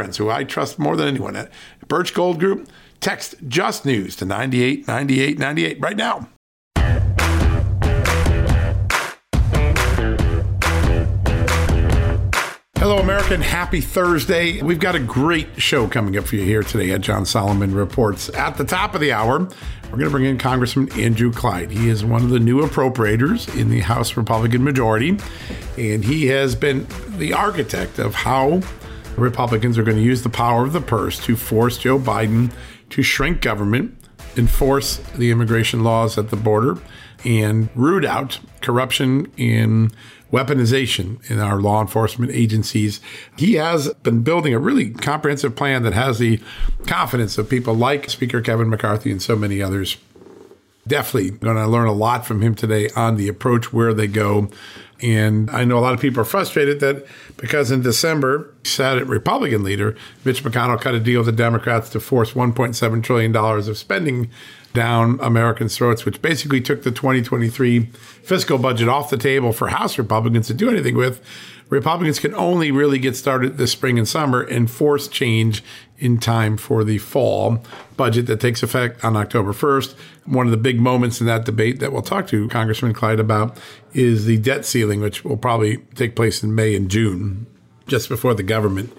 friends 0.00 0.16
who 0.16 0.30
I 0.30 0.44
trust 0.44 0.78
more 0.78 0.96
than 0.96 1.08
anyone 1.08 1.36
at 1.36 1.52
Birch 1.86 2.14
Gold 2.14 2.40
Group. 2.40 2.70
Text 3.00 3.34
Just 3.48 3.84
News 3.84 4.16
to 4.16 4.24
989898 4.24 5.78
right 5.78 5.94
now. 5.94 6.26
Hello, 12.76 12.96
American. 12.96 13.42
Happy 13.42 13.82
Thursday. 13.82 14.62
We've 14.62 14.80
got 14.80 14.94
a 14.94 15.00
great 15.00 15.60
show 15.60 15.86
coming 15.86 16.16
up 16.16 16.24
for 16.24 16.36
you 16.36 16.44
here 16.44 16.62
today 16.62 16.92
at 16.92 17.02
John 17.02 17.26
Solomon 17.26 17.74
Reports. 17.74 18.30
At 18.30 18.56
the 18.56 18.64
top 18.64 18.94
of 18.94 19.02
the 19.02 19.12
hour, 19.12 19.40
we're 19.40 19.98
going 19.98 20.04
to 20.04 20.10
bring 20.10 20.24
in 20.24 20.38
Congressman 20.38 20.90
Andrew 20.98 21.30
Clyde. 21.30 21.70
He 21.70 21.90
is 21.90 22.06
one 22.06 22.22
of 22.22 22.30
the 22.30 22.40
new 22.40 22.62
appropriators 22.62 23.54
in 23.54 23.68
the 23.68 23.80
House 23.80 24.16
Republican 24.16 24.64
majority, 24.64 25.18
and 25.76 26.02
he 26.02 26.28
has 26.28 26.54
been 26.54 26.86
the 27.18 27.34
architect 27.34 27.98
of 27.98 28.14
how 28.14 28.62
Republicans 29.16 29.78
are 29.78 29.82
going 29.82 29.96
to 29.96 30.02
use 30.02 30.22
the 30.22 30.28
power 30.28 30.64
of 30.64 30.72
the 30.72 30.80
purse 30.80 31.18
to 31.24 31.36
force 31.36 31.78
Joe 31.78 31.98
Biden 31.98 32.52
to 32.90 33.02
shrink 33.02 33.40
government, 33.40 33.96
enforce 34.36 34.96
the 35.14 35.30
immigration 35.30 35.82
laws 35.82 36.16
at 36.18 36.30
the 36.30 36.36
border, 36.36 36.78
and 37.24 37.68
root 37.74 38.04
out 38.04 38.40
corruption 38.60 39.30
in 39.36 39.92
weaponization 40.32 41.28
in 41.30 41.40
our 41.40 41.60
law 41.60 41.80
enforcement 41.80 42.30
agencies. 42.32 43.00
He 43.36 43.54
has 43.54 43.92
been 43.94 44.22
building 44.22 44.54
a 44.54 44.58
really 44.58 44.90
comprehensive 44.90 45.56
plan 45.56 45.82
that 45.82 45.92
has 45.92 46.18
the 46.18 46.40
confidence 46.86 47.36
of 47.36 47.50
people 47.50 47.74
like 47.74 48.08
Speaker 48.08 48.40
Kevin 48.40 48.70
McCarthy 48.70 49.10
and 49.10 49.20
so 49.20 49.36
many 49.36 49.60
others. 49.60 49.96
Definitely 50.90 51.30
going 51.30 51.56
to 51.56 51.68
learn 51.68 51.86
a 51.86 51.92
lot 51.92 52.26
from 52.26 52.42
him 52.42 52.56
today 52.56 52.88
on 52.96 53.16
the 53.16 53.28
approach, 53.28 53.72
where 53.72 53.94
they 53.94 54.08
go, 54.08 54.50
and 55.00 55.48
I 55.50 55.64
know 55.64 55.78
a 55.78 55.80
lot 55.80 55.94
of 55.94 56.00
people 56.00 56.20
are 56.20 56.24
frustrated 56.24 56.80
that 56.80 57.06
because 57.36 57.70
in 57.70 57.80
December, 57.80 58.52
Senate 58.64 59.06
Republican 59.06 59.62
leader 59.62 59.96
Mitch 60.24 60.42
McConnell 60.42 60.80
cut 60.80 60.94
a 60.94 61.00
deal 61.00 61.20
with 61.20 61.26
the 61.26 61.32
Democrats 61.32 61.90
to 61.90 62.00
force 62.00 62.32
$1.7 62.32 63.02
trillion 63.04 63.34
of 63.36 63.78
spending 63.78 64.30
down 64.72 65.18
Americans' 65.20 65.76
throats, 65.76 66.04
which 66.04 66.20
basically 66.20 66.60
took 66.60 66.82
the 66.82 66.90
2023 66.90 67.86
fiscal 68.22 68.58
budget 68.58 68.88
off 68.88 69.10
the 69.10 69.16
table 69.16 69.52
for 69.52 69.68
House 69.68 69.96
Republicans 69.96 70.48
to 70.48 70.54
do 70.54 70.68
anything 70.68 70.96
with. 70.96 71.24
Republicans 71.70 72.18
can 72.18 72.34
only 72.34 72.72
really 72.72 72.98
get 72.98 73.14
started 73.14 73.56
this 73.56 73.70
spring 73.70 73.96
and 73.96 74.08
summer 74.08 74.42
and 74.42 74.68
force 74.68 75.06
change 75.06 75.62
in 76.00 76.18
time 76.18 76.56
for 76.56 76.82
the 76.82 76.98
fall 76.98 77.62
budget 77.96 78.26
that 78.26 78.40
takes 78.40 78.62
effect 78.62 79.04
on 79.04 79.16
October 79.16 79.52
1st. 79.52 79.94
One 80.24 80.46
of 80.46 80.50
the 80.50 80.56
big 80.56 80.80
moments 80.80 81.20
in 81.20 81.26
that 81.26 81.44
debate 81.44 81.78
that 81.80 81.92
we'll 81.92 82.02
talk 82.02 82.26
to 82.28 82.48
Congressman 82.48 82.94
Clyde 82.94 83.20
about 83.20 83.58
is 83.92 84.24
the 84.24 84.38
debt 84.38 84.64
ceiling, 84.64 85.00
which 85.00 85.24
will 85.24 85.36
probably 85.36 85.76
take 85.94 86.16
place 86.16 86.42
in 86.42 86.54
May 86.54 86.74
and 86.74 86.90
June, 86.90 87.46
just 87.86 88.08
before 88.08 88.34
the 88.34 88.42
government 88.42 88.92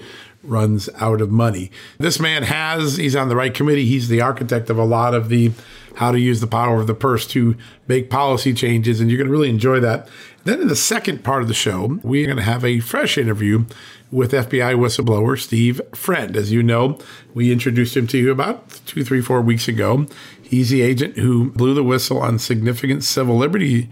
runs 0.43 0.89
out 0.97 1.21
of 1.21 1.31
money. 1.31 1.71
This 1.97 2.19
man 2.19 2.43
has, 2.43 2.97
he's 2.97 3.15
on 3.15 3.29
the 3.29 3.35
right 3.35 3.53
committee. 3.53 3.85
He's 3.85 4.07
the 4.07 4.21
architect 4.21 4.69
of 4.69 4.77
a 4.77 4.83
lot 4.83 5.13
of 5.13 5.29
the 5.29 5.51
how 5.95 6.11
to 6.11 6.19
use 6.19 6.39
the 6.39 6.47
power 6.47 6.79
of 6.79 6.87
the 6.87 6.93
purse 6.93 7.27
to 7.27 7.55
make 7.87 8.09
policy 8.09 8.53
changes. 8.53 8.99
And 8.99 9.09
you're 9.09 9.17
going 9.17 9.27
to 9.27 9.31
really 9.31 9.49
enjoy 9.49 9.79
that. 9.81 10.07
Then 10.45 10.61
in 10.61 10.67
the 10.67 10.75
second 10.75 11.23
part 11.23 11.41
of 11.41 11.47
the 11.47 11.53
show, 11.53 11.99
we're 12.01 12.25
going 12.25 12.37
to 12.37 12.43
have 12.43 12.65
a 12.65 12.79
fresh 12.79 13.17
interview 13.17 13.65
with 14.11 14.33
FBI 14.33 14.75
whistleblower 14.75 15.39
Steve 15.39 15.81
Friend. 15.93 16.35
As 16.35 16.51
you 16.51 16.61
know, 16.61 16.99
we 17.33 17.51
introduced 17.51 17.95
him 17.95 18.07
to 18.07 18.17
you 18.17 18.31
about 18.31 18.81
two, 18.85 19.03
three, 19.03 19.21
four 19.21 19.41
weeks 19.41 19.67
ago. 19.67 20.05
He's 20.41 20.69
the 20.69 20.81
agent 20.81 21.17
who 21.17 21.51
blew 21.51 21.73
the 21.73 21.83
whistle 21.83 22.19
on 22.19 22.37
significant 22.37 23.03
civil 23.03 23.37
liberty 23.37 23.89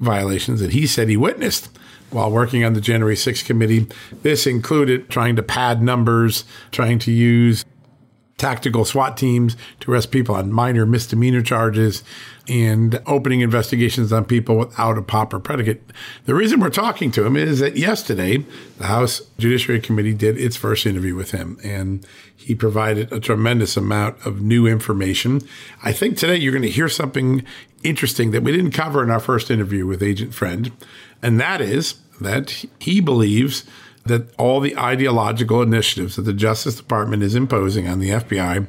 violations 0.00 0.60
that 0.60 0.72
he 0.72 0.86
said 0.86 1.08
he 1.08 1.16
witnessed 1.16 1.70
while 2.10 2.30
working 2.30 2.64
on 2.64 2.74
the 2.74 2.80
January 2.80 3.14
6th 3.14 3.44
committee. 3.46 3.86
This 4.22 4.46
included 4.46 5.08
trying 5.08 5.36
to 5.36 5.42
pad 5.42 5.80
numbers, 5.80 6.44
trying 6.72 6.98
to 7.00 7.12
use 7.12 7.64
tactical 8.36 8.84
SWAT 8.84 9.16
teams 9.16 9.56
to 9.80 9.92
arrest 9.92 10.10
people 10.10 10.34
on 10.34 10.50
minor 10.52 10.84
misdemeanor 10.84 11.42
charges 11.42 12.02
and 12.48 13.00
opening 13.06 13.40
investigations 13.40 14.12
on 14.12 14.24
people 14.24 14.56
without 14.56 14.98
a 14.98 15.02
proper 15.02 15.38
predicate. 15.38 15.82
The 16.24 16.34
reason 16.34 16.60
we're 16.60 16.70
talking 16.70 17.12
to 17.12 17.24
him 17.24 17.36
is 17.36 17.60
that 17.60 17.76
yesterday 17.76 18.44
the 18.78 18.86
House 18.86 19.22
Judiciary 19.38 19.80
Committee 19.80 20.14
did 20.14 20.38
its 20.38 20.56
first 20.56 20.84
interview 20.84 21.14
with 21.14 21.30
him 21.30 21.58
and 21.62 22.04
he 22.34 22.54
provided 22.54 23.12
a 23.12 23.20
tremendous 23.20 23.76
amount 23.76 24.26
of 24.26 24.40
new 24.42 24.66
information. 24.66 25.40
I 25.84 25.92
think 25.92 26.16
today 26.16 26.36
you're 26.36 26.52
going 26.52 26.62
to 26.62 26.70
hear 26.70 26.88
something 26.88 27.44
interesting 27.84 28.32
that 28.32 28.42
we 28.42 28.52
didn't 28.52 28.72
cover 28.72 29.02
in 29.02 29.10
our 29.10 29.20
first 29.20 29.50
interview 29.50 29.86
with 29.86 30.02
Agent 30.02 30.34
Friend, 30.34 30.72
and 31.22 31.38
that 31.40 31.60
is 31.60 31.94
that 32.20 32.64
he 32.80 33.00
believes 33.00 33.64
that 34.04 34.34
all 34.36 34.60
the 34.60 34.76
ideological 34.76 35.62
initiatives 35.62 36.16
that 36.16 36.22
the 36.22 36.32
Justice 36.32 36.76
Department 36.76 37.22
is 37.22 37.36
imposing 37.36 37.88
on 37.88 38.00
the 38.00 38.10
FBI 38.10 38.66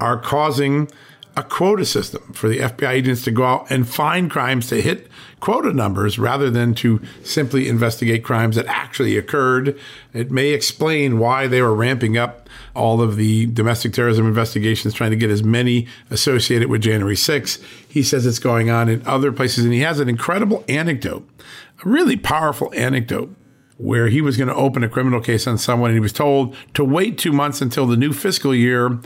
are 0.00 0.18
causing 0.18 0.90
a 1.34 1.42
quota 1.42 1.84
system 1.84 2.32
for 2.32 2.48
the 2.48 2.58
FBI 2.58 2.90
agents 2.90 3.24
to 3.24 3.30
go 3.30 3.44
out 3.44 3.70
and 3.70 3.88
find 3.88 4.30
crimes 4.30 4.66
to 4.68 4.82
hit 4.82 5.08
quota 5.40 5.72
numbers 5.72 6.18
rather 6.18 6.50
than 6.50 6.74
to 6.74 7.00
simply 7.24 7.68
investigate 7.68 8.22
crimes 8.22 8.56
that 8.56 8.66
actually 8.66 9.16
occurred. 9.16 9.78
It 10.12 10.30
may 10.30 10.50
explain 10.50 11.18
why 11.18 11.46
they 11.46 11.62
were 11.62 11.74
ramping 11.74 12.18
up 12.18 12.48
all 12.76 13.00
of 13.00 13.16
the 13.16 13.46
domestic 13.46 13.92
terrorism 13.92 14.26
investigations, 14.26 14.94
trying 14.94 15.10
to 15.10 15.16
get 15.16 15.30
as 15.30 15.42
many 15.42 15.86
associated 16.10 16.68
with 16.68 16.82
January 16.82 17.16
6th. 17.16 17.62
He 17.88 18.02
says 18.02 18.26
it's 18.26 18.38
going 18.38 18.70
on 18.70 18.88
in 18.88 19.06
other 19.06 19.32
places, 19.32 19.64
and 19.64 19.72
he 19.72 19.80
has 19.80 20.00
an 20.00 20.08
incredible 20.08 20.64
anecdote, 20.68 21.28
a 21.84 21.88
really 21.88 22.16
powerful 22.16 22.72
anecdote 22.74 23.34
where 23.78 24.08
he 24.08 24.20
was 24.20 24.36
going 24.36 24.48
to 24.48 24.54
open 24.54 24.84
a 24.84 24.88
criminal 24.88 25.20
case 25.20 25.46
on 25.46 25.58
someone 25.58 25.90
and 25.90 25.96
he 25.96 26.00
was 26.00 26.12
told 26.12 26.54
to 26.72 26.84
wait 26.84 27.18
two 27.18 27.32
months 27.32 27.60
until 27.60 27.86
the 27.86 27.96
new 27.96 28.12
fiscal 28.12 28.54
year 28.54 29.00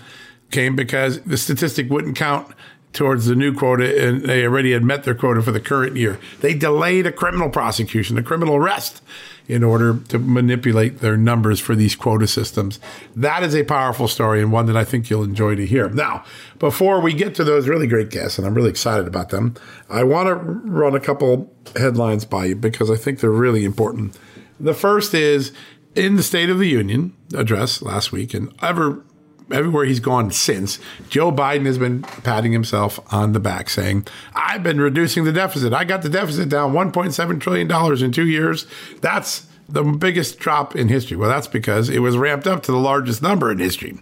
came 0.50 0.76
because 0.76 1.20
the 1.22 1.36
statistic 1.36 1.90
wouldn't 1.90 2.16
count 2.16 2.52
towards 2.92 3.26
the 3.26 3.34
new 3.34 3.52
quota 3.52 4.08
and 4.08 4.22
they 4.22 4.44
already 4.44 4.72
had 4.72 4.82
met 4.82 5.04
their 5.04 5.14
quota 5.14 5.42
for 5.42 5.52
the 5.52 5.60
current 5.60 5.96
year. 5.96 6.18
They 6.40 6.54
delayed 6.54 7.06
a 7.06 7.12
criminal 7.12 7.50
prosecution, 7.50 8.16
a 8.16 8.22
criminal 8.22 8.56
arrest 8.56 9.02
in 9.48 9.62
order 9.62 9.98
to 10.08 10.18
manipulate 10.18 11.00
their 11.00 11.16
numbers 11.16 11.60
for 11.60 11.76
these 11.76 11.94
quota 11.94 12.26
systems. 12.26 12.80
That 13.14 13.42
is 13.42 13.54
a 13.54 13.64
powerful 13.64 14.08
story 14.08 14.40
and 14.40 14.50
one 14.50 14.66
that 14.66 14.76
I 14.76 14.84
think 14.84 15.08
you'll 15.08 15.22
enjoy 15.22 15.54
to 15.56 15.66
hear. 15.66 15.88
Now, 15.90 16.24
before 16.59 17.00
we 17.00 17.12
get 17.12 17.34
to 17.36 17.44
those 17.44 17.68
really 17.68 17.86
great 17.86 18.10
guests, 18.10 18.38
and 18.38 18.47
I'm 18.47 18.54
really 18.54 18.71
excited 18.71 19.06
about 19.06 19.28
them, 19.28 19.54
I 19.88 20.03
want 20.03 20.28
to 20.28 20.34
run 20.34 20.94
a 20.94 21.00
couple 21.00 21.53
headlines 21.76 22.24
by 22.24 22.47
you 22.47 22.56
because 22.56 22.91
I 22.91 22.97
think 22.97 23.21
they're 23.21 23.30
really 23.30 23.65
important. 23.65 24.18
The 24.59 24.74
first 24.74 25.15
is 25.15 25.53
in 25.94 26.16
the 26.16 26.22
State 26.22 26.50
of 26.50 26.59
the 26.59 26.68
Union 26.68 27.15
address 27.34 27.82
last 27.82 28.10
week, 28.10 28.34
and 28.34 28.53
ever 28.62 29.04
everywhere 29.51 29.84
he's 29.84 30.01
gone 30.01 30.31
since, 30.31 30.78
Joe 31.09 31.33
Biden 31.33 31.66
has 31.66 31.78
been 31.78 32.03
patting 32.03 32.53
himself 32.53 33.01
on 33.13 33.33
the 33.33 33.41
back, 33.41 33.71
saying, 33.71 34.07
I've 34.34 34.63
been 34.63 34.81
reducing 34.81 35.25
the 35.25 35.33
deficit. 35.33 35.72
I 35.72 35.84
got 35.84 36.03
the 36.03 36.09
deficit 36.09 36.48
down 36.48 36.72
$1.7 36.72 37.41
trillion 37.41 38.04
in 38.04 38.13
two 38.13 38.27
years. 38.27 38.66
That's 39.01 39.47
the 39.69 39.83
biggest 39.83 40.39
drop 40.39 40.77
in 40.77 40.89
history. 40.89 41.16
Well, 41.16 41.31
that's 41.31 41.48
because 41.48 41.89
it 41.89 42.01
was 42.01 42.16
ramped 42.16 42.47
up 42.47 42.63
to 42.65 42.72
the 42.72 42.78
largest 42.78 43.22
number 43.22 43.51
in 43.51 43.59
history. 43.59 43.98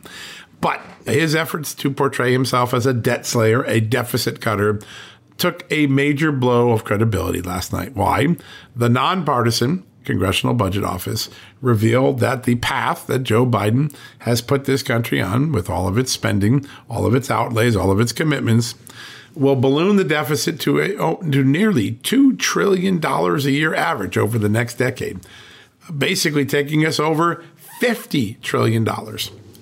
But 0.61 0.81
his 1.07 1.35
efforts 1.35 1.75
to 1.77 1.91
portray 1.91 2.33
himself 2.33 2.73
as 2.73 2.87
a 2.87 2.95
debt 2.95 3.27
slayer, 3.27 3.65
a 3.65 3.81
deficit 3.81 4.41
cutter, 4.41 4.81
took 5.37 5.67
a 5.71 5.87
major 5.89 6.33
blow 6.33 6.71
of 6.71 6.85
credibility 6.85 7.43
last 7.43 7.73
night. 7.73 7.95
Why? 7.95 8.37
The 8.75 8.89
nonpartisan 8.89 9.85
Congressional 10.05 10.55
Budget 10.55 10.85
Office 10.85 11.31
revealed 11.61 12.21
that 12.21 12.45
the 12.45 12.57
path 12.57 13.07
that 13.07 13.23
Joe 13.23 13.47
Biden 13.47 13.95
has 14.21 14.41
put 14.41 14.65
this 14.65 14.83
country 14.83 15.21
on, 15.21 15.53
with 15.53 15.71
all 15.71 15.89
of 15.89 15.99
its 15.99 16.13
spending, 16.13 16.67
all 16.89 17.07
of 17.07 17.15
its 17.15 17.31
outlays, 17.31 17.77
all 17.77 17.91
of 17.91 18.01
its 18.01 18.13
commitments, 18.13 18.75
will 19.35 19.57
balloon 19.57 19.97
the 19.97 20.05
deficit 20.05 20.61
to, 20.61 20.81
a, 20.81 20.97
oh, 20.97 21.17
to 21.17 21.43
nearly 21.43 21.93
$2 21.93 22.39
trillion 22.39 23.05
a 23.05 23.39
year 23.51 23.75
average 23.75 24.17
over 24.17 24.39
the 24.39 24.49
next 24.49 24.75
decade, 24.75 25.21
basically 25.97 26.47
taking 26.47 26.87
us 26.87 27.01
over 27.01 27.43
$50 27.81 28.41
trillion 28.41 28.87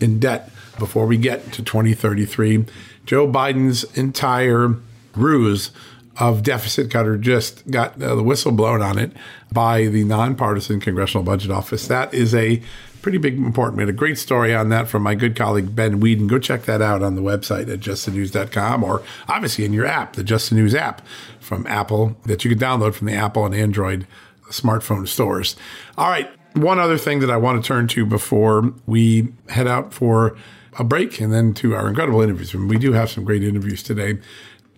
in 0.00 0.18
debt 0.18 0.50
before 0.78 1.06
we 1.06 1.16
get 1.16 1.52
to 1.52 1.62
2033. 1.62 2.66
Joe 3.06 3.26
Biden's 3.26 3.84
entire 3.96 4.76
ruse 5.14 5.70
of 6.18 6.42
deficit 6.42 6.90
cutter 6.90 7.16
just 7.16 7.68
got 7.70 8.00
uh, 8.02 8.14
the 8.14 8.22
whistle 8.22 8.52
blown 8.52 8.82
on 8.82 8.98
it 8.98 9.12
by 9.50 9.86
the 9.86 10.04
nonpartisan 10.04 10.80
Congressional 10.80 11.24
Budget 11.24 11.50
Office. 11.50 11.86
That 11.88 12.12
is 12.12 12.34
a 12.34 12.62
pretty 13.00 13.18
big 13.18 13.36
important. 13.36 13.76
We 13.78 13.82
had 13.82 13.88
a 13.88 13.92
great 13.92 14.18
story 14.18 14.54
on 14.54 14.68
that 14.68 14.88
from 14.88 15.02
my 15.02 15.14
good 15.14 15.34
colleague 15.34 15.74
Ben 15.74 16.00
Whedon. 16.00 16.28
Go 16.28 16.38
check 16.38 16.62
that 16.64 16.80
out 16.80 17.02
on 17.02 17.16
the 17.16 17.22
website 17.22 17.70
at 17.72 17.80
justthenews.com 17.80 18.84
or 18.84 19.02
obviously 19.28 19.64
in 19.64 19.72
your 19.72 19.86
app, 19.86 20.14
the 20.14 20.22
Just 20.22 20.50
the 20.50 20.56
News 20.56 20.74
app 20.74 21.02
from 21.40 21.66
Apple 21.66 22.16
that 22.26 22.44
you 22.44 22.50
can 22.50 22.58
download 22.58 22.94
from 22.94 23.08
the 23.08 23.14
Apple 23.14 23.44
and 23.44 23.54
Android 23.54 24.06
smartphone 24.48 25.08
stores. 25.08 25.56
All 25.98 26.08
right. 26.08 26.30
One 26.54 26.78
other 26.78 26.98
thing 26.98 27.20
that 27.20 27.30
I 27.30 27.38
want 27.38 27.62
to 27.62 27.66
turn 27.66 27.88
to 27.88 28.04
before 28.04 28.72
we 28.86 29.32
head 29.48 29.66
out 29.66 29.94
for 29.94 30.36
a 30.78 30.84
break 30.84 31.20
and 31.20 31.32
then 31.32 31.54
to 31.54 31.74
our 31.74 31.88
incredible 31.88 32.20
interviews. 32.22 32.54
we 32.54 32.78
do 32.78 32.92
have 32.92 33.10
some 33.10 33.24
great 33.24 33.42
interviews 33.42 33.82
today. 33.82 34.18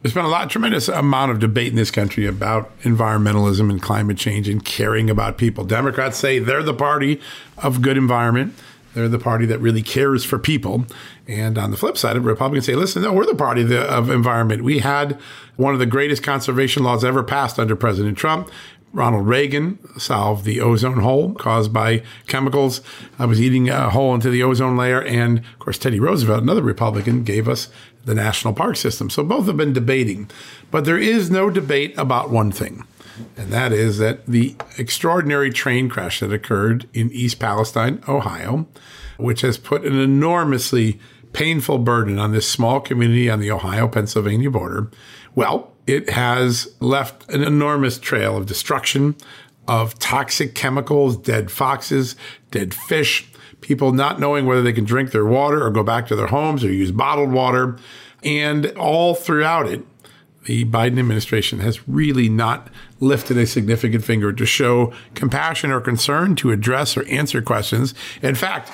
There's 0.04 0.12
been 0.12 0.26
a 0.26 0.28
lot, 0.28 0.50
tremendous 0.50 0.88
amount 0.88 1.30
of 1.30 1.38
debate 1.38 1.68
in 1.68 1.76
this 1.76 1.90
country 1.90 2.26
about 2.26 2.78
environmentalism 2.82 3.70
and 3.70 3.80
climate 3.80 4.18
change 4.18 4.50
and 4.50 4.62
caring 4.62 5.08
about 5.08 5.38
people. 5.38 5.64
Democrats 5.64 6.18
say 6.18 6.38
they're 6.38 6.62
the 6.62 6.74
party 6.74 7.22
of 7.56 7.80
good 7.80 7.96
environment. 7.96 8.54
They're 8.92 9.08
the 9.08 9.18
party 9.18 9.46
that 9.46 9.60
really 9.60 9.80
cares 9.80 10.22
for 10.22 10.38
people. 10.38 10.84
And 11.26 11.56
on 11.56 11.70
the 11.70 11.78
flip 11.78 11.96
side, 11.96 12.18
Republicans 12.18 12.66
say, 12.66 12.74
listen, 12.74 13.00
no, 13.00 13.14
we're 13.14 13.24
the 13.24 13.34
party 13.34 13.62
of, 13.62 13.72
of 13.72 14.10
environment. 14.10 14.62
We 14.62 14.80
had 14.80 15.18
one 15.56 15.72
of 15.72 15.80
the 15.80 15.86
greatest 15.86 16.22
conservation 16.22 16.84
laws 16.84 17.02
ever 17.02 17.22
passed 17.22 17.58
under 17.58 17.74
President 17.74 18.18
Trump. 18.18 18.50
Ronald 18.92 19.26
Reagan 19.26 19.78
solved 19.98 20.44
the 20.44 20.60
ozone 20.60 21.00
hole 21.00 21.32
caused 21.32 21.72
by 21.72 22.02
chemicals. 22.26 22.82
I 23.18 23.24
was 23.24 23.40
eating 23.40 23.70
a 23.70 23.88
hole 23.88 24.14
into 24.14 24.28
the 24.28 24.42
ozone 24.42 24.76
layer. 24.76 25.02
And 25.02 25.38
of 25.38 25.58
course, 25.60 25.78
Teddy 25.78 25.98
Roosevelt, 25.98 26.42
another 26.42 26.62
Republican, 26.62 27.24
gave 27.24 27.48
us 27.48 27.70
the 28.04 28.14
national 28.14 28.54
park 28.54 28.76
system. 28.76 29.10
So 29.10 29.24
both 29.24 29.46
have 29.46 29.56
been 29.56 29.72
debating. 29.72 30.30
But 30.70 30.84
there 30.84 30.98
is 30.98 31.30
no 31.30 31.50
debate 31.50 31.94
about 31.96 32.30
one 32.30 32.50
thing. 32.52 32.84
And 33.36 33.52
that 33.52 33.72
is 33.72 33.98
that 33.98 34.26
the 34.26 34.56
extraordinary 34.76 35.50
train 35.50 35.88
crash 35.88 36.20
that 36.20 36.32
occurred 36.32 36.88
in 36.92 37.10
East 37.12 37.38
Palestine, 37.38 38.02
Ohio, 38.08 38.66
which 39.18 39.42
has 39.42 39.56
put 39.56 39.84
an 39.84 39.98
enormously 39.98 40.98
painful 41.32 41.78
burden 41.78 42.18
on 42.18 42.32
this 42.32 42.50
small 42.50 42.80
community 42.80 43.28
on 43.30 43.40
the 43.40 43.50
Ohio 43.50 43.88
Pennsylvania 43.88 44.50
border. 44.50 44.90
Well, 45.34 45.72
it 45.86 46.10
has 46.10 46.74
left 46.80 47.28
an 47.30 47.42
enormous 47.42 47.98
trail 47.98 48.36
of 48.36 48.46
destruction, 48.46 49.16
of 49.68 49.98
toxic 49.98 50.54
chemicals, 50.54 51.16
dead 51.16 51.50
foxes, 51.50 52.16
dead 52.50 52.74
fish, 52.74 53.28
people 53.64 53.92
not 53.92 54.20
knowing 54.20 54.44
whether 54.44 54.62
they 54.62 54.74
can 54.74 54.84
drink 54.84 55.10
their 55.10 55.24
water 55.24 55.64
or 55.64 55.70
go 55.70 55.82
back 55.82 56.06
to 56.06 56.14
their 56.14 56.26
homes 56.26 56.62
or 56.62 56.70
use 56.70 56.92
bottled 56.92 57.32
water. 57.32 57.78
And 58.22 58.66
all 58.76 59.14
throughout 59.14 59.66
it, 59.66 59.82
the 60.44 60.66
Biden 60.66 60.98
administration 60.98 61.60
has 61.60 61.88
really 61.88 62.28
not 62.28 62.68
lifted 63.00 63.38
a 63.38 63.46
significant 63.46 64.04
finger 64.04 64.32
to 64.34 64.44
show 64.44 64.92
compassion 65.14 65.70
or 65.70 65.80
concern 65.80 66.36
to 66.36 66.50
address 66.50 66.96
or 66.96 67.06
answer 67.08 67.40
questions. 67.40 67.94
In 68.20 68.34
fact, 68.34 68.70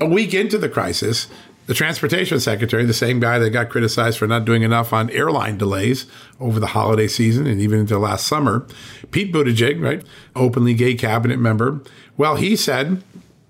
a 0.00 0.06
week 0.06 0.32
into 0.32 0.56
the 0.56 0.68
crisis, 0.68 1.26
the 1.66 1.74
transportation 1.74 2.38
secretary, 2.38 2.84
the 2.84 2.94
same 2.94 3.18
guy 3.18 3.40
that 3.40 3.50
got 3.50 3.68
criticized 3.68 4.18
for 4.18 4.28
not 4.28 4.44
doing 4.44 4.62
enough 4.62 4.92
on 4.92 5.10
airline 5.10 5.58
delays 5.58 6.06
over 6.38 6.60
the 6.60 6.68
holiday 6.68 7.08
season 7.08 7.48
and 7.48 7.60
even 7.60 7.80
into 7.80 7.98
last 7.98 8.26
summer, 8.26 8.64
Pete 9.10 9.32
Buttigieg, 9.32 9.82
right, 9.82 10.04
openly 10.36 10.74
gay 10.74 10.94
cabinet 10.94 11.40
member, 11.40 11.80
well, 12.16 12.36
he 12.36 12.54
said 12.54 13.02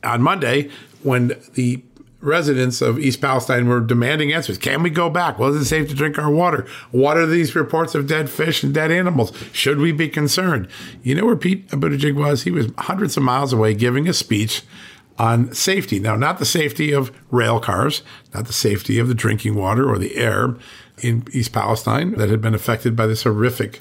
on 0.08 0.22
Monday 0.22 0.70
when 1.02 1.32
the 1.54 1.82
residents 2.20 2.82
of 2.82 2.98
East 2.98 3.20
Palestine 3.20 3.68
were 3.68 3.80
demanding 3.80 4.32
answers. 4.32 4.58
Can 4.58 4.82
we 4.82 4.90
go 4.90 5.08
back? 5.08 5.38
Well, 5.38 5.54
it 5.54 5.64
safe 5.64 5.88
to 5.88 5.94
drink 5.94 6.18
our 6.18 6.30
water? 6.30 6.66
What 6.90 7.16
are 7.16 7.26
these 7.26 7.54
reports 7.54 7.94
of 7.94 8.08
dead 8.08 8.28
fish 8.28 8.64
and 8.64 8.74
dead 8.74 8.90
animals? 8.90 9.32
Should 9.52 9.78
we 9.78 9.92
be 9.92 10.08
concerned? 10.08 10.68
You 11.02 11.14
know 11.14 11.26
where 11.26 11.36
Pete 11.36 11.68
Buttigieg 11.68 12.16
was? 12.16 12.42
He 12.42 12.50
was 12.50 12.68
hundreds 12.78 13.16
of 13.16 13.22
miles 13.22 13.52
away 13.52 13.74
giving 13.74 14.08
a 14.08 14.12
speech 14.12 14.62
on 15.16 15.52
safety. 15.52 15.98
Now, 15.98 16.16
not 16.16 16.38
the 16.38 16.44
safety 16.44 16.92
of 16.92 17.12
rail 17.30 17.60
cars, 17.60 18.02
not 18.34 18.46
the 18.46 18.52
safety 18.52 18.98
of 18.98 19.08
the 19.08 19.14
drinking 19.14 19.54
water 19.54 19.88
or 19.88 19.98
the 19.98 20.16
air 20.16 20.56
in 21.00 21.24
East 21.32 21.52
Palestine 21.52 22.12
that 22.12 22.30
had 22.30 22.40
been 22.40 22.54
affected 22.54 22.96
by 22.96 23.06
this 23.06 23.22
horrific 23.22 23.80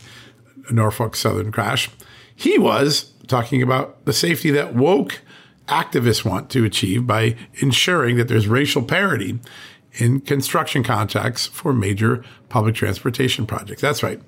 Norfolk 0.70 1.16
Southern 1.16 1.52
crash. 1.52 1.90
He 2.36 2.60
was 2.60 3.14
talking 3.28 3.62
about 3.64 4.06
the 4.06 4.14
safety 4.14 4.52
that 4.52 4.76
woke 4.76 5.22
activists 5.68 6.26
want 6.26 6.50
to 6.52 6.66
achieve 6.66 7.06
by 7.06 7.36
ensuring 7.56 8.18
that 8.18 8.28
there's 8.28 8.48
racial 8.48 8.82
parity 8.82 9.40
in 9.94 10.22
construction 10.22 10.84
contracts 10.84 11.48
for 11.48 11.74
major 11.74 12.24
public 12.50 12.76
transportation 12.76 13.46
projects. 13.46 13.82
That's 13.82 14.04
right. 14.04 14.22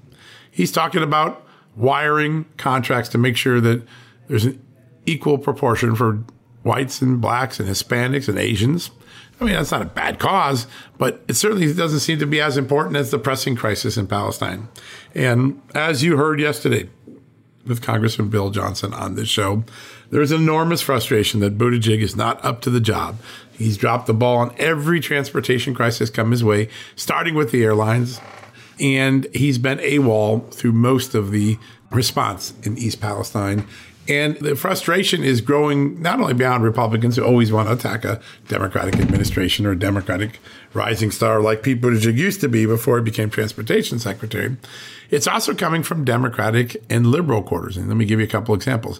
He's 0.51 0.71
talking 0.71 1.03
about 1.03 1.45
wiring 1.75 2.45
contracts 2.57 3.09
to 3.09 3.17
make 3.17 3.37
sure 3.37 3.61
that 3.61 3.83
there's 4.27 4.45
an 4.45 4.61
equal 5.05 5.37
proportion 5.37 5.95
for 5.95 6.23
whites 6.63 7.01
and 7.01 7.21
blacks 7.21 7.59
and 7.59 7.69
Hispanics 7.69 8.27
and 8.27 8.37
Asians. 8.37 8.91
I 9.39 9.45
mean, 9.45 9.53
that's 9.53 9.71
not 9.71 9.81
a 9.81 9.85
bad 9.85 10.19
cause, 10.19 10.67
but 10.97 11.23
it 11.27 11.35
certainly 11.35 11.73
doesn't 11.73 12.01
seem 12.01 12.19
to 12.19 12.25
be 12.25 12.41
as 12.41 12.57
important 12.57 12.97
as 12.97 13.11
the 13.11 13.19
pressing 13.19 13.55
crisis 13.55 13.95
in 13.95 14.07
Palestine. 14.07 14.67
And 15.15 15.61
as 15.73 16.03
you 16.03 16.17
heard 16.17 16.41
yesterday 16.41 16.89
with 17.65 17.81
Congressman 17.81 18.29
Bill 18.29 18.49
Johnson 18.49 18.93
on 18.93 19.15
this 19.15 19.29
show, 19.29 19.63
there's 20.11 20.31
enormous 20.31 20.81
frustration 20.81 21.39
that 21.41 21.57
Buttigieg 21.57 21.99
is 21.99 22.15
not 22.15 22.43
up 22.43 22.61
to 22.61 22.69
the 22.69 22.79
job. 22.79 23.17
He's 23.51 23.77
dropped 23.77 24.07
the 24.07 24.13
ball 24.13 24.37
on 24.37 24.53
every 24.57 24.99
transportation 24.99 25.73
crisis 25.73 26.09
come 26.09 26.31
his 26.31 26.43
way, 26.43 26.69
starting 26.95 27.35
with 27.35 27.51
the 27.51 27.63
airlines, 27.63 28.19
and 28.79 29.27
he's 29.33 29.57
been 29.57 29.79
AWOL 29.79 30.51
through 30.53 30.71
most 30.71 31.13
of 31.13 31.31
the 31.31 31.57
response 31.91 32.53
in 32.63 32.77
East 32.77 33.01
Palestine. 33.01 33.67
And 34.07 34.37
the 34.37 34.55
frustration 34.55 35.23
is 35.23 35.39
growing 35.39 36.01
not 36.01 36.19
only 36.19 36.33
beyond 36.33 36.63
Republicans 36.63 37.15
who 37.15 37.23
always 37.23 37.51
want 37.51 37.67
to 37.67 37.73
attack 37.73 38.03
a 38.05 38.19
Democratic 38.47 38.95
administration 38.95 39.67
or 39.67 39.71
a 39.71 39.79
Democratic 39.79 40.39
rising 40.73 41.11
star 41.11 41.41
like 41.41 41.61
Pete 41.61 41.79
Buttigieg 41.79 42.17
used 42.17 42.41
to 42.41 42.49
be 42.49 42.65
before 42.65 42.97
he 42.97 43.03
became 43.03 43.29
transportation 43.29 43.99
secretary. 43.99 44.57
It's 45.11 45.27
also 45.27 45.53
coming 45.53 45.83
from 45.83 46.05
Democratic 46.05 46.83
and 46.89 47.07
liberal 47.07 47.43
quarters. 47.43 47.77
And 47.77 47.87
let 47.87 47.97
me 47.97 48.05
give 48.05 48.19
you 48.19 48.25
a 48.25 48.29
couple 48.29 48.55
examples 48.55 48.99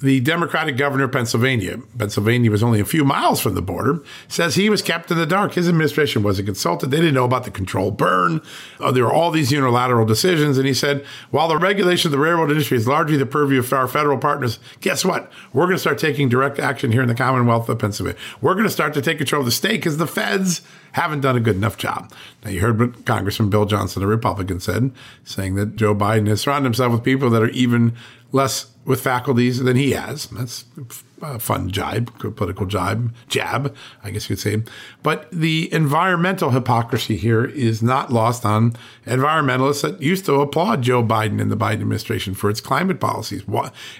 the 0.00 0.20
Democratic 0.20 0.76
governor 0.76 1.04
of 1.04 1.12
Pennsylvania, 1.12 1.78
Pennsylvania 1.96 2.50
was 2.50 2.62
only 2.62 2.80
a 2.80 2.84
few 2.84 3.02
miles 3.02 3.40
from 3.40 3.54
the 3.54 3.62
border, 3.62 4.02
says 4.28 4.54
he 4.54 4.68
was 4.68 4.82
kept 4.82 5.10
in 5.10 5.16
the 5.16 5.24
dark. 5.24 5.54
His 5.54 5.68
administration 5.68 6.22
wasn't 6.22 6.48
consulted. 6.48 6.90
They 6.90 6.98
didn't 6.98 7.14
know 7.14 7.24
about 7.24 7.44
the 7.44 7.50
controlled 7.50 7.96
burn. 7.96 8.42
Uh, 8.78 8.92
there 8.92 9.04
were 9.04 9.12
all 9.12 9.30
these 9.30 9.50
unilateral 9.50 10.04
decisions. 10.04 10.58
And 10.58 10.66
he 10.66 10.74
said, 10.74 11.02
while 11.30 11.48
the 11.48 11.56
regulation 11.56 12.08
of 12.08 12.12
the 12.12 12.18
railroad 12.18 12.50
industry 12.50 12.76
is 12.76 12.86
largely 12.86 13.16
the 13.16 13.24
purview 13.24 13.60
of 13.60 13.72
our 13.72 13.88
federal 13.88 14.18
partners, 14.18 14.58
guess 14.82 15.02
what? 15.02 15.32
We're 15.54 15.64
going 15.64 15.76
to 15.76 15.80
start 15.80 15.98
taking 15.98 16.28
direct 16.28 16.58
action 16.58 16.92
here 16.92 17.02
in 17.02 17.08
the 17.08 17.14
Commonwealth 17.14 17.68
of 17.70 17.78
Pennsylvania. 17.78 18.20
We're 18.42 18.54
going 18.54 18.66
to 18.66 18.70
start 18.70 18.92
to 18.94 19.02
take 19.02 19.16
control 19.16 19.40
of 19.40 19.46
the 19.46 19.52
state 19.52 19.78
because 19.78 19.96
the 19.96 20.06
feds 20.06 20.60
haven't 20.92 21.20
done 21.20 21.36
a 21.36 21.40
good 21.40 21.56
enough 21.56 21.78
job. 21.78 22.12
Now, 22.44 22.50
you 22.50 22.60
heard 22.60 22.78
what 22.78 23.06
Congressman 23.06 23.48
Bill 23.48 23.64
Johnson, 23.64 24.02
a 24.02 24.06
Republican, 24.06 24.60
said, 24.60 24.92
saying 25.24 25.54
that 25.54 25.76
Joe 25.76 25.94
Biden 25.94 26.26
has 26.26 26.42
surrounded 26.42 26.66
himself 26.66 26.92
with 26.92 27.02
people 27.02 27.30
that 27.30 27.42
are 27.42 27.48
even 27.48 27.94
less 28.36 28.66
with 28.84 29.00
faculties 29.00 29.58
than 29.58 29.76
he 29.76 29.92
has. 29.92 30.26
That's 30.26 30.64
a 31.22 31.40
fun 31.40 31.70
jibe, 31.70 32.36
political 32.36 32.66
jibe, 32.66 33.12
jab, 33.28 33.74
I 34.04 34.10
guess 34.10 34.28
you 34.28 34.36
could 34.36 34.42
say. 34.42 34.62
But 35.02 35.28
the 35.32 35.72
environmental 35.72 36.50
hypocrisy 36.50 37.16
here 37.16 37.44
is 37.44 37.82
not 37.82 38.12
lost 38.12 38.44
on 38.44 38.76
environmentalists 39.06 39.82
that 39.82 40.02
used 40.02 40.26
to 40.26 40.34
applaud 40.40 40.82
Joe 40.82 41.02
Biden 41.02 41.40
and 41.40 41.50
the 41.50 41.56
Biden 41.56 41.80
administration 41.80 42.34
for 42.34 42.48
its 42.50 42.60
climate 42.60 43.00
policies. 43.00 43.42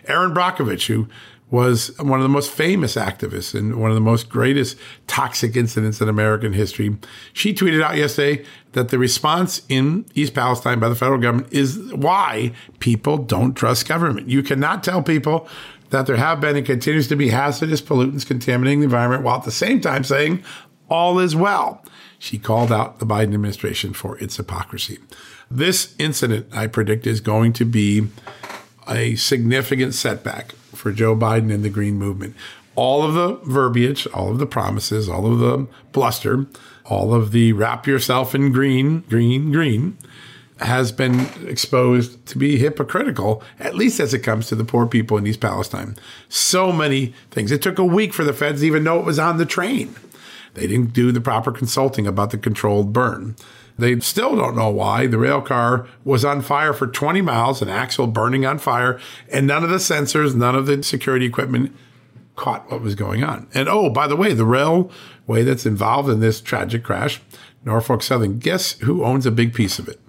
Erin 0.06 0.34
Brockovich, 0.34 0.86
who 0.86 1.08
was 1.50 1.96
one 1.98 2.18
of 2.18 2.24
the 2.24 2.28
most 2.28 2.50
famous 2.50 2.96
activists 2.96 3.54
and 3.54 3.76
one 3.76 3.90
of 3.90 3.94
the 3.94 4.00
most 4.00 4.28
greatest 4.28 4.76
toxic 5.06 5.56
incidents 5.56 6.00
in 6.00 6.08
American 6.08 6.52
history. 6.52 6.96
She 7.32 7.54
tweeted 7.54 7.82
out 7.82 7.96
yesterday 7.96 8.44
that 8.76 8.90
the 8.90 8.99
response 8.99 9.62
in 9.71 10.04
East 10.14 10.35
Palestine 10.35 10.78
by 10.78 10.90
the 10.90 10.95
federal 10.95 11.18
government 11.18 11.50
is 11.50 11.95
why 11.95 12.52
people 12.78 13.16
don't 13.16 13.54
trust 13.54 13.88
government. 13.88 14.28
You 14.28 14.42
cannot 14.42 14.85
tell 14.85 15.02
people 15.02 15.49
that 15.88 16.06
there 16.06 16.16
have 16.16 16.42
been 16.42 16.56
and 16.56 16.66
continues 16.66 17.09
to 17.09 17.16
be 17.16 17.30
hazardous 17.30 17.80
pollutants 17.80 18.26
contaminating 18.26 18.80
the 18.80 18.85
environment 18.85 19.23
while 19.23 19.38
at 19.38 19.45
the 19.45 19.50
same 19.50 19.80
time 19.80 20.04
saying 20.04 20.45
all 20.90 21.18
is 21.18 21.35
well. 21.35 21.83
She 22.18 22.38
called 22.38 22.71
out 22.71 22.99
the 22.99 23.06
Biden 23.06 23.33
administration 23.33 23.95
for 23.95 24.18
its 24.18 24.37
hypocrisy. 24.37 24.99
This 25.50 25.95
incident, 25.99 26.47
I 26.52 26.66
predict, 26.66 27.06
is 27.06 27.23
going 27.23 27.54
to 27.54 27.64
be 27.64 28.09
a 28.87 29.14
significant 29.16 29.95
setback 29.95 30.52
for 30.75 30.92
Joe 30.92 31.16
Biden 31.16 31.50
and 31.50 31.64
the 31.64 31.71
Green 31.71 31.95
Movement. 31.95 32.37
All 32.75 33.02
of 33.02 33.14
the 33.14 33.37
verbiage, 33.50 34.06
all 34.09 34.33
of 34.33 34.38
the 34.38 34.45
promises, 34.45 35.09
all 35.09 35.33
of 35.33 35.38
the 35.38 35.66
bluster, 35.92 36.45
all 36.88 37.14
of 37.14 37.32
the 37.32 37.52
wrap 37.52 37.86
yourself 37.86 38.34
in 38.34 38.52
green, 38.52 39.00
green, 39.08 39.52
green 39.52 39.98
has 40.58 40.90
been 40.90 41.28
exposed 41.46 42.24
to 42.26 42.38
be 42.38 42.56
hypocritical, 42.56 43.42
at 43.60 43.74
least 43.74 44.00
as 44.00 44.14
it 44.14 44.20
comes 44.20 44.46
to 44.46 44.54
the 44.54 44.64
poor 44.64 44.86
people 44.86 45.18
in 45.18 45.26
East 45.26 45.40
Palestine. 45.40 45.96
So 46.28 46.72
many 46.72 47.14
things. 47.30 47.52
It 47.52 47.60
took 47.60 47.78
a 47.78 47.84
week 47.84 48.14
for 48.14 48.24
the 48.24 48.32
feds 48.32 48.60
to 48.60 48.66
even 48.66 48.82
know 48.82 48.98
it 48.98 49.04
was 49.04 49.18
on 49.18 49.36
the 49.36 49.44
train. 49.44 49.94
They 50.54 50.66
didn't 50.66 50.94
do 50.94 51.12
the 51.12 51.20
proper 51.20 51.52
consulting 51.52 52.06
about 52.06 52.30
the 52.30 52.38
controlled 52.38 52.92
burn. 52.94 53.36
They 53.78 54.00
still 54.00 54.34
don't 54.34 54.56
know 54.56 54.70
why 54.70 55.06
the 55.06 55.18
rail 55.18 55.42
car 55.42 55.86
was 56.02 56.24
on 56.24 56.40
fire 56.40 56.72
for 56.72 56.86
20 56.86 57.20
miles, 57.20 57.60
an 57.60 57.68
axle 57.68 58.06
burning 58.06 58.46
on 58.46 58.56
fire, 58.58 58.98
and 59.30 59.46
none 59.46 59.62
of 59.62 59.68
the 59.68 59.76
sensors, 59.76 60.34
none 60.34 60.54
of 60.54 60.64
the 60.64 60.82
security 60.82 61.26
equipment 61.26 61.76
caught 62.36 62.70
what 62.70 62.82
was 62.82 62.94
going 62.94 63.24
on. 63.24 63.48
And 63.54 63.68
oh, 63.68 63.90
by 63.90 64.06
the 64.06 64.16
way, 64.16 64.32
the 64.32 64.44
railway 64.44 65.42
that's 65.42 65.66
involved 65.66 66.08
in 66.08 66.20
this 66.20 66.40
tragic 66.40 66.84
crash, 66.84 67.20
Norfolk 67.64 68.02
Southern, 68.02 68.38
guess 68.38 68.72
who 68.72 69.04
owns 69.04 69.26
a 69.26 69.30
big 69.30 69.54
piece 69.54 69.78
of 69.78 69.88
it? 69.88 70.00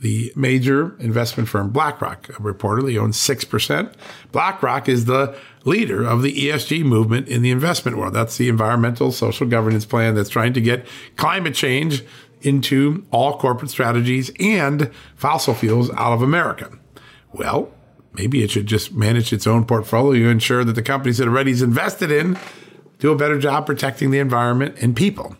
The 0.00 0.32
major 0.36 0.96
investment 0.98 1.48
firm 1.48 1.70
BlackRock 1.70 2.26
reportedly 2.34 3.00
owns 3.00 3.16
6%. 3.16 3.94
BlackRock 4.32 4.88
is 4.88 5.06
the 5.06 5.34
leader 5.64 6.04
of 6.04 6.20
the 6.20 6.36
ESG 6.36 6.84
movement 6.84 7.28
in 7.28 7.40
the 7.40 7.50
investment 7.50 7.96
world. 7.96 8.12
That's 8.12 8.36
the 8.36 8.50
environmental 8.50 9.12
social 9.12 9.46
governance 9.46 9.86
plan 9.86 10.14
that's 10.14 10.28
trying 10.28 10.52
to 10.54 10.60
get 10.60 10.86
climate 11.16 11.54
change 11.54 12.04
into 12.42 13.06
all 13.10 13.38
corporate 13.38 13.70
strategies 13.70 14.30
and 14.38 14.90
fossil 15.16 15.54
fuels 15.54 15.90
out 15.92 16.12
of 16.12 16.20
America. 16.20 16.70
Well, 17.32 17.72
maybe 18.14 18.42
it 18.42 18.50
should 18.50 18.66
just 18.66 18.92
manage 18.92 19.32
its 19.32 19.46
own 19.46 19.64
portfolio, 19.64 20.28
ensure 20.28 20.64
that 20.64 20.74
the 20.74 20.82
companies 20.82 21.18
that 21.18 21.28
already 21.28 21.50
is 21.50 21.62
invested 21.62 22.10
in 22.10 22.38
do 22.98 23.12
a 23.12 23.16
better 23.16 23.38
job 23.38 23.66
protecting 23.66 24.10
the 24.10 24.18
environment 24.18 24.76
and 24.80 24.96
people. 24.96 25.36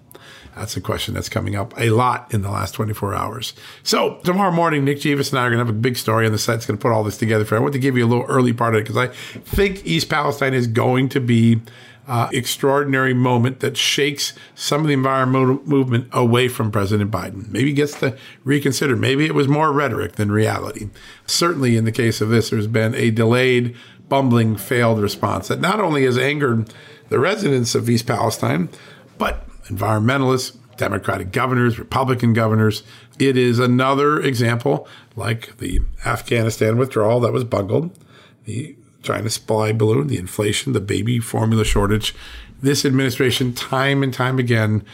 That's 0.57 0.77
a 0.77 0.81
question 0.81 1.15
that's 1.15 1.29
coming 1.29 1.57
up 1.57 1.75
a 1.79 1.91
lot 1.91 2.33
in 2.33 2.43
the 2.43 2.51
last 2.51 2.73
24 2.73 3.15
hours. 3.15 3.55
So 3.83 4.21
tomorrow 4.23 4.53
morning, 4.53 4.85
Nick 4.85 5.01
Jeeves 5.01 5.33
and 5.33 5.39
I 5.39 5.43
are 5.45 5.51
going 5.51 5.59
to 5.59 5.65
have 5.65 5.75
a 5.75 5.79
big 5.79 5.97
story 5.97 6.27
on 6.27 6.33
the 6.33 6.39
site. 6.39 6.57
It's 6.57 6.67
going 6.67 6.79
to 6.79 6.83
put 6.83 6.93
all 6.93 7.03
this 7.03 7.19
together 7.19 7.45
for 7.45 7.57
you. 7.57 7.59
I 7.59 7.63
want 7.63 7.73
to 7.73 7.81
give 7.81 7.97
you 7.97 8.05
a 8.05 8.07
little 8.07 8.25
early 8.27 8.53
part 8.53 8.75
of 8.75 8.81
it 8.81 8.85
because 8.85 8.97
I 8.97 9.09
think 9.09 9.85
East 9.85 10.09
Palestine 10.09 10.55
is 10.55 10.69
going 10.69 11.09
to 11.11 11.21
be 11.21 11.61
uh, 12.07 12.29
extraordinary 12.33 13.15
moment 13.15 13.61
that 13.61 13.77
shakes 13.77 14.35
some 14.55 14.83
of 14.83 14.87
the 14.87 14.93
environmental 14.93 15.61
movement 15.65 16.09
away 16.13 16.49
from 16.49 16.71
President 16.71 17.11
Biden. 17.11 17.49
Maybe 17.51 17.73
gets 17.73 17.99
to 18.01 18.17
reconsider. 18.45 18.97
Maybe 18.97 19.27
it 19.27 19.35
was 19.35 19.49
more 19.49 19.73
rhetoric 19.73 20.13
than 20.13 20.31
reality. 20.31 20.91
Certainly, 21.27 21.77
in 21.77 21.85
the 21.85 21.93
case 21.93 22.21
of 22.21 22.29
this, 22.29 22.51
there's 22.51 22.67
been 22.67 22.95
a 22.95 23.11
delayed, 23.11 23.75
bumbling, 24.09 24.57
failed 24.57 25.01
response 25.01 25.49
that 25.49 25.61
not 25.61 25.81
only 25.81 26.05
has 26.05 26.19
angered 26.19 26.73
the 27.09 27.19
residents 27.19 27.75
of 27.75 27.89
East 27.89 28.07
Palestine, 28.07 28.69
but 29.17 29.47
environmentalists, 29.65 30.57
Democratic 30.77 31.33
governors, 31.33 31.79
Republican 31.79 32.33
governors. 32.33 32.83
It 33.19 33.37
is 33.37 33.59
another 33.59 34.21
example, 34.21 34.89
like 35.17 35.57
the 35.59 35.81
Afghanistan 36.05 36.77
withdrawal 36.77 37.21
that 37.21 37.33
was 37.33 37.45
bungled, 37.45 37.97
the 38.45 38.77
China 39.05 39.31
spy 39.31 39.73
balloon, 39.73 40.09
the 40.09 40.19
inflation, 40.19 40.73
the 40.73 40.81
baby 40.81 41.21
formula 41.21 41.65
shortage. 41.65 42.15
This 42.61 42.85
administration, 42.85 43.53
time 43.53 44.03
and 44.03 44.13
time 44.13 44.39
again, 44.39 44.85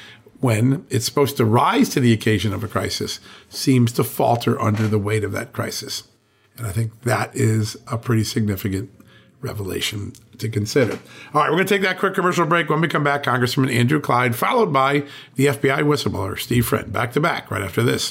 when 0.40 0.84
it's 0.90 1.04
supposed 1.04 1.36
to 1.36 1.44
rise 1.44 1.88
to 1.90 2.00
the 2.00 2.12
occasion 2.12 2.52
of 2.52 2.64
a 2.64 2.68
crisis, 2.68 3.20
seems 3.48 3.92
to 3.92 4.04
falter 4.04 4.60
under 4.60 4.88
the 4.88 4.98
weight 4.98 5.24
of 5.24 5.32
that 5.32 5.52
crisis. 5.52 6.04
And 6.56 6.66
I 6.66 6.72
think 6.72 7.02
that 7.02 7.34
is 7.34 7.76
a 7.86 7.96
pretty 7.96 8.24
significant 8.24 8.90
revelation 9.40 10.12
to 10.38 10.48
consider. 10.48 10.98
All 11.32 11.42
right, 11.42 11.50
we're 11.50 11.56
going 11.56 11.66
to 11.66 11.74
take 11.74 11.82
that 11.82 11.98
quick 11.98 12.14
commercial 12.14 12.46
break. 12.46 12.68
When 12.68 12.80
we 12.80 12.88
come 12.88 13.04
back, 13.04 13.22
Congressman 13.22 13.70
Andrew 13.70 14.00
Clyde, 14.00 14.36
followed 14.36 14.72
by 14.72 15.04
the 15.36 15.46
FBI 15.46 15.80
whistleblower, 15.82 16.38
Steve 16.38 16.66
Friend. 16.66 16.92
Back 16.92 17.12
to 17.12 17.20
back 17.20 17.50
right 17.50 17.62
after 17.62 17.82
this. 17.82 18.10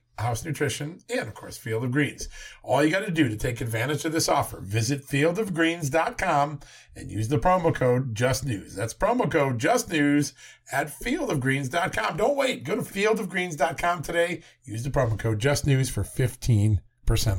House 0.21 0.45
Nutrition, 0.45 0.99
and 1.09 1.27
of 1.27 1.33
course, 1.33 1.57
Field 1.57 1.83
of 1.83 1.91
Greens. 1.91 2.27
All 2.63 2.83
you 2.83 2.91
got 2.91 3.05
to 3.05 3.11
do 3.11 3.27
to 3.29 3.35
take 3.35 3.61
advantage 3.61 4.05
of 4.05 4.11
this 4.11 4.29
offer, 4.29 4.59
visit 4.61 5.05
fieldofgreens.com 5.05 6.59
and 6.95 7.11
use 7.11 7.27
the 7.27 7.37
promo 7.37 7.73
code 7.73 8.13
JustNews. 8.13 8.75
That's 8.75 8.93
promo 8.93 9.29
code 9.31 9.59
JustNews 9.59 10.33
at 10.71 10.87
fieldofgreens.com. 10.87 12.17
Don't 12.17 12.35
wait. 12.35 12.63
Go 12.63 12.75
to 12.75 12.81
fieldofgreens.com 12.81 14.01
today. 14.01 14.41
Use 14.63 14.83
the 14.83 14.89
promo 14.89 15.17
code 15.17 15.39
JustNews 15.39 15.89
for 15.89 16.03
15% 16.03 16.79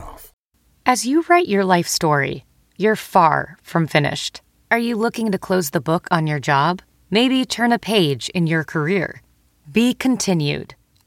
off. 0.01 0.33
As 0.85 1.07
you 1.07 1.25
write 1.29 1.49
your 1.49 1.65
life 1.65 1.87
story, 1.87 2.45
you're 2.77 2.97
far 2.97 3.57
from 3.63 3.87
finished. 3.87 4.41
Are 4.71 4.79
you 4.79 4.97
looking 4.97 5.31
to 5.33 5.39
close 5.39 5.71
the 5.71 5.81
book 5.81 6.09
on 6.11 6.27
your 6.27 6.41
job? 6.41 6.83
Maybe 7.11 7.45
turn 7.45 7.73
a 7.73 7.79
page 7.79 8.31
in 8.31 8.47
your 8.47 8.65
career? 8.65 9.23
Be 9.71 9.95
continued 9.95 10.75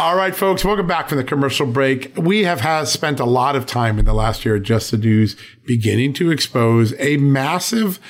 All 0.00 0.16
right, 0.16 0.34
folks, 0.34 0.64
welcome 0.64 0.86
back 0.86 1.10
from 1.10 1.18
the 1.18 1.24
commercial 1.24 1.66
break. 1.66 2.16
We 2.16 2.44
have 2.44 2.62
has 2.62 2.90
spent 2.90 3.20
a 3.20 3.26
lot 3.26 3.54
of 3.54 3.66
time 3.66 3.98
in 3.98 4.06
the 4.06 4.14
last 4.14 4.46
year 4.46 4.56
at 4.56 4.62
Just 4.62 4.92
the 4.92 4.96
News 4.96 5.36
beginning 5.66 6.14
to 6.14 6.30
expose 6.30 6.98
a 6.98 7.18
massive 7.18 8.00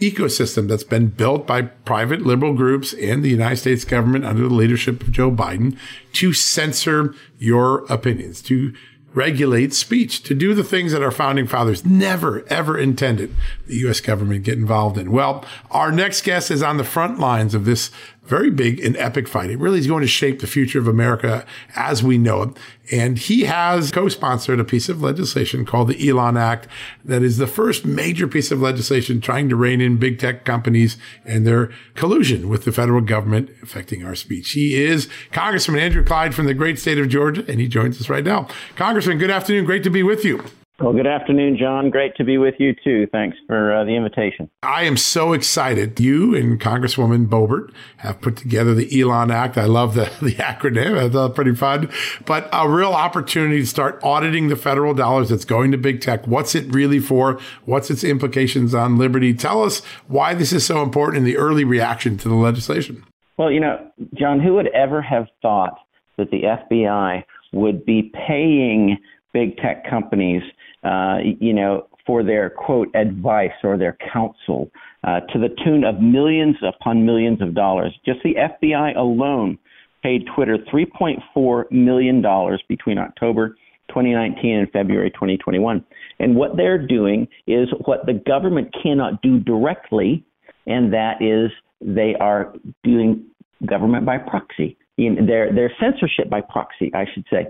ecosystem 0.00 0.68
that's 0.68 0.84
been 0.84 1.08
built 1.08 1.46
by 1.46 1.60
private 1.60 2.22
liberal 2.22 2.54
groups 2.54 2.94
and 2.94 3.22
the 3.22 3.28
United 3.28 3.56
States 3.56 3.84
government 3.84 4.24
under 4.24 4.48
the 4.48 4.54
leadership 4.54 5.02
of 5.02 5.12
Joe 5.12 5.30
Biden 5.30 5.76
to 6.14 6.32
censor 6.32 7.14
your 7.38 7.84
opinions, 7.92 8.40
to 8.44 8.72
regulate 9.12 9.72
speech, 9.72 10.22
to 10.22 10.34
do 10.34 10.54
the 10.54 10.64
things 10.64 10.92
that 10.92 11.02
our 11.02 11.10
founding 11.10 11.46
fathers 11.46 11.84
never, 11.84 12.44
ever 12.48 12.78
intended 12.78 13.34
the 13.66 13.76
U.S. 13.80 14.00
government 14.00 14.44
get 14.44 14.58
involved 14.58 14.98
in. 14.98 15.12
Well, 15.12 15.44
our 15.70 15.92
next 15.92 16.22
guest 16.22 16.50
is 16.50 16.62
on 16.62 16.78
the 16.78 16.84
front 16.84 17.18
lines 17.18 17.54
of 17.54 17.64
this 17.64 17.90
very 18.24 18.50
big 18.50 18.80
and 18.80 18.96
epic 18.96 19.28
fight. 19.28 19.50
It 19.50 19.58
really 19.58 19.78
is 19.78 19.86
going 19.86 20.00
to 20.02 20.06
shape 20.08 20.40
the 20.40 20.46
future 20.46 20.78
of 20.78 20.88
America 20.88 21.44
as 21.76 22.02
we 22.02 22.18
know 22.18 22.42
it. 22.42 22.56
And 22.90 23.18
he 23.18 23.44
has 23.44 23.90
co-sponsored 23.90 24.60
a 24.60 24.64
piece 24.64 24.88
of 24.88 25.02
legislation 25.02 25.64
called 25.64 25.88
the 25.88 26.08
Elon 26.08 26.36
Act 26.36 26.68
that 27.04 27.22
is 27.22 27.38
the 27.38 27.46
first 27.46 27.84
major 27.84 28.26
piece 28.26 28.50
of 28.50 28.60
legislation 28.60 29.20
trying 29.20 29.48
to 29.48 29.56
rein 29.56 29.80
in 29.80 29.96
big 29.96 30.18
tech 30.18 30.44
companies 30.44 30.96
and 31.24 31.46
their 31.46 31.70
collusion 31.94 32.48
with 32.48 32.64
the 32.64 32.72
federal 32.72 33.00
government 33.00 33.50
affecting 33.62 34.04
our 34.04 34.14
speech. 34.14 34.52
He 34.52 34.82
is 34.82 35.08
Congressman 35.32 35.80
Andrew 35.80 36.04
Clyde 36.04 36.34
from 36.34 36.46
the 36.46 36.54
great 36.54 36.78
state 36.78 36.98
of 36.98 37.08
Georgia, 37.08 37.44
and 37.48 37.60
he 37.60 37.68
joins 37.68 38.00
us 38.00 38.08
right 38.08 38.24
now. 38.24 38.48
Congressman, 38.76 39.18
good 39.18 39.30
afternoon. 39.30 39.64
Great 39.64 39.82
to 39.84 39.90
be 39.90 40.02
with 40.02 40.24
you. 40.24 40.44
Well, 40.80 40.92
good 40.92 41.06
afternoon, 41.06 41.56
John. 41.56 41.88
Great 41.88 42.16
to 42.16 42.24
be 42.24 42.36
with 42.36 42.56
you 42.58 42.74
too. 42.74 43.06
Thanks 43.12 43.36
for 43.46 43.72
uh, 43.72 43.84
the 43.84 43.94
invitation. 43.94 44.50
I 44.64 44.82
am 44.82 44.96
so 44.96 45.32
excited. 45.32 46.00
You 46.00 46.34
and 46.34 46.60
Congresswoman 46.60 47.28
Boebert 47.28 47.72
have 47.98 48.20
put 48.20 48.36
together 48.36 48.74
the 48.74 49.00
Elon 49.00 49.30
Act. 49.30 49.56
I 49.56 49.66
love 49.66 49.94
the, 49.94 50.10
the 50.20 50.34
acronym. 50.34 50.98
I 50.98 51.08
thought 51.08 51.36
pretty 51.36 51.54
fun, 51.54 51.92
but 52.26 52.48
a 52.52 52.68
real 52.68 52.92
opportunity 52.92 53.60
to 53.60 53.66
start 53.66 54.00
auditing 54.02 54.48
the 54.48 54.56
federal 54.56 54.94
dollars 54.94 55.28
that's 55.28 55.44
going 55.44 55.70
to 55.70 55.78
big 55.78 56.00
tech. 56.00 56.26
What's 56.26 56.56
it 56.56 56.74
really 56.74 56.98
for? 56.98 57.38
What's 57.66 57.88
its 57.88 58.02
implications 58.02 58.74
on 58.74 58.98
liberty? 58.98 59.32
Tell 59.32 59.62
us 59.62 59.80
why 60.08 60.34
this 60.34 60.52
is 60.52 60.66
so 60.66 60.82
important 60.82 61.18
in 61.18 61.24
the 61.24 61.36
early 61.36 61.62
reaction 61.62 62.18
to 62.18 62.28
the 62.28 62.34
legislation. 62.34 63.04
Well, 63.36 63.52
you 63.52 63.60
know, 63.60 63.78
John, 64.14 64.40
who 64.40 64.54
would 64.54 64.68
ever 64.68 65.00
have 65.02 65.28
thought 65.40 65.78
that 66.16 66.32
the 66.32 66.42
FBI 66.42 67.22
would 67.52 67.84
be 67.86 68.12
paying 68.26 68.98
big 69.32 69.56
tech 69.58 69.88
companies 69.88 70.42
uh, 70.84 71.18
you 71.40 71.52
know, 71.52 71.86
for 72.06 72.22
their 72.22 72.50
quote 72.50 72.88
advice 72.94 73.52
or 73.62 73.78
their 73.78 73.96
counsel 74.12 74.70
uh, 75.04 75.20
to 75.32 75.38
the 75.38 75.48
tune 75.64 75.84
of 75.84 76.00
millions 76.00 76.56
upon 76.62 77.04
millions 77.04 77.40
of 77.40 77.54
dollars. 77.54 77.98
Just 78.04 78.20
the 78.22 78.34
FBI 78.34 78.96
alone 78.96 79.58
paid 80.02 80.24
Twitter 80.34 80.58
$3.4 80.72 81.70
million 81.70 82.22
between 82.68 82.98
October 82.98 83.56
2019 83.88 84.58
and 84.58 84.70
February 84.70 85.10
2021. 85.10 85.84
And 86.18 86.36
what 86.36 86.56
they're 86.56 86.84
doing 86.84 87.26
is 87.46 87.68
what 87.84 88.06
the 88.06 88.12
government 88.12 88.74
cannot 88.82 89.22
do 89.22 89.40
directly, 89.40 90.24
and 90.66 90.92
that 90.92 91.22
is 91.22 91.50
they 91.80 92.14
are 92.20 92.54
doing 92.82 93.24
government 93.66 94.04
by 94.04 94.18
proxy. 94.18 94.76
They're, 94.96 95.52
they're 95.52 95.72
censorship 95.80 96.30
by 96.30 96.40
proxy, 96.42 96.92
I 96.94 97.04
should 97.12 97.24
say. 97.30 97.46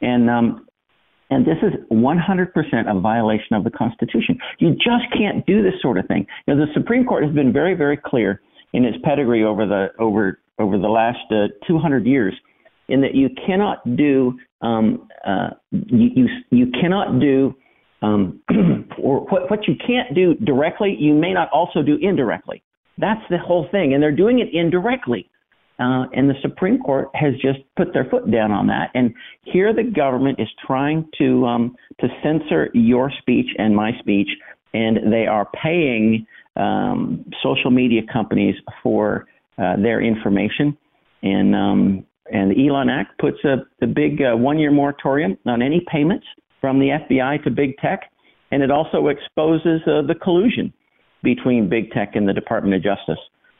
And 0.00 0.30
um, 0.30 0.66
and 1.30 1.44
this 1.44 1.56
is 1.62 1.72
100% 1.90 2.96
a 2.96 3.00
violation 3.00 3.56
of 3.56 3.64
the 3.64 3.70
Constitution. 3.70 4.38
You 4.58 4.74
just 4.74 5.10
can't 5.16 5.44
do 5.46 5.62
this 5.62 5.74
sort 5.82 5.98
of 5.98 6.06
thing. 6.06 6.26
You 6.46 6.54
know, 6.54 6.66
the 6.66 6.72
Supreme 6.74 7.04
Court 7.04 7.24
has 7.24 7.34
been 7.34 7.52
very, 7.52 7.74
very 7.74 7.96
clear 7.96 8.40
in 8.72 8.84
its 8.84 8.96
pedigree 9.02 9.44
over 9.44 9.66
the 9.66 9.88
over 9.98 10.40
over 10.58 10.78
the 10.78 10.88
last 10.88 11.18
uh, 11.30 11.48
200 11.66 12.06
years, 12.06 12.34
in 12.88 13.00
that 13.02 13.14
you 13.14 13.28
cannot 13.46 13.96
do 13.96 14.38
um, 14.62 15.08
uh, 15.26 15.50
you, 15.70 16.10
you 16.14 16.26
you 16.50 16.66
cannot 16.80 17.20
do 17.20 17.54
um, 18.02 18.40
or 19.02 19.20
what 19.26 19.50
what 19.50 19.66
you 19.66 19.74
can't 19.86 20.14
do 20.14 20.34
directly, 20.34 20.96
you 20.98 21.14
may 21.14 21.32
not 21.32 21.50
also 21.50 21.82
do 21.82 21.98
indirectly. 22.00 22.62
That's 22.98 23.22
the 23.28 23.38
whole 23.38 23.68
thing, 23.70 23.92
and 23.92 24.02
they're 24.02 24.14
doing 24.14 24.38
it 24.38 24.48
indirectly. 24.52 25.28
Uh, 25.78 26.06
and 26.14 26.30
the 26.30 26.34
Supreme 26.40 26.78
Court 26.78 27.08
has 27.14 27.34
just 27.34 27.58
put 27.76 27.92
their 27.92 28.06
foot 28.06 28.30
down 28.30 28.50
on 28.50 28.66
that. 28.68 28.90
And 28.94 29.12
here 29.42 29.74
the 29.74 29.82
government 29.82 30.40
is 30.40 30.48
trying 30.66 31.06
to 31.18 31.44
um, 31.44 31.76
to 32.00 32.08
censor 32.22 32.70
your 32.72 33.12
speech 33.20 33.46
and 33.58 33.76
my 33.76 33.92
speech, 33.98 34.28
and 34.72 35.12
they 35.12 35.26
are 35.26 35.46
paying 35.62 36.26
um, 36.56 37.26
social 37.42 37.70
media 37.70 38.00
companies 38.10 38.54
for 38.82 39.26
uh, 39.58 39.76
their 39.76 40.00
information. 40.00 40.76
And 41.22 41.54
um, 41.54 42.06
and 42.32 42.50
the 42.50 42.68
Elon 42.68 42.88
Act 42.88 43.18
puts 43.18 43.44
a 43.44 43.56
the 43.80 43.86
big 43.86 44.22
uh, 44.22 44.34
one 44.34 44.58
year 44.58 44.70
moratorium 44.70 45.36
on 45.44 45.60
any 45.60 45.84
payments 45.92 46.26
from 46.60 46.78
the 46.78 46.88
FBI 46.88 47.44
to 47.44 47.50
big 47.50 47.76
tech, 47.78 48.10
and 48.50 48.62
it 48.62 48.70
also 48.70 49.08
exposes 49.08 49.82
uh, 49.86 50.00
the 50.06 50.14
collusion 50.22 50.72
between 51.22 51.68
big 51.68 51.90
tech 51.90 52.16
and 52.16 52.26
the 52.26 52.32
Department 52.32 52.74
of 52.74 52.82
Justice 52.82 53.18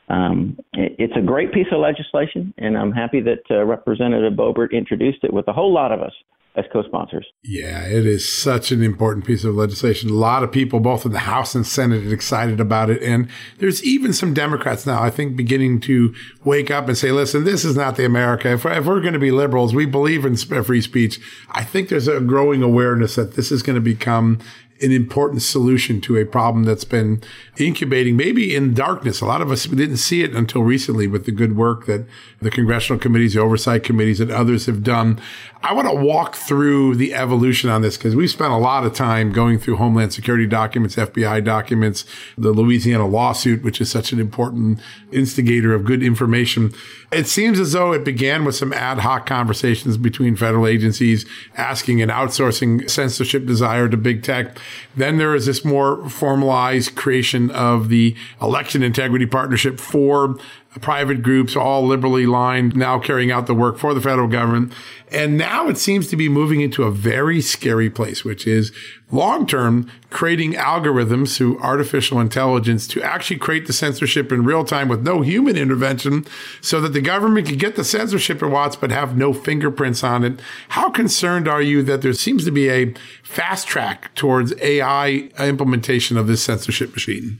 um, 0.09 0.59
it's 0.73 1.15
a 1.17 1.23
great 1.23 1.53
piece 1.53 1.67
of 1.73 1.81
legislation, 1.81 2.55
and 2.59 2.77
I'm 2.77 2.93
happy 2.93 3.21
that 3.23 3.43
uh, 3.51 3.65
Representative 3.65 4.35
Boebert 4.35 4.73
introduced 4.73 5.25
it 5.25 5.33
with 5.33 5.49
a 5.49 5.53
whole 5.53 5.73
lot 5.73 5.93
of 5.93 6.01
us 6.01 6.13
as 6.57 6.65
co-sponsors. 6.73 7.27
Yeah, 7.43 7.87
it 7.87 8.07
is 8.07 8.31
such 8.33 8.73
an 8.73 8.83
important 8.83 9.27
piece 9.27 9.45
of 9.45 9.55
legislation. 9.55 10.09
A 10.09 10.15
lot 10.15 10.43
of 10.43 10.51
people, 10.51 10.81
both 10.81 11.05
in 11.05 11.13
the 11.13 11.19
House 11.19 11.55
and 11.55 11.67
Senate, 11.67 12.07
are 12.07 12.15
excited 12.15 12.61
about 12.61 12.89
it. 12.89 13.03
And 13.03 13.29
there's 13.59 13.85
even 13.85 14.13
some 14.13 14.33
Democrats 14.33 14.87
now, 14.87 15.03
I 15.03 15.11
think, 15.11 15.37
beginning 15.37 15.81
to 15.83 16.15
wake 16.45 16.71
up 16.71 16.89
and 16.89 16.97
say, 16.97 17.13
listen, 17.13 17.45
this 17.45 17.65
is 17.65 17.77
not 17.77 17.97
the 17.97 18.07
America. 18.07 18.53
If, 18.53 18.65
if 18.65 18.87
we're 18.87 19.01
going 19.01 19.13
to 19.13 19.19
be 19.19 19.31
liberals, 19.31 19.75
we 19.75 19.87
believe 19.87 20.25
in 20.25 20.37
free 20.37 20.81
speech. 20.81 21.21
I 21.51 21.63
think 21.63 21.89
there's 21.89 22.09
a 22.09 22.21
growing 22.21 22.63
awareness 22.63 23.17
that 23.17 23.35
this 23.35 23.53
is 23.53 23.63
going 23.63 23.77
to 23.77 23.83
become 23.83 24.39
an 24.83 24.93
important 24.93 25.43
solution 25.43 26.01
to 26.03 26.17
a 26.17 26.25
problem 26.25 26.65
that's 26.65 26.85
been 26.85 27.23
incubating 27.59 28.17
maybe 28.17 28.55
in 28.55 28.75
darkness. 28.75 29.21
A 29.21 29.27
lot 29.27 29.41
of 29.41 29.51
us 29.51 29.65
didn't 29.65 29.97
see 29.97 30.23
it 30.23 30.35
until 30.35 30.63
recently 30.63 31.07
with 31.07 31.25
the 31.25 31.33
good 31.33 31.57
work 31.57 31.87
that 31.87 32.07
the 32.41 32.51
congressional 32.51 33.01
committees, 33.01 33.35
the 33.35 33.41
oversight 33.41 33.83
committees, 33.83 34.21
and 34.21 34.31
others 34.31 34.67
have 34.67 34.83
done. 34.83 35.21
I 35.63 35.73
want 35.73 35.89
to 35.89 35.95
walk 35.95 36.37
through 36.37 36.97
the 36.97 37.15
evolution 37.15 37.71
on 37.71 37.83
this 37.83 37.97
because 37.97 38.15
we 38.15 38.29
spent 38.29 38.53
a 38.53 38.59
lot 38.59 38.85
of 38.85 38.95
time 38.95 39.33
going 39.33 39.59
through 39.59 39.77
Homeland 39.77 40.13
Security 40.13 40.47
documents, 40.47 40.97
FBI 40.97 41.43
documents, 41.43 42.05
the 42.37 42.53
Louisiana 42.53 43.07
lawsuit, 43.07 43.65
which 43.65 43.81
is 43.81 43.91
such 43.91 44.13
an 44.13 44.21
important 44.21 44.79
instigator 45.11 45.75
of 45.75 45.85
good 45.85 46.03
information. 46.03 46.73
It 47.11 47.27
seems 47.27 47.59
as 47.59 47.73
though 47.73 47.93
it 47.93 48.05
began 48.05 48.45
with 48.45 48.55
some 48.55 48.73
ad 48.73 48.99
hoc 48.99 49.27
conversations 49.27 49.97
between 49.97 50.37
federal 50.37 50.67
agencies 50.67 51.25
asking 51.57 52.03
and 52.03 52.11
outsourcing 52.11 52.89
censorship 52.89 53.47
desire 53.47 53.89
to 53.89 53.97
big 53.97 54.23
tech. 54.23 54.59
Then 54.97 55.19
there 55.19 55.35
is 55.35 55.47
this 55.47 55.65
more 55.65 56.09
formalized 56.09 56.95
creation 56.95 57.51
of 57.51 57.89
the 57.89 58.17
election 58.41 58.83
integrity 58.83 59.27
partnership 59.27 59.81
for 59.81 60.37
private 60.81 61.23
groups, 61.23 61.57
all 61.57 61.87
liberally 61.87 62.27
lined, 62.27 62.77
now 62.77 62.99
carrying 62.99 63.31
out 63.31 63.47
the 63.47 63.55
work 63.55 63.79
for 63.79 63.95
the 63.95 64.01
federal 64.01 64.29
government. 64.29 64.73
And 65.17 65.39
now 65.39 65.67
it 65.69 65.79
seems 65.79 66.09
to 66.09 66.17
be 66.17 66.29
moving 66.29 66.61
into 66.61 66.83
a 66.83 66.91
very 66.91 67.41
scary 67.41 67.89
place, 67.89 68.23
which 68.23 68.47
is 68.47 68.71
long 69.11 69.47
term 69.47 69.91
creating 70.11 70.53
algorithms 70.53 71.39
through 71.39 71.59
artificial 71.61 72.21
intelligence 72.21 72.87
to 72.89 73.03
actually 73.03 73.39
create 73.39 73.67
the 73.67 73.73
censorship 73.73 74.31
in 74.31 74.45
real 74.45 74.63
time 74.63 74.89
with 74.89 75.03
no 75.03 75.23
human 75.23 75.57
intervention 75.57 76.27
so 76.61 76.83
that 76.83 76.93
the 76.93 77.01
government 77.01 77.47
can 77.47 77.57
get 77.57 77.77
the 77.77 77.85
censorship 77.85 78.43
it 78.43 78.49
wants 78.49 78.77
but 78.77 78.91
have 78.91 79.17
no 79.17 79.33
fingerprints 79.33 80.05
on 80.05 80.23
it. 80.23 80.39
How 80.69 80.91
concerned 80.91 81.49
are 81.49 81.63
you 81.63 81.83
that 81.85 82.03
there 82.03 82.13
seems 82.13 82.45
to 82.45 82.51
be 82.51 82.69
a 82.69 82.93
fast 83.23 83.67
track 83.67 84.15
towards 84.17 84.53
AI 84.61 85.31
implementation 85.39 86.19
of 86.19 86.27
this 86.27 86.43
censorship 86.43 86.93
machine? 86.93 87.39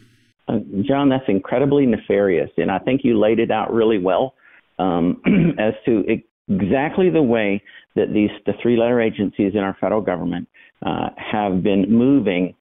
Uh, 0.49 0.61
John, 0.81 1.11
that's 1.11 1.29
incredibly 1.29 1.85
nefarious, 1.85 2.51
and 2.57 2.71
I 2.71 2.79
think 2.79 3.03
you 3.05 3.19
laid 3.19 3.39
it 3.39 3.51
out 3.51 3.71
really 3.71 3.99
well 3.99 4.33
um, 4.79 5.21
as 5.59 5.75
to 5.85 6.05
exactly 6.49 7.11
the 7.11 7.23
way 7.23 7.63
that 7.95 8.13
these 8.13 8.31
the 8.45 8.53
three-letter 8.63 9.01
agencies 9.01 9.53
in 9.55 9.61
our 9.61 9.77
federal 9.81 10.01
government 10.01 10.49
uh, 10.85 11.09
have 11.17 11.63
been 11.63 11.91
moving 11.91 12.55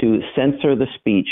to 0.00 0.20
censor 0.36 0.76
the 0.76 0.86
speech 0.98 1.28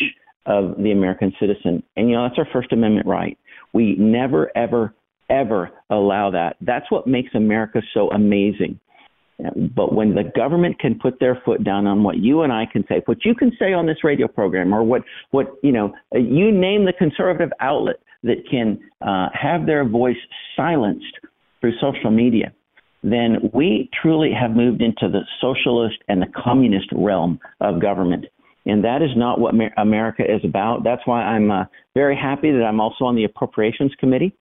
of 0.46 0.76
the 0.78 0.92
American 0.92 1.32
citizen. 1.38 1.82
And 1.96 2.08
you 2.08 2.16
know 2.16 2.26
that's 2.26 2.38
our 2.38 2.48
First 2.52 2.72
Amendment 2.72 3.06
right. 3.06 3.38
We 3.72 3.96
never, 3.98 4.50
ever, 4.56 4.94
ever 5.28 5.70
allow 5.90 6.30
that. 6.30 6.56
That's 6.60 6.90
what 6.90 7.06
makes 7.06 7.34
America 7.34 7.82
so 7.92 8.10
amazing. 8.10 8.80
But 9.76 9.94
when 9.94 10.14
the 10.16 10.24
government 10.34 10.80
can 10.80 10.98
put 10.98 11.20
their 11.20 11.40
foot 11.44 11.62
down 11.62 11.86
on 11.86 12.02
what 12.02 12.16
you 12.16 12.42
and 12.42 12.52
I 12.52 12.66
can 12.66 12.84
say, 12.88 13.02
what 13.04 13.24
you 13.24 13.34
can 13.34 13.52
say 13.56 13.72
on 13.72 13.86
this 13.86 14.02
radio 14.02 14.26
program, 14.26 14.74
or 14.74 14.82
what, 14.82 15.02
what 15.30 15.46
you 15.62 15.70
know, 15.70 15.94
you 16.12 16.50
name 16.50 16.84
the 16.84 16.92
conservative 16.98 17.50
outlet 17.60 17.96
that 18.24 18.38
can 18.50 18.80
uh, 19.00 19.28
have 19.32 19.64
their 19.64 19.84
voice 19.88 20.16
silenced 20.56 21.18
through 21.60 21.72
social 21.80 22.10
media, 22.10 22.52
then 23.02 23.50
we 23.52 23.88
truly 24.02 24.30
have 24.38 24.52
moved 24.52 24.82
into 24.82 25.08
the 25.08 25.20
socialist 25.40 25.98
and 26.08 26.20
the 26.20 26.26
communist 26.36 26.88
realm 26.92 27.38
of 27.60 27.80
government. 27.80 28.26
And 28.66 28.84
that 28.84 29.02
is 29.02 29.10
not 29.16 29.40
what 29.40 29.54
America 29.78 30.22
is 30.22 30.40
about. 30.44 30.84
That's 30.84 31.00
why 31.06 31.22
I'm 31.22 31.50
uh, 31.50 31.64
very 31.94 32.16
happy 32.16 32.50
that 32.50 32.64
I'm 32.64 32.80
also 32.80 33.04
on 33.04 33.16
the 33.16 33.24
Appropriations 33.24 33.92
Committee, 33.98 34.36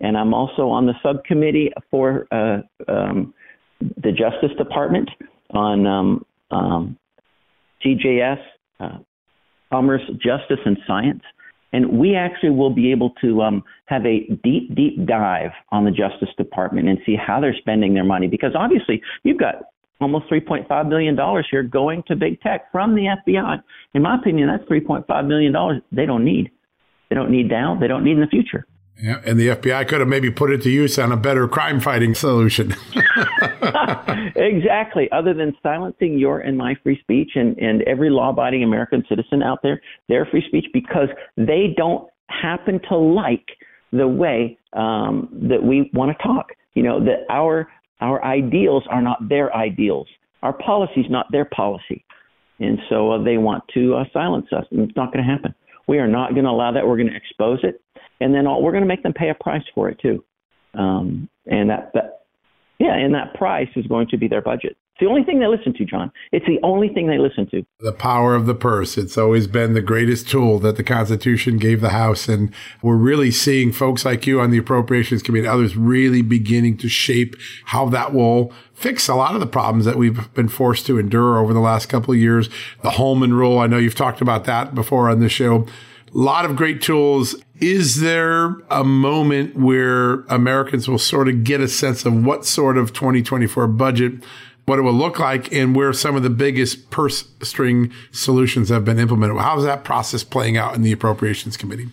and 0.00 0.16
I'm 0.16 0.34
also 0.34 0.68
on 0.68 0.86
the 0.86 0.94
subcommittee 1.02 1.72
for 1.90 2.26
uh, 2.30 2.58
um, 2.86 3.34
the 3.80 4.12
Justice 4.12 4.56
Department 4.56 5.10
on 5.50 5.86
um, 5.86 6.26
um, 6.50 6.98
CJS, 7.84 8.38
uh, 8.78 8.98
Commerce, 9.72 10.02
Justice, 10.12 10.60
and 10.64 10.78
Science. 10.86 11.22
And 11.72 11.98
we 11.98 12.14
actually 12.14 12.50
will 12.50 12.74
be 12.74 12.90
able 12.90 13.10
to 13.22 13.42
um, 13.42 13.64
have 13.86 14.04
a 14.04 14.26
deep, 14.44 14.74
deep 14.74 15.06
dive 15.06 15.50
on 15.70 15.84
the 15.84 15.90
Justice 15.90 16.28
Department 16.36 16.88
and 16.88 16.98
see 17.06 17.16
how 17.16 17.40
they're 17.40 17.56
spending 17.58 17.94
their 17.94 18.04
money. 18.04 18.26
Because 18.26 18.52
obviously, 18.54 19.02
you've 19.22 19.38
got 19.38 19.62
almost 20.00 20.30
$3.5 20.30 20.88
million 20.88 21.16
here 21.50 21.62
going 21.62 22.02
to 22.08 22.16
big 22.16 22.40
tech 22.40 22.70
from 22.72 22.94
the 22.94 23.16
FBI. 23.26 23.62
In 23.94 24.02
my 24.02 24.16
opinion, 24.16 24.48
that's 24.48 24.68
$3.5 24.68 25.26
million 25.26 25.82
they 25.92 26.06
don't 26.06 26.24
need. 26.24 26.50
They 27.08 27.14
don't 27.14 27.30
need 27.30 27.48
now. 27.48 27.76
They 27.80 27.88
don't 27.88 28.04
need 28.04 28.12
in 28.12 28.20
the 28.20 28.26
future. 28.26 28.66
Yeah, 29.00 29.20
and 29.24 29.38
the 29.38 29.48
FBI 29.48 29.88
could 29.88 30.00
have 30.00 30.08
maybe 30.08 30.30
put 30.30 30.50
it 30.52 30.62
to 30.62 30.70
use 30.70 30.98
on 30.98 31.10
a 31.12 31.16
better 31.16 31.48
crime 31.48 31.80
fighting 31.80 32.14
solution. 32.14 32.74
exactly. 34.36 35.10
Other 35.10 35.34
than 35.34 35.56
silencing 35.62 36.18
your 36.18 36.40
and 36.40 36.56
my 36.56 36.76
free 36.82 37.00
speech 37.00 37.30
and, 37.34 37.58
and 37.58 37.82
every 37.82 38.10
law 38.10 38.30
abiding 38.30 38.62
American 38.62 39.04
citizen 39.08 39.42
out 39.42 39.58
there, 39.62 39.80
their 40.08 40.26
free 40.26 40.44
speech, 40.46 40.66
because 40.72 41.08
they 41.36 41.74
don't 41.76 42.08
happen 42.28 42.80
to 42.88 42.96
like 42.96 43.46
the 43.92 44.06
way 44.06 44.58
um, 44.74 45.28
that 45.48 45.62
we 45.62 45.90
want 45.94 46.16
to 46.16 46.22
talk. 46.22 46.50
You 46.74 46.82
know, 46.82 47.04
that 47.04 47.26
our 47.28 47.68
our 48.00 48.24
ideals 48.24 48.84
are 48.90 49.02
not 49.02 49.28
their 49.28 49.54
ideals. 49.54 50.08
Our 50.42 50.52
policy 50.52 51.00
is 51.00 51.10
not 51.10 51.26
their 51.30 51.44
policy. 51.44 52.04
And 52.58 52.78
so 52.88 53.12
uh, 53.12 53.22
they 53.22 53.38
want 53.38 53.64
to 53.74 53.94
uh, 53.94 54.04
silence 54.12 54.46
us, 54.52 54.64
and 54.70 54.80
it's 54.80 54.96
not 54.96 55.12
going 55.12 55.24
to 55.24 55.30
happen. 55.30 55.54
We 55.88 55.98
are 55.98 56.08
not 56.08 56.32
going 56.32 56.44
to 56.44 56.50
allow 56.50 56.72
that. 56.72 56.86
We're 56.86 56.96
going 56.96 57.10
to 57.10 57.16
expose 57.16 57.60
it, 57.62 57.80
and 58.20 58.34
then 58.34 58.46
all, 58.46 58.62
we're 58.62 58.72
going 58.72 58.84
to 58.84 58.88
make 58.88 59.02
them 59.02 59.12
pay 59.12 59.30
a 59.30 59.34
price 59.34 59.64
for 59.74 59.88
it 59.88 59.98
too. 60.00 60.24
Um, 60.74 61.28
and 61.46 61.70
that, 61.70 61.92
that, 61.94 62.20
yeah, 62.78 62.96
and 62.96 63.14
that 63.14 63.34
price 63.34 63.68
is 63.76 63.86
going 63.86 64.08
to 64.08 64.16
be 64.16 64.28
their 64.28 64.42
budget. 64.42 64.76
It's 64.94 65.00
the 65.00 65.06
only 65.06 65.24
thing 65.24 65.40
they 65.40 65.46
listen 65.46 65.72
to, 65.74 65.84
John. 65.84 66.12
It's 66.32 66.44
the 66.46 66.58
only 66.62 66.88
thing 66.88 67.06
they 67.06 67.16
listen 67.16 67.48
to. 67.50 67.64
The 67.80 67.92
power 67.92 68.34
of 68.34 68.44
the 68.44 68.54
purse. 68.54 68.98
It's 68.98 69.16
always 69.16 69.46
been 69.46 69.72
the 69.72 69.80
greatest 69.80 70.28
tool 70.28 70.58
that 70.58 70.76
the 70.76 70.84
Constitution 70.84 71.56
gave 71.56 71.80
the 71.80 71.90
House. 71.90 72.28
And 72.28 72.52
we're 72.82 72.96
really 72.96 73.30
seeing 73.30 73.72
folks 73.72 74.04
like 74.04 74.26
you 74.26 74.40
on 74.40 74.50
the 74.50 74.58
Appropriations 74.58 75.22
Committee, 75.22 75.46
others 75.46 75.76
really 75.76 76.20
beginning 76.20 76.76
to 76.78 76.88
shape 76.90 77.36
how 77.66 77.88
that 77.88 78.12
will 78.12 78.52
fix 78.74 79.08
a 79.08 79.14
lot 79.14 79.34
of 79.34 79.40
the 79.40 79.46
problems 79.46 79.86
that 79.86 79.96
we've 79.96 80.32
been 80.34 80.48
forced 80.48 80.84
to 80.86 80.98
endure 80.98 81.38
over 81.38 81.54
the 81.54 81.60
last 81.60 81.86
couple 81.86 82.12
of 82.12 82.20
years. 82.20 82.50
The 82.82 82.90
Holman 82.90 83.32
rule. 83.32 83.60
I 83.60 83.68
know 83.68 83.78
you've 83.78 83.94
talked 83.94 84.20
about 84.20 84.44
that 84.44 84.74
before 84.74 85.08
on 85.08 85.20
the 85.20 85.28
show. 85.28 85.66
A 86.14 86.18
lot 86.18 86.44
of 86.44 86.56
great 86.56 86.82
tools. 86.82 87.34
Is 87.62 88.00
there 88.00 88.56
a 88.72 88.82
moment 88.82 89.54
where 89.54 90.22
Americans 90.22 90.88
will 90.88 90.98
sort 90.98 91.28
of 91.28 91.44
get 91.44 91.60
a 91.60 91.68
sense 91.68 92.04
of 92.04 92.26
what 92.26 92.44
sort 92.44 92.76
of 92.76 92.92
2024 92.92 93.68
budget 93.68 94.14
what 94.64 94.80
it 94.80 94.82
will 94.82 94.92
look 94.92 95.20
like 95.20 95.52
and 95.52 95.76
where 95.76 95.92
some 95.92 96.16
of 96.16 96.24
the 96.24 96.30
biggest 96.30 96.90
purse 96.90 97.28
string 97.40 97.92
solutions 98.10 98.68
have 98.68 98.84
been 98.84 98.98
implemented. 98.98 99.36
How's 99.38 99.62
that 99.64 99.84
process 99.84 100.24
playing 100.24 100.56
out 100.56 100.74
in 100.74 100.82
the 100.82 100.90
Appropriations 100.90 101.56
Committee? 101.56 101.88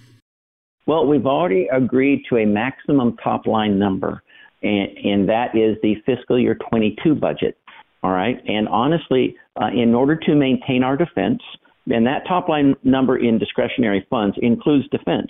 Well, 0.88 1.06
we've 1.06 1.28
already 1.28 1.68
agreed 1.72 2.24
to 2.30 2.38
a 2.38 2.46
maximum 2.46 3.16
top 3.18 3.46
line 3.46 3.78
number, 3.78 4.24
and, 4.64 4.90
and 4.98 5.30
that 5.30 5.56
is 5.56 5.78
the 5.84 5.96
fiscal 6.04 6.40
year 6.40 6.58
22 6.72 7.14
budget. 7.14 7.60
All 8.02 8.12
right. 8.12 8.42
And 8.48 8.68
honestly, 8.70 9.36
uh, 9.62 9.68
in 9.68 9.94
order 9.94 10.16
to 10.16 10.34
maintain 10.34 10.84
our 10.84 10.98
defense, 10.98 11.42
and 11.86 12.08
that 12.08 12.28
top 12.28 12.50
line 12.50 12.76
number 12.84 13.18
in 13.18 13.38
discretionary 13.38 14.08
funds 14.10 14.36
includes 14.42 14.88
defense, 14.90 15.30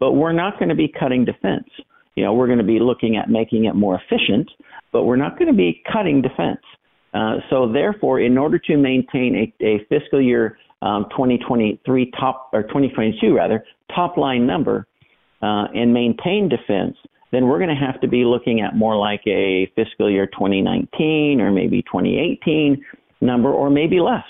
but 0.00 0.12
we're 0.12 0.32
not 0.32 0.58
going 0.58 0.70
to 0.70 0.74
be 0.74 0.88
cutting 0.88 1.24
defense. 1.24 1.68
You 2.16 2.24
know, 2.24 2.32
we're 2.32 2.46
going 2.46 2.58
to 2.58 2.64
be 2.64 2.80
looking 2.80 3.16
at 3.16 3.28
making 3.28 3.66
it 3.66 3.74
more 3.74 4.00
efficient, 4.00 4.50
but 4.92 5.04
we're 5.04 5.16
not 5.16 5.38
going 5.38 5.50
to 5.50 5.56
be 5.56 5.82
cutting 5.92 6.22
defense. 6.22 6.60
Uh, 7.14 7.36
so 7.48 7.70
therefore, 7.70 8.20
in 8.20 8.36
order 8.38 8.58
to 8.58 8.76
maintain 8.76 9.52
a, 9.60 9.64
a 9.64 9.84
fiscal 9.88 10.20
year 10.20 10.58
um, 10.82 11.06
2023 11.10 12.12
top 12.18 12.50
or 12.52 12.62
2022 12.62 13.34
rather 13.34 13.64
top 13.94 14.16
line 14.16 14.46
number 14.46 14.86
uh, 15.42 15.66
and 15.74 15.92
maintain 15.92 16.48
defense, 16.48 16.96
then 17.32 17.46
we're 17.46 17.58
going 17.58 17.70
to 17.70 17.86
have 17.86 18.00
to 18.00 18.08
be 18.08 18.24
looking 18.24 18.60
at 18.60 18.74
more 18.76 18.96
like 18.96 19.22
a 19.26 19.70
fiscal 19.76 20.10
year 20.10 20.26
2019 20.26 21.40
or 21.40 21.52
maybe 21.52 21.82
2018 21.82 22.84
number 23.20 23.52
or 23.52 23.70
maybe 23.70 24.00
less 24.00 24.24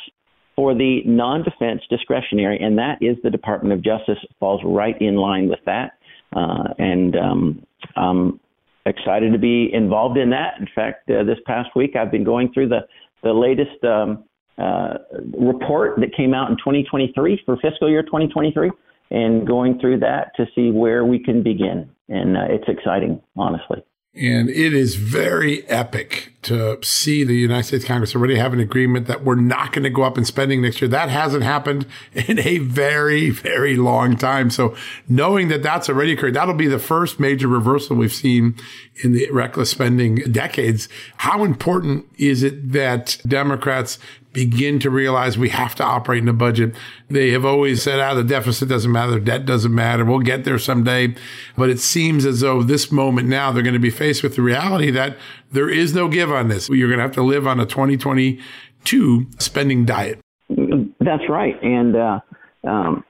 for 0.61 0.75
the 0.75 1.01
non-defense 1.07 1.81
discretionary, 1.89 2.59
and 2.61 2.77
that 2.77 2.99
is 3.01 3.17
the 3.23 3.31
Department 3.31 3.73
of 3.73 3.83
Justice 3.83 4.19
falls 4.39 4.61
right 4.63 5.01
in 5.01 5.17
line 5.17 5.49
with 5.49 5.61
that. 5.65 5.93
Uh, 6.37 6.75
and 6.77 7.17
um, 7.17 7.67
um, 7.97 8.41
excited 8.85 9.33
to 9.33 9.39
be 9.39 9.71
involved 9.73 10.19
in 10.19 10.29
that. 10.29 10.61
In 10.61 10.69
fact, 10.75 11.11
uh, 11.11 11.25
this 11.25 11.39
past 11.47 11.71
week 11.75 11.97
I've 11.97 12.11
been 12.11 12.25
going 12.25 12.53
through 12.53 12.69
the 12.69 12.81
the 13.23 13.33
latest 13.33 13.83
um, 13.85 14.25
uh, 14.59 14.99
report 15.33 15.99
that 16.01 16.15
came 16.15 16.35
out 16.35 16.51
in 16.51 16.59
2023 16.59 17.41
for 17.47 17.57
fiscal 17.57 17.89
year 17.89 18.03
2023, 18.03 18.71
and 19.13 19.47
going 19.47 19.79
through 19.81 20.01
that 20.01 20.33
to 20.37 20.45
see 20.55 20.71
where 20.71 21.07
we 21.07 21.19
can 21.19 21.43
begin. 21.43 21.89
And 22.11 22.37
uh, 22.37 22.43
it's 22.51 22.69
exciting, 22.69 23.23
honestly. 23.35 23.83
And 24.13 24.51
it 24.51 24.75
is 24.75 24.97
very 24.97 25.65
epic 25.69 26.35
to 26.43 26.83
see 26.83 27.23
the 27.23 27.37
United 27.37 27.63
States 27.65 27.85
Congress 27.85 28.17
already 28.17 28.35
have 28.35 28.53
an 28.53 28.59
agreement 28.59 29.07
that 29.07 29.23
we're 29.23 29.37
not 29.37 29.73
going 29.73 29.85
to 29.85 29.91
go 29.91 30.03
up 30.03 30.19
in 30.19 30.25
spending 30.25 30.63
next 30.63 30.81
year. 30.81 30.89
That 30.89 31.11
hasn't 31.11 31.45
happened 31.45 31.87
in 32.13 32.41
a 32.41 32.59
very, 32.59 33.31
very 33.31 33.77
long 33.77 34.17
time. 34.17 34.51
So 34.51 34.75
knowing 35.09 35.47
that 35.49 35.63
that's 35.63 35.89
already 35.89 36.13
occurred, 36.13 36.35
that'll 36.35 36.55
be 36.55 36.67
the 36.67 36.81
first 36.81 37.21
major 37.21 37.47
reversal 37.47 37.95
we've 37.95 38.13
seen 38.13 38.57
in 39.05 39.13
the 39.13 39.31
reckless 39.31 39.71
spending 39.71 40.17
decades. 40.17 40.89
How 41.19 41.45
important 41.45 42.07
is 42.19 42.43
it 42.43 42.73
that 42.73 43.19
Democrats 43.29 44.01
begin 44.33 44.79
to 44.81 44.91
realize 44.91 45.37
we 45.37 45.49
have 45.49 45.75
to 45.77 45.85
operate 45.85 46.23
in 46.23 46.29
a 46.29 46.33
budget. 46.33 46.75
They 47.09 47.31
have 47.31 47.45
always 47.45 47.83
said, 47.83 47.99
ah, 47.99 48.15
the 48.15 48.23
deficit 48.23 48.69
doesn't 48.69 48.91
matter, 48.91 49.19
debt 49.19 49.45
doesn't 49.45 49.75
matter, 49.75 50.05
we'll 50.05 50.21
get 50.21 50.45
there 50.45 50.59
someday. 50.59 51.15
But 51.57 51.71
it 51.71 51.81
seems 51.81 52.25
as 52.25 52.41
though 52.41 52.63
this 52.63 52.93
moment 52.93 53.29
now 53.29 53.51
they're 53.51 53.63
going 53.63 53.75
to 53.75 53.81
be 53.81 53.91
faced 53.91 54.23
with 54.23 54.37
the 54.37 54.43
reality 54.43 54.91
that 54.93 55.17
there 55.51 55.69
is 55.69 55.95
no 55.95 56.09
give 56.09 56.31
on 56.31 56.49
this. 56.49 56.69
You're 56.69 56.89
going 56.89 56.99
to 56.99 57.05
have 57.05 57.13
to 57.13 57.23
live 57.23 57.47
on 57.47 57.59
a 57.59 57.67
2022 57.67 59.27
spending 59.39 59.85
diet. 59.85 60.21
That's 60.49 61.29
right. 61.29 61.61
And, 61.63 61.97
uh, 61.97 62.21
um, 62.65 63.05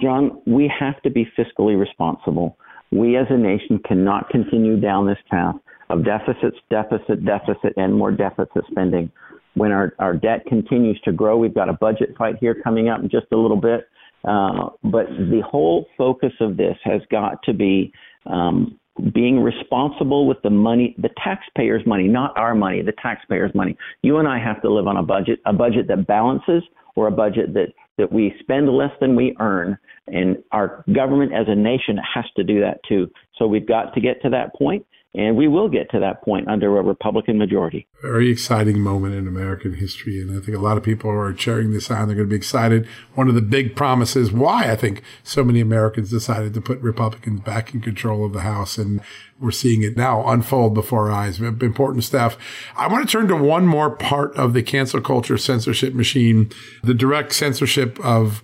John, 0.00 0.42
we 0.46 0.72
have 0.78 1.00
to 1.02 1.10
be 1.10 1.26
fiscally 1.38 1.78
responsible. 1.78 2.56
We 2.92 3.16
as 3.16 3.26
a 3.30 3.36
nation 3.36 3.80
cannot 3.86 4.28
continue 4.30 4.78
down 4.78 5.06
this 5.06 5.18
path 5.30 5.56
of 5.90 6.04
deficits, 6.04 6.56
deficit, 6.70 7.24
deficit, 7.24 7.74
and 7.76 7.94
more 7.94 8.12
deficit 8.12 8.64
spending 8.70 9.10
when 9.54 9.72
our, 9.72 9.94
our 9.98 10.14
debt 10.14 10.44
continues 10.46 11.00
to 11.04 11.12
grow. 11.12 11.36
We've 11.36 11.54
got 11.54 11.68
a 11.68 11.74
budget 11.74 12.14
fight 12.16 12.36
here 12.40 12.54
coming 12.54 12.88
up 12.88 13.00
in 13.00 13.08
just 13.08 13.26
a 13.32 13.36
little 13.36 13.60
bit. 13.60 13.88
Uh, 14.24 14.70
but 14.84 15.06
the 15.08 15.42
whole 15.44 15.86
focus 15.98 16.32
of 16.40 16.56
this 16.56 16.76
has 16.84 17.00
got 17.10 17.42
to 17.42 17.52
be 17.52 17.92
um, 18.26 18.78
being 19.14 19.40
responsible 19.40 20.26
with 20.26 20.38
the 20.42 20.50
money, 20.50 20.94
the 20.98 21.10
taxpayers' 21.22 21.82
money, 21.86 22.06
not 22.06 22.36
our 22.38 22.54
money, 22.54 22.82
the 22.82 22.92
taxpayers' 23.02 23.54
money. 23.54 23.76
You 24.02 24.18
and 24.18 24.28
I 24.28 24.38
have 24.38 24.62
to 24.62 24.70
live 24.70 24.86
on 24.86 24.96
a 24.96 25.02
budget, 25.02 25.40
a 25.46 25.52
budget 25.52 25.88
that 25.88 26.06
balances 26.06 26.62
or 26.94 27.08
a 27.08 27.10
budget 27.10 27.54
that, 27.54 27.68
that 27.98 28.12
we 28.12 28.34
spend 28.40 28.68
less 28.68 28.92
than 29.00 29.16
we 29.16 29.34
earn. 29.40 29.78
And 30.08 30.36
our 30.52 30.84
government 30.92 31.32
as 31.32 31.46
a 31.48 31.54
nation 31.54 31.98
has 32.14 32.24
to 32.36 32.44
do 32.44 32.60
that 32.60 32.80
too. 32.86 33.10
So 33.38 33.46
we've 33.46 33.66
got 33.66 33.94
to 33.94 34.00
get 34.00 34.20
to 34.22 34.30
that 34.30 34.54
point. 34.54 34.84
And 35.14 35.36
we 35.36 35.46
will 35.46 35.68
get 35.68 35.90
to 35.90 36.00
that 36.00 36.22
point 36.22 36.48
under 36.48 36.78
a 36.78 36.82
Republican 36.82 37.36
majority. 37.36 37.86
Very 38.00 38.30
exciting 38.30 38.80
moment 38.80 39.14
in 39.14 39.28
American 39.28 39.74
history. 39.74 40.18
And 40.22 40.30
I 40.30 40.40
think 40.42 40.56
a 40.56 40.60
lot 40.60 40.78
of 40.78 40.82
people 40.82 41.10
are 41.10 41.34
cheering 41.34 41.72
this 41.72 41.90
on. 41.90 42.08
They're 42.08 42.16
going 42.16 42.28
to 42.28 42.30
be 42.30 42.36
excited. 42.36 42.88
One 43.14 43.28
of 43.28 43.34
the 43.34 43.42
big 43.42 43.76
promises 43.76 44.32
why 44.32 44.70
I 44.70 44.76
think 44.76 45.02
so 45.22 45.44
many 45.44 45.60
Americans 45.60 46.08
decided 46.08 46.54
to 46.54 46.62
put 46.62 46.80
Republicans 46.80 47.40
back 47.40 47.74
in 47.74 47.82
control 47.82 48.24
of 48.24 48.32
the 48.32 48.40
House. 48.40 48.78
And 48.78 49.02
we're 49.38 49.50
seeing 49.50 49.82
it 49.82 49.98
now 49.98 50.26
unfold 50.26 50.72
before 50.72 51.10
our 51.10 51.12
eyes. 51.12 51.40
Important 51.40 52.04
stuff. 52.04 52.38
I 52.74 52.88
want 52.88 53.06
to 53.06 53.12
turn 53.12 53.28
to 53.28 53.36
one 53.36 53.66
more 53.66 53.90
part 53.90 54.34
of 54.34 54.54
the 54.54 54.62
cancel 54.62 55.02
culture 55.02 55.36
censorship 55.36 55.92
machine, 55.92 56.50
the 56.82 56.94
direct 56.94 57.34
censorship 57.34 58.00
of 58.02 58.42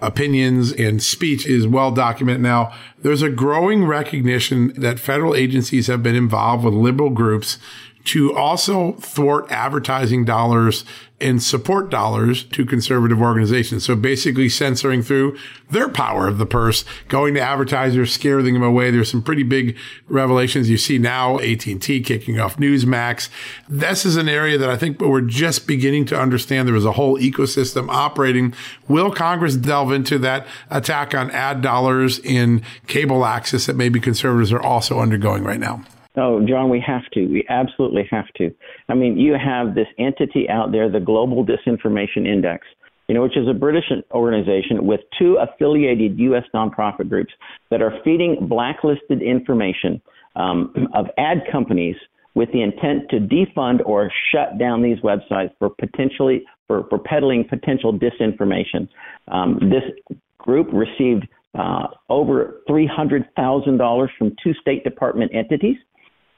opinions 0.00 0.72
and 0.72 1.02
speech 1.02 1.46
is 1.46 1.66
well 1.66 1.90
documented 1.90 2.42
now. 2.42 2.72
There's 3.02 3.22
a 3.22 3.30
growing 3.30 3.84
recognition 3.84 4.72
that 4.80 4.98
federal 4.98 5.34
agencies 5.34 5.86
have 5.86 6.02
been 6.02 6.14
involved 6.14 6.64
with 6.64 6.74
liberal 6.74 7.10
groups 7.10 7.58
to 8.04 8.34
also 8.34 8.92
thwart 8.92 9.50
advertising 9.50 10.24
dollars 10.24 10.84
and 11.20 11.42
support 11.42 11.90
dollars 11.90 12.44
to 12.44 12.64
conservative 12.64 13.20
organizations. 13.20 13.84
So 13.84 13.94
basically 13.94 14.48
censoring 14.48 15.02
through 15.02 15.36
their 15.68 15.88
power 15.88 16.26
of 16.26 16.38
the 16.38 16.46
purse, 16.46 16.84
going 17.08 17.34
to 17.34 17.40
advertisers, 17.40 18.12
scaring 18.12 18.54
them 18.54 18.62
away. 18.62 18.90
There's 18.90 19.10
some 19.10 19.22
pretty 19.22 19.42
big 19.42 19.76
revelations 20.08 20.70
you 20.70 20.78
see 20.78 20.98
now, 20.98 21.38
AT&T 21.38 22.00
kicking 22.02 22.40
off 22.40 22.56
Newsmax. 22.56 23.28
This 23.68 24.06
is 24.06 24.16
an 24.16 24.28
area 24.28 24.56
that 24.56 24.70
I 24.70 24.76
think 24.76 25.00
we're 25.00 25.20
just 25.20 25.66
beginning 25.66 26.06
to 26.06 26.18
understand. 26.18 26.66
There 26.66 26.74
is 26.74 26.86
a 26.86 26.92
whole 26.92 27.18
ecosystem 27.18 27.90
operating. 27.90 28.54
Will 28.88 29.10
Congress 29.10 29.56
delve 29.56 29.92
into 29.92 30.18
that 30.20 30.46
attack 30.70 31.14
on 31.14 31.30
ad 31.32 31.60
dollars 31.60 32.18
in 32.18 32.62
cable 32.86 33.26
access 33.26 33.66
that 33.66 33.76
maybe 33.76 34.00
conservatives 34.00 34.52
are 34.52 34.62
also 34.62 35.00
undergoing 35.00 35.44
right 35.44 35.60
now? 35.60 35.84
Oh, 36.16 36.44
John, 36.46 36.70
we 36.70 36.82
have 36.84 37.08
to. 37.12 37.26
We 37.26 37.44
absolutely 37.48 38.08
have 38.10 38.26
to. 38.36 38.52
I 38.88 38.94
mean, 38.94 39.16
you 39.16 39.34
have 39.34 39.74
this 39.74 39.86
entity 39.98 40.48
out 40.48 40.72
there, 40.72 40.90
the 40.90 41.00
Global 41.00 41.46
Disinformation 41.46 42.26
Index, 42.26 42.66
you 43.08 43.14
know, 43.14 43.22
which 43.22 43.36
is 43.36 43.46
a 43.48 43.54
British 43.54 43.84
organization 44.12 44.86
with 44.86 45.00
two 45.18 45.36
affiliated 45.36 46.18
U.S. 46.18 46.44
nonprofit 46.54 47.08
groups 47.08 47.32
that 47.70 47.80
are 47.80 47.92
feeding 48.04 48.48
blacklisted 48.48 49.22
information 49.22 50.02
um, 50.36 50.88
of 50.94 51.06
ad 51.16 51.42
companies 51.50 51.96
with 52.34 52.50
the 52.52 52.62
intent 52.62 53.08
to 53.10 53.18
defund 53.18 53.80
or 53.84 54.10
shut 54.32 54.58
down 54.58 54.82
these 54.82 54.98
websites 55.00 55.50
for 55.58 55.70
potentially 55.70 56.44
for, 56.66 56.84
for 56.88 56.98
peddling 56.98 57.44
potential 57.48 57.96
disinformation. 57.96 58.88
Um, 59.28 59.58
this 59.60 60.16
group 60.38 60.68
received 60.72 61.26
uh, 61.58 61.88
over 62.08 62.60
$300,000 62.68 64.08
from 64.16 64.36
two 64.42 64.54
State 64.60 64.84
Department 64.84 65.32
entities. 65.34 65.76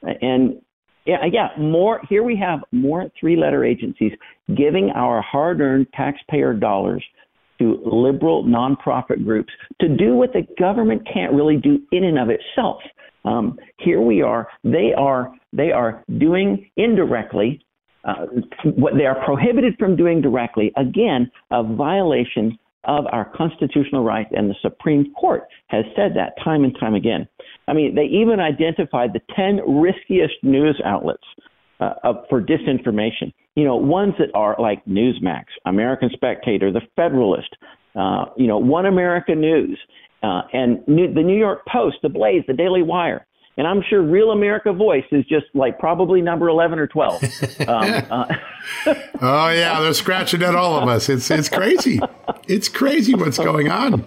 And 0.03 0.61
yeah, 1.05 1.25
yeah, 1.31 1.49
more 1.57 2.01
here 2.09 2.23
we 2.23 2.37
have 2.37 2.59
more 2.71 3.09
three-letter 3.19 3.65
agencies 3.65 4.13
giving 4.55 4.91
our 4.95 5.21
hard-earned 5.21 5.87
taxpayer 5.93 6.53
dollars 6.53 7.03
to 7.59 7.81
liberal 7.85 8.43
nonprofit 8.43 9.23
groups 9.23 9.51
to 9.79 9.87
do 9.87 10.15
what 10.15 10.33
the 10.33 10.47
government 10.59 11.01
can't 11.11 11.33
really 11.33 11.57
do 11.57 11.79
in 11.91 12.03
and 12.03 12.17
of 12.17 12.29
itself. 12.29 12.81
Um, 13.25 13.57
here 13.79 14.01
we 14.01 14.21
are. 14.21 14.47
They 14.63 14.91
are 14.97 15.33
they 15.53 15.71
are 15.71 16.03
doing 16.17 16.69
indirectly 16.77 17.63
uh, 18.03 18.25
what 18.75 18.93
they 18.97 19.05
are 19.05 19.23
prohibited 19.23 19.75
from 19.77 19.95
doing 19.95 20.21
directly. 20.21 20.73
Again, 20.75 21.31
a 21.51 21.63
violation 21.63 22.57
of 22.85 23.05
our 23.13 23.31
constitutional 23.35 24.03
rights, 24.03 24.29
and 24.33 24.49
the 24.49 24.55
Supreme 24.61 25.13
Court 25.13 25.43
has 25.67 25.85
said 25.95 26.11
that 26.15 26.33
time 26.43 26.65
and 26.65 26.75
time 26.79 26.95
again. 26.95 27.27
I 27.67 27.73
mean, 27.73 27.95
they 27.95 28.05
even 28.05 28.39
identified 28.39 29.13
the 29.13 29.21
10 29.35 29.61
riskiest 29.81 30.35
news 30.43 30.79
outlets 30.83 31.23
uh, 31.79 32.13
for 32.29 32.41
disinformation. 32.41 33.33
You 33.55 33.65
know, 33.65 33.75
ones 33.75 34.15
that 34.19 34.29
are 34.33 34.55
like 34.59 34.83
Newsmax, 34.85 35.45
American 35.65 36.09
Spectator, 36.13 36.71
The 36.71 36.81
Federalist, 36.95 37.49
uh, 37.95 38.25
you 38.37 38.47
know, 38.47 38.57
One 38.57 38.85
America 38.85 39.35
News, 39.35 39.79
uh, 40.23 40.41
and 40.53 40.85
New, 40.87 41.13
the 41.13 41.21
New 41.21 41.37
York 41.37 41.65
Post, 41.71 41.97
The 42.01 42.09
Blaze, 42.09 42.43
The 42.47 42.53
Daily 42.53 42.81
Wire. 42.81 43.25
And 43.55 43.67
I'm 43.67 43.83
sure 43.87 44.01
Real 44.01 44.31
America 44.31 44.73
Voice 44.73 45.03
is 45.11 45.23
just 45.25 45.45
like 45.53 45.77
probably 45.77 46.21
number 46.21 46.49
11 46.49 46.79
or 46.79 46.87
12. 46.87 47.23
Um, 47.67 47.67
uh, 48.09 48.25
oh, 49.21 49.49
yeah, 49.49 49.79
they're 49.79 49.93
scratching 49.93 50.41
at 50.41 50.55
all 50.55 50.81
of 50.81 50.89
us. 50.89 51.07
It's, 51.07 51.29
it's 51.29 51.49
crazy. 51.49 51.99
It's 52.47 52.67
crazy 52.67 53.13
what's 53.13 53.37
going 53.37 53.69
on 53.69 54.05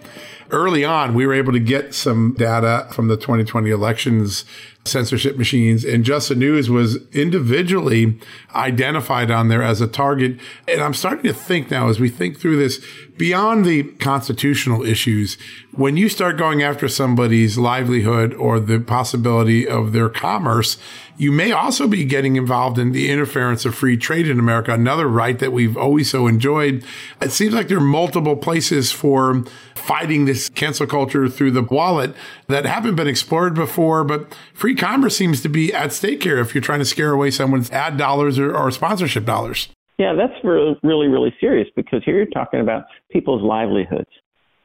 early 0.51 0.85
on, 0.85 1.15
we 1.15 1.27
were 1.27 1.35
able 1.35 1.53
to 1.53 1.61
get 1.61 1.95
some 1.95 2.35
data 2.35 2.89
from 2.93 3.09
the 3.09 3.17
2020 3.17 3.71
elections 3.71 4.45
censorship 4.87 5.37
machines 5.37 5.85
and 5.85 6.05
just 6.05 6.29
the 6.29 6.35
news 6.35 6.71
was 6.71 6.97
individually 7.13 8.19
identified 8.55 9.31
on 9.31 9.49
there 9.49 9.63
as 9.63 9.81
a 9.81 9.87
target. 9.87 10.39
And 10.69 10.81
I'm 10.81 10.95
starting 10.95 11.25
to 11.25 11.33
think 11.33 11.71
now 11.71 11.89
as 11.89 12.01
we 12.01 12.09
think 12.09 12.39
through 12.39 12.57
this 12.57 12.85
beyond 13.17 13.65
the 13.65 13.85
constitutional 13.95 14.85
issues, 14.85 15.37
when 15.73 15.97
you 15.97 16.09
start 16.09 16.37
going 16.37 16.63
after 16.63 16.89
somebody's 16.89 17.59
livelihood 17.59 18.35
or 18.35 18.61
the 18.61 18.81
possibility 18.81 19.67
of 19.67 19.93
their 19.93 20.09
commerce, 20.09 20.79
you 21.19 21.33
may 21.33 21.53
also 21.53 21.89
be 21.89 22.05
getting 22.05 22.37
involved 22.37 22.79
in 22.79 22.93
the 22.93 23.11
interference 23.11 23.65
of 23.65 23.75
free 23.75 23.97
trade 23.97 24.29
in 24.29 24.39
America, 24.39 24.73
another 24.73 25.07
right 25.07 25.39
that 25.39 25.53
we've 25.53 25.77
always 25.77 26.11
so 26.11 26.27
enjoyed. 26.27 26.85
It 27.21 27.33
seems 27.33 27.55
like 27.55 27.69
there 27.69 27.79
are 27.79 27.81
multiple 27.81 28.37
places 28.37 28.93
for 28.93 29.45
fighting 29.75 30.25
this 30.25 30.49
cancel 30.49 30.87
culture 30.87 31.29
through 31.29 31.53
the 31.53 31.63
wallet 31.63 32.15
that 32.49 32.67
haven't 32.67 32.97
been 32.97 33.09
explored 33.09 33.55
before, 33.55 34.05
but 34.05 34.37
free 34.53 34.75
commerce 34.75 35.17
seems 35.17 35.41
to 35.43 35.49
be 35.49 35.73
at 35.73 35.93
stake 35.93 36.23
here 36.23 36.39
if 36.39 36.55
you're 36.55 36.63
trying 36.63 36.81
to 36.81 36.85
scare 36.85 37.13
away 37.13 37.31
someone's 37.31 37.71
ad 37.71 37.97
dollars 37.97 38.39
or, 38.39 38.55
or 38.55 38.71
sponsorship 38.71 39.25
dollars. 39.25 39.69
Yeah, 39.99 40.13
that's 40.15 40.35
really, 40.45 40.79
really, 40.83 41.09
really 41.09 41.35
serious 41.41 41.69
because 41.75 42.05
here 42.05 42.17
you're 42.17 42.27
talking 42.27 42.61
about 42.61 42.85
people's 43.11 43.43
livelihoods 43.43 44.11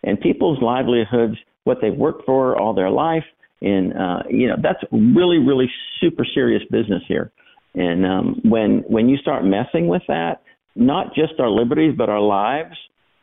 and 0.03 0.19
people's 0.19 0.61
livelihoods, 0.61 1.37
what 1.63 1.77
they've 1.81 1.95
worked 1.95 2.25
for 2.25 2.59
all 2.59 2.73
their 2.73 2.89
life. 2.89 3.23
And, 3.61 3.93
uh, 3.93 4.23
you 4.29 4.47
know, 4.47 4.55
that's 4.61 4.79
really, 4.91 5.37
really 5.37 5.69
super 5.99 6.25
serious 6.25 6.63
business 6.71 7.03
here. 7.07 7.31
And 7.75 8.05
um, 8.05 8.41
when, 8.43 8.83
when 8.87 9.07
you 9.07 9.17
start 9.17 9.45
messing 9.45 9.87
with 9.87 10.01
that, 10.07 10.41
not 10.75 11.13
just 11.13 11.33
our 11.39 11.49
liberties, 11.49 11.93
but 11.97 12.09
our 12.09 12.19
lives 12.19 12.75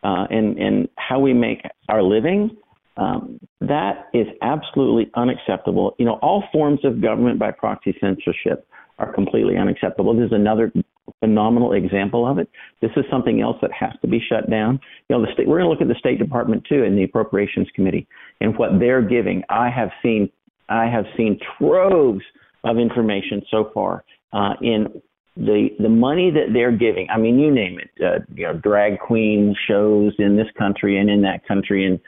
uh, 0.03 0.27
and, 0.31 0.59
and 0.59 0.89
how 0.97 1.19
we 1.19 1.35
make 1.35 1.63
our 1.89 2.03
living, 2.03 2.57
um, 2.97 3.39
that 3.61 4.09
is 4.13 4.27
absolutely 4.43 5.11
unacceptable. 5.15 5.95
You 5.99 6.07
know, 6.07 6.19
all 6.23 6.45
forms 6.53 6.81
of 6.85 7.01
government 7.01 7.39
by 7.39 7.53
proxy 7.53 7.97
censorship 8.01 8.67
are 8.99 9.13
completely 9.13 9.57
unacceptable. 9.57 10.15
There's 10.17 10.33
another 10.33 10.73
phenomenal 11.21 11.73
example 11.73 12.27
of 12.27 12.39
it. 12.39 12.49
This 12.81 12.91
is 12.97 13.05
something 13.11 13.41
else 13.41 13.57
that 13.63 13.71
has 13.73 13.93
to 14.03 14.09
be 14.09 14.21
shut 14.29 14.51
down. 14.51 14.81
You 15.09 15.17
know, 15.17 15.27
the 15.27 15.33
state, 15.33 15.49
we're 15.49 15.59
going 15.59 15.67
to 15.67 15.71
look 15.71 15.83
at 15.83 15.89
the 15.89 15.99
State 15.99 16.19
Department 16.19 16.65
too 16.69 16.85
and 16.85 16.97
the 16.97 17.05
Appropriations 17.05 17.69
Committee 17.75 18.07
and 18.41 18.57
what 18.57 18.79
they're 18.79 19.03
giving. 19.03 19.43
I 19.49 19.71
have 19.71 19.91
seen 20.03 20.31
I 20.69 20.87
have 20.87 21.05
seen 21.17 21.39
troves 21.59 22.23
of 22.65 22.79
information 22.79 23.43
so 23.51 23.71
far 23.73 24.05
uh, 24.33 24.55
in 24.61 25.01
the 25.37 25.69
the 25.79 25.89
money 25.89 26.31
that 26.31 26.53
they're 26.53 26.77
giving. 26.77 27.09
I 27.11 27.19
mean, 27.19 27.39
you 27.39 27.53
name 27.53 27.79
it. 27.79 27.91
Uh, 28.03 28.25
you 28.35 28.45
know, 28.45 28.55
drag 28.55 28.99
queen 28.99 29.55
shows 29.69 30.13
in 30.19 30.37
this 30.37 30.49
country 30.59 30.99
and 30.99 31.09
in 31.09 31.23
that 31.23 31.47
country, 31.47 31.87
and 31.87 32.01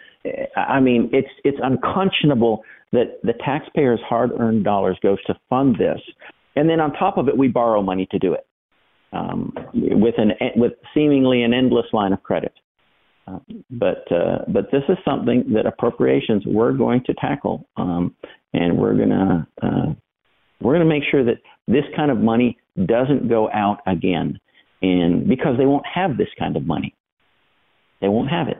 uh, 0.56 0.60
I 0.60 0.80
mean, 0.80 1.08
it's 1.12 1.30
it's 1.44 1.58
unconscionable 1.62 2.64
that 2.92 3.20
the 3.22 3.34
taxpayers' 3.44 4.00
hard-earned 4.08 4.64
dollars 4.64 4.98
goes 5.00 5.22
to 5.24 5.34
fund 5.48 5.76
this, 5.78 6.00
and 6.56 6.68
then 6.68 6.80
on 6.80 6.92
top 6.92 7.18
of 7.18 7.28
it, 7.28 7.38
we 7.38 7.46
borrow 7.46 7.82
money 7.82 8.06
to 8.10 8.18
do 8.18 8.32
it 8.32 8.46
um, 9.12 9.52
with 9.74 10.14
an 10.18 10.32
with 10.56 10.72
seemingly 10.94 11.42
an 11.42 11.52
endless 11.52 11.86
line 11.92 12.12
of 12.12 12.22
credit. 12.22 12.52
Uh, 13.26 13.38
but 13.70 14.10
uh, 14.10 14.38
but 14.48 14.70
this 14.72 14.82
is 14.88 14.96
something 15.04 15.44
that 15.54 15.66
appropriations 15.66 16.42
we're 16.46 16.72
going 16.72 17.02
to 17.04 17.14
tackle, 17.14 17.68
um, 17.76 18.14
and 18.52 18.76
we're 18.76 18.94
gonna 18.94 19.46
uh, 19.62 19.92
we're 20.60 20.74
gonna 20.74 20.84
make 20.84 21.02
sure 21.10 21.24
that 21.24 21.36
this 21.68 21.84
kind 21.94 22.10
of 22.10 22.18
money 22.18 22.58
doesn't 22.86 23.28
go 23.28 23.50
out 23.50 23.78
again, 23.86 24.38
and 24.82 25.28
because 25.28 25.56
they 25.58 25.66
won't 25.66 25.86
have 25.86 26.16
this 26.16 26.28
kind 26.38 26.56
of 26.56 26.66
money, 26.66 26.94
they 28.00 28.08
won't 28.08 28.30
have 28.30 28.48
it. 28.48 28.58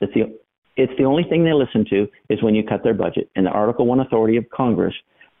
It's 0.00 0.14
the 0.14 0.38
it's 0.76 0.92
the 0.98 1.04
only 1.04 1.24
thing 1.24 1.44
they 1.44 1.52
listen 1.52 1.84
to 1.90 2.08
is 2.28 2.42
when 2.42 2.54
you 2.54 2.62
cut 2.64 2.82
their 2.82 2.94
budget, 2.94 3.30
and 3.36 3.46
the 3.46 3.50
Article 3.50 3.86
One 3.86 4.00
authority 4.00 4.36
of 4.36 4.48
Congress 4.50 4.94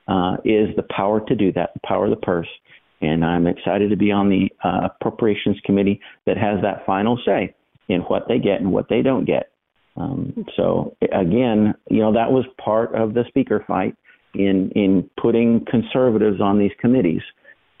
uh, 0.08 0.36
is 0.44 0.74
the 0.76 0.84
power 0.94 1.20
to 1.26 1.34
do 1.34 1.52
that, 1.52 1.70
the 1.74 1.80
power 1.86 2.04
of 2.04 2.10
the 2.10 2.16
purse. 2.16 2.48
And 3.04 3.24
I'm 3.24 3.46
excited 3.46 3.90
to 3.90 3.96
be 3.96 4.10
on 4.10 4.28
the 4.28 4.50
uh, 4.62 4.88
Appropriations 4.94 5.58
Committee 5.64 6.00
that 6.26 6.36
has 6.36 6.60
that 6.62 6.86
final 6.86 7.18
say 7.24 7.54
in 7.88 8.00
what 8.02 8.26
they 8.28 8.38
get 8.38 8.60
and 8.60 8.72
what 8.72 8.88
they 8.88 9.02
don't 9.02 9.24
get. 9.24 9.50
Um, 9.96 10.46
so 10.56 10.96
again, 11.12 11.74
you 11.90 12.00
know, 12.00 12.12
that 12.12 12.32
was 12.32 12.44
part 12.62 12.94
of 12.94 13.14
the 13.14 13.24
speaker 13.28 13.64
fight 13.66 13.94
in 14.34 14.70
in 14.74 15.08
putting 15.20 15.64
conservatives 15.70 16.40
on 16.40 16.58
these 16.58 16.72
committees 16.80 17.22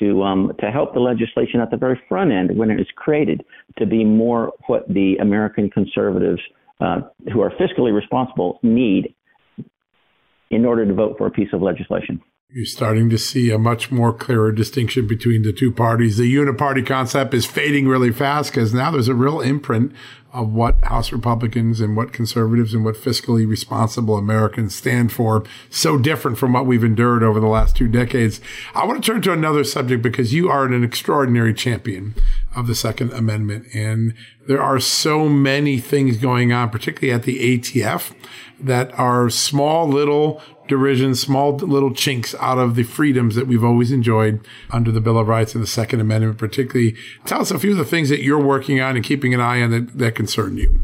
to 0.00 0.22
um, 0.22 0.52
to 0.60 0.70
help 0.70 0.94
the 0.94 1.00
legislation 1.00 1.60
at 1.60 1.70
the 1.70 1.76
very 1.76 2.00
front 2.08 2.30
end 2.30 2.56
when 2.56 2.70
it 2.70 2.76
was 2.76 2.86
created 2.94 3.42
to 3.78 3.86
be 3.86 4.04
more 4.04 4.52
what 4.66 4.86
the 4.88 5.16
American 5.20 5.70
conservatives 5.70 6.40
uh, 6.80 7.00
who 7.32 7.40
are 7.40 7.50
fiscally 7.50 7.92
responsible 7.92 8.60
need 8.62 9.14
in 10.50 10.64
order 10.64 10.86
to 10.86 10.94
vote 10.94 11.16
for 11.18 11.26
a 11.26 11.30
piece 11.30 11.48
of 11.52 11.62
legislation. 11.62 12.20
You're 12.54 12.66
starting 12.66 13.10
to 13.10 13.18
see 13.18 13.50
a 13.50 13.58
much 13.58 13.90
more 13.90 14.12
clearer 14.12 14.52
distinction 14.52 15.08
between 15.08 15.42
the 15.42 15.52
two 15.52 15.72
parties. 15.72 16.18
The 16.18 16.32
uniparty 16.32 16.86
concept 16.86 17.34
is 17.34 17.44
fading 17.44 17.88
really 17.88 18.12
fast 18.12 18.52
because 18.52 18.72
now 18.72 18.92
there's 18.92 19.08
a 19.08 19.14
real 19.14 19.40
imprint 19.40 19.92
of 20.32 20.52
what 20.52 20.84
House 20.84 21.10
Republicans 21.10 21.80
and 21.80 21.96
what 21.96 22.12
conservatives 22.12 22.72
and 22.72 22.84
what 22.84 22.94
fiscally 22.94 23.44
responsible 23.44 24.16
Americans 24.16 24.72
stand 24.72 25.12
for. 25.12 25.42
So 25.68 25.98
different 25.98 26.38
from 26.38 26.52
what 26.52 26.64
we've 26.64 26.84
endured 26.84 27.24
over 27.24 27.40
the 27.40 27.48
last 27.48 27.74
two 27.74 27.88
decades. 27.88 28.40
I 28.72 28.84
want 28.84 29.02
to 29.02 29.12
turn 29.12 29.22
to 29.22 29.32
another 29.32 29.64
subject 29.64 30.00
because 30.00 30.32
you 30.32 30.48
are 30.48 30.64
an 30.64 30.84
extraordinary 30.84 31.54
champion 31.54 32.14
of 32.56 32.66
the 32.66 32.74
Second 32.74 33.12
Amendment. 33.12 33.66
And 33.74 34.14
there 34.46 34.62
are 34.62 34.80
so 34.80 35.28
many 35.28 35.78
things 35.78 36.16
going 36.16 36.52
on, 36.52 36.70
particularly 36.70 37.12
at 37.12 37.24
the 37.24 37.58
ATF, 37.58 38.14
that 38.60 38.96
are 38.98 39.30
small 39.30 39.88
little 39.88 40.40
derision, 40.68 41.14
small 41.14 41.56
little 41.56 41.92
chinks 41.92 42.34
out 42.36 42.58
of 42.58 42.74
the 42.74 42.82
freedoms 42.82 43.34
that 43.34 43.46
we've 43.46 43.64
always 43.64 43.92
enjoyed 43.92 44.46
under 44.70 44.90
the 44.90 45.00
Bill 45.00 45.18
of 45.18 45.28
Rights 45.28 45.54
and 45.54 45.62
the 45.62 45.68
Second 45.68 46.00
Amendment, 46.00 46.38
particularly. 46.38 46.96
Tell 47.26 47.40
us 47.40 47.50
a 47.50 47.58
few 47.58 47.72
of 47.72 47.78
the 47.78 47.84
things 47.84 48.08
that 48.08 48.22
you're 48.22 48.42
working 48.42 48.80
on 48.80 48.96
and 48.96 49.04
keeping 49.04 49.34
an 49.34 49.40
eye 49.40 49.60
on 49.62 49.70
that, 49.70 49.98
that 49.98 50.14
concern 50.14 50.56
you. 50.56 50.80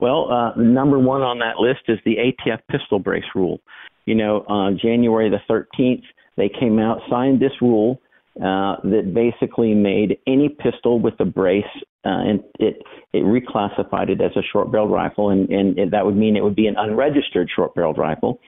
Well, 0.00 0.30
uh, 0.32 0.54
number 0.56 0.98
one 0.98 1.22
on 1.22 1.38
that 1.38 1.58
list 1.58 1.82
is 1.88 1.98
the 2.04 2.16
ATF 2.16 2.60
pistol 2.68 2.98
brace 2.98 3.24
rule. 3.34 3.60
You 4.04 4.16
know, 4.16 4.44
on 4.48 4.78
January 4.82 5.30
the 5.30 5.40
13th, 5.48 6.02
they 6.36 6.48
came 6.48 6.78
out, 6.78 7.00
signed 7.08 7.40
this 7.40 7.52
rule 7.60 8.00
uh, 8.36 8.76
that 8.84 9.12
basically 9.14 9.74
made 9.74 10.18
any 10.26 10.48
pistol 10.48 11.00
with 11.00 11.14
a 11.20 11.24
brace, 11.24 11.64
uh, 12.04 12.08
and 12.08 12.40
it 12.58 12.82
it 13.12 13.24
reclassified 13.24 14.08
it 14.08 14.20
as 14.20 14.32
a 14.36 14.42
short-barreled 14.52 14.90
rifle, 14.90 15.30
and, 15.30 15.50
and 15.50 15.78
it, 15.78 15.90
that 15.90 16.06
would 16.06 16.16
mean 16.16 16.36
it 16.36 16.42
would 16.42 16.56
be 16.56 16.66
an 16.66 16.76
unregistered 16.78 17.48
short-barreled 17.54 17.98
rifle. 17.98 18.40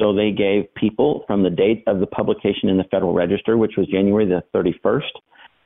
So 0.00 0.12
they 0.12 0.32
gave 0.32 0.72
people 0.74 1.24
from 1.26 1.42
the 1.42 1.50
date 1.50 1.84
of 1.86 2.00
the 2.00 2.06
publication 2.06 2.68
in 2.68 2.78
the 2.78 2.84
Federal 2.84 3.12
Register, 3.12 3.56
which 3.56 3.72
was 3.76 3.86
January 3.88 4.26
the 4.26 4.42
31st, 4.54 5.02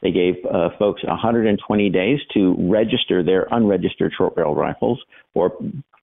they 0.02 0.11
gave 0.11 0.35
uh, 0.44 0.70
folks 0.78 1.02
120 1.04 1.90
days 1.90 2.18
to 2.35 2.56
register 2.58 3.22
their 3.22 3.46
unregistered 3.50 4.12
short 4.16 4.35
barrel 4.35 4.54
rifles 4.54 5.00
or 5.35 5.52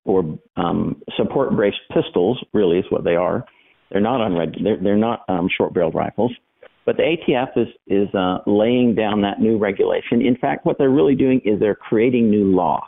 or 0.06 0.40
um, 0.56 1.02
support 1.18 1.54
braced 1.56 1.82
pistols. 1.94 2.44
Really, 2.54 2.80
is 2.80 2.86
what 2.90 3.04
they 3.04 3.16
are. 3.16 3.46
They're 3.92 4.02
not 4.02 4.22
unreg- 4.22 4.64
they're, 4.64 4.78
they're 4.82 4.98
not 4.98 5.26
um, 5.28 5.50
short 5.56 5.74
barreled 5.74 5.96
rifles, 5.96 6.32
But 6.90 6.98
the 6.98 7.04
ATF 7.04 7.56
is 7.56 7.68
is 7.86 8.16
uh, 8.16 8.40
laying 8.48 8.96
down 8.96 9.22
that 9.22 9.40
new 9.40 9.60
regulation. 9.60 10.24
In 10.24 10.36
fact, 10.36 10.66
what 10.66 10.80
they're 10.80 10.90
really 10.90 11.14
doing 11.14 11.40
is 11.46 11.60
they're 11.60 11.76
creating 11.76 12.32
new 12.32 12.46
law. 12.46 12.82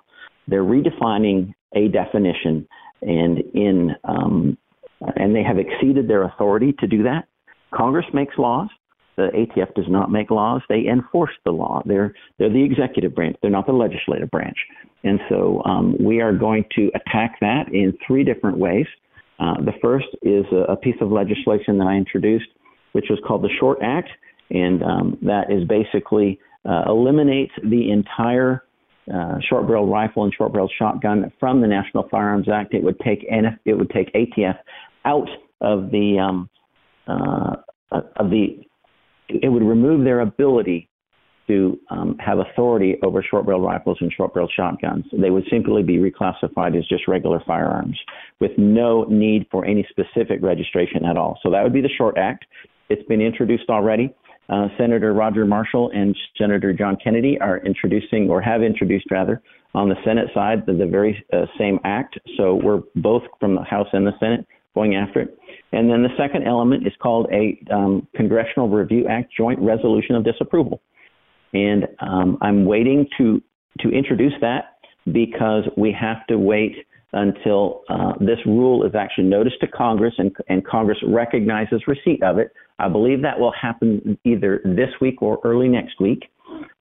They're 0.47 0.63
redefining 0.63 1.53
a 1.75 1.87
definition, 1.87 2.67
and 3.03 3.37
in 3.53 3.91
um, 4.03 4.57
and 5.17 5.35
they 5.35 5.43
have 5.43 5.59
exceeded 5.59 6.07
their 6.07 6.23
authority 6.23 6.73
to 6.79 6.87
do 6.87 7.03
that. 7.03 7.27
Congress 7.75 8.07
makes 8.11 8.39
laws. 8.39 8.69
The 9.17 9.29
ATF 9.35 9.75
does 9.75 9.85
not 9.87 10.11
make 10.11 10.31
laws; 10.31 10.63
they 10.67 10.87
enforce 10.91 11.37
the 11.45 11.51
law. 11.51 11.83
They're 11.85 12.15
they're 12.39 12.49
the 12.51 12.63
executive 12.63 13.13
branch. 13.13 13.37
They're 13.43 13.51
not 13.51 13.67
the 13.67 13.73
legislative 13.73 14.31
branch. 14.31 14.57
And 15.03 15.19
so 15.29 15.61
um, 15.65 15.95
we 16.03 16.21
are 16.21 16.33
going 16.33 16.65
to 16.75 16.89
attack 16.95 17.37
that 17.41 17.67
in 17.71 17.95
three 18.07 18.23
different 18.23 18.57
ways. 18.57 18.87
Uh, 19.39 19.61
the 19.61 19.73
first 19.79 20.07
is 20.23 20.45
a, 20.51 20.73
a, 20.73 20.75
piece 20.75 20.95
of 21.01 21.11
legislation 21.11 21.79
that 21.79 21.87
I 21.87 21.95
introduced, 21.95 22.45
which 22.93 23.05
was 23.09 23.19
called 23.25 23.43
the 23.43 23.49
Short 23.59 23.79
Act, 23.81 24.09
and 24.49 24.83
um, 24.83 25.17
that 25.21 25.51
is 25.51 25.67
basically 25.67 26.39
uh, 26.65 26.83
eliminates 26.87 27.53
the 27.63 27.91
entire 27.91 28.63
uh, 29.13 29.39
short 29.49 29.67
barrel 29.67 29.87
rifle 29.87 30.23
and 30.23 30.33
short 30.33 30.53
barrel 30.53 30.69
shotgun 30.77 31.31
from 31.39 31.61
the 31.61 31.67
National 31.67 32.07
Firearms 32.09 32.47
Act. 32.49 32.73
It 32.73 32.83
would 32.83 32.99
take 32.99 33.27
NF, 33.29 33.57
it 33.65 33.73
would 33.73 33.89
take 33.89 34.13
ATF 34.13 34.57
out 35.05 35.27
of 35.61 35.91
the 35.91 36.19
um, 36.19 36.49
uh, 37.07 37.55
of 37.91 38.29
the 38.29 38.63
it 39.27 39.49
would 39.49 39.63
remove 39.63 40.03
their 40.03 40.19
ability 40.19 40.89
to 41.47 41.79
um, 41.89 42.17
have 42.19 42.37
authority 42.39 42.97
over 43.03 43.23
short 43.23 43.45
barrel 43.45 43.61
rifles 43.61 43.97
and 43.99 44.11
short 44.13 44.33
barrel 44.33 44.49
shotguns. 44.55 45.05
They 45.11 45.29
would 45.29 45.45
simply 45.49 45.83
be 45.83 45.97
reclassified 45.97 46.77
as 46.77 46.87
just 46.87 47.07
regular 47.07 47.41
firearms 47.45 47.99
with 48.39 48.51
no 48.57 49.03
need 49.05 49.47
for 49.51 49.65
any 49.65 49.85
specific 49.89 50.39
registration 50.41 51.05
at 51.05 51.17
all. 51.17 51.39
So 51.43 51.49
that 51.51 51.63
would 51.63 51.73
be 51.73 51.81
the 51.81 51.89
Short 51.97 52.17
Act. 52.17 52.45
It's 52.91 53.07
been 53.07 53.21
introduced 53.21 53.69
already. 53.69 54.13
Uh, 54.49 54.67
Senator 54.77 55.13
Roger 55.13 55.45
Marshall 55.45 55.91
and 55.93 56.13
Senator 56.37 56.73
John 56.73 56.97
Kennedy 57.01 57.37
are 57.39 57.59
introducing, 57.59 58.29
or 58.29 58.41
have 58.41 58.61
introduced 58.63 59.09
rather, 59.09 59.41
on 59.73 59.87
the 59.87 59.95
Senate 60.03 60.27
side, 60.33 60.65
the, 60.65 60.73
the 60.73 60.85
very 60.85 61.23
uh, 61.31 61.45
same 61.57 61.79
act. 61.85 62.19
So 62.35 62.55
we're 62.55 62.81
both 62.97 63.23
from 63.39 63.55
the 63.55 63.63
House 63.63 63.87
and 63.93 64.05
the 64.05 64.11
Senate 64.19 64.45
going 64.75 64.95
after 64.95 65.21
it. 65.21 65.37
And 65.71 65.89
then 65.89 66.03
the 66.03 66.09
second 66.17 66.45
element 66.45 66.85
is 66.85 66.91
called 67.01 67.27
a 67.31 67.57
um, 67.73 68.05
Congressional 68.13 68.67
Review 68.67 69.07
Act 69.07 69.31
Joint 69.37 69.59
Resolution 69.59 70.15
of 70.15 70.25
Disapproval. 70.25 70.81
And 71.53 71.87
um, 71.99 72.37
I'm 72.41 72.65
waiting 72.65 73.07
to 73.17 73.41
to 73.79 73.89
introduce 73.89 74.33
that 74.41 74.79
because 75.05 75.63
we 75.77 75.95
have 75.97 76.27
to 76.27 76.37
wait 76.37 76.75
until 77.13 77.81
uh, 77.89 78.13
this 78.19 78.39
rule 78.45 78.85
is 78.85 78.95
actually 78.95 79.25
noticed 79.25 79.59
to 79.61 79.67
Congress 79.67 80.13
and, 80.17 80.35
and 80.47 80.65
Congress 80.65 80.97
recognizes 81.05 81.81
receipt 81.87 82.23
of 82.23 82.37
it. 82.37 82.53
I 82.79 82.87
believe 82.87 83.21
that 83.21 83.39
will 83.39 83.53
happen 83.59 84.17
either 84.23 84.61
this 84.63 84.89
week 85.01 85.21
or 85.21 85.39
early 85.43 85.67
next 85.67 85.99
week. 85.99 86.23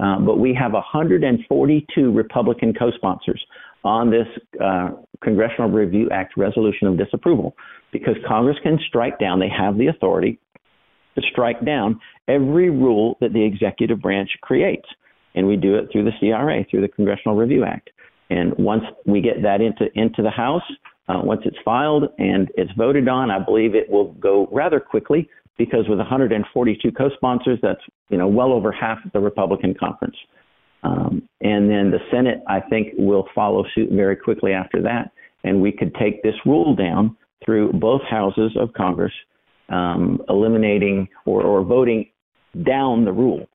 Uh, 0.00 0.18
but 0.18 0.38
we 0.38 0.54
have 0.54 0.72
142 0.72 2.12
Republican 2.12 2.74
co 2.74 2.90
sponsors 2.92 3.44
on 3.84 4.10
this 4.10 4.26
uh, 4.62 4.90
Congressional 5.22 5.70
Review 5.70 6.08
Act 6.10 6.36
resolution 6.36 6.86
of 6.88 6.98
disapproval 6.98 7.54
because 7.92 8.14
Congress 8.26 8.56
can 8.62 8.78
strike 8.88 9.18
down, 9.18 9.40
they 9.40 9.48
have 9.48 9.78
the 9.78 9.88
authority 9.88 10.38
to 11.16 11.22
strike 11.30 11.64
down 11.64 12.00
every 12.28 12.70
rule 12.70 13.16
that 13.20 13.32
the 13.32 13.42
executive 13.42 14.00
branch 14.00 14.30
creates. 14.42 14.86
And 15.34 15.46
we 15.46 15.56
do 15.56 15.76
it 15.76 15.88
through 15.92 16.04
the 16.04 16.12
CRA, 16.18 16.64
through 16.70 16.82
the 16.82 16.88
Congressional 16.88 17.36
Review 17.36 17.64
Act. 17.64 17.90
And 18.30 18.54
once 18.58 18.84
we 19.06 19.20
get 19.20 19.42
that 19.42 19.60
into, 19.60 19.86
into 19.94 20.22
the 20.22 20.30
House, 20.30 20.62
uh, 21.08 21.20
once 21.22 21.42
it's 21.44 21.56
filed 21.64 22.04
and 22.18 22.48
it's 22.56 22.70
voted 22.78 23.08
on, 23.08 23.30
I 23.30 23.38
believe 23.38 23.74
it 23.74 23.90
will 23.90 24.12
go 24.12 24.48
rather 24.52 24.78
quickly 24.78 25.28
because 25.58 25.88
with 25.88 25.98
142 25.98 26.92
co-sponsors, 26.92 27.58
that's 27.60 27.80
you 28.08 28.16
know 28.16 28.28
well 28.28 28.52
over 28.52 28.72
half 28.72 28.98
of 29.04 29.12
the 29.12 29.20
Republican 29.20 29.74
conference. 29.78 30.16
Um, 30.82 31.28
and 31.42 31.68
then 31.68 31.90
the 31.90 31.98
Senate, 32.10 32.42
I 32.48 32.60
think, 32.60 32.94
will 32.96 33.28
follow 33.34 33.64
suit 33.74 33.90
very 33.92 34.16
quickly 34.16 34.52
after 34.52 34.80
that, 34.82 35.12
and 35.44 35.60
we 35.60 35.72
could 35.72 35.94
take 35.96 36.22
this 36.22 36.34
rule 36.46 36.74
down 36.74 37.16
through 37.44 37.72
both 37.74 38.00
houses 38.08 38.56
of 38.58 38.72
Congress, 38.72 39.12
um, 39.68 40.22
eliminating 40.28 41.08
or, 41.26 41.42
or 41.42 41.62
voting 41.62 42.08
down 42.64 43.04
the 43.04 43.12
rule, 43.12 43.46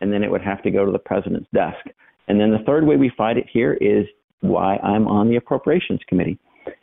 and 0.00 0.12
then 0.12 0.24
it 0.24 0.30
would 0.30 0.42
have 0.42 0.62
to 0.62 0.70
go 0.70 0.84
to 0.84 0.90
the 0.90 0.98
president's 0.98 1.48
desk. 1.54 1.86
And 2.28 2.40
then 2.40 2.50
the 2.50 2.64
third 2.66 2.86
way 2.86 2.96
we 2.96 3.12
fight 3.16 3.36
it 3.36 3.46
here 3.52 3.74
is 3.74 4.06
why 4.42 4.76
I'm 4.76 5.08
on 5.08 5.28
the 5.28 5.36
Appropriations 5.36 6.00
Committee. 6.08 6.38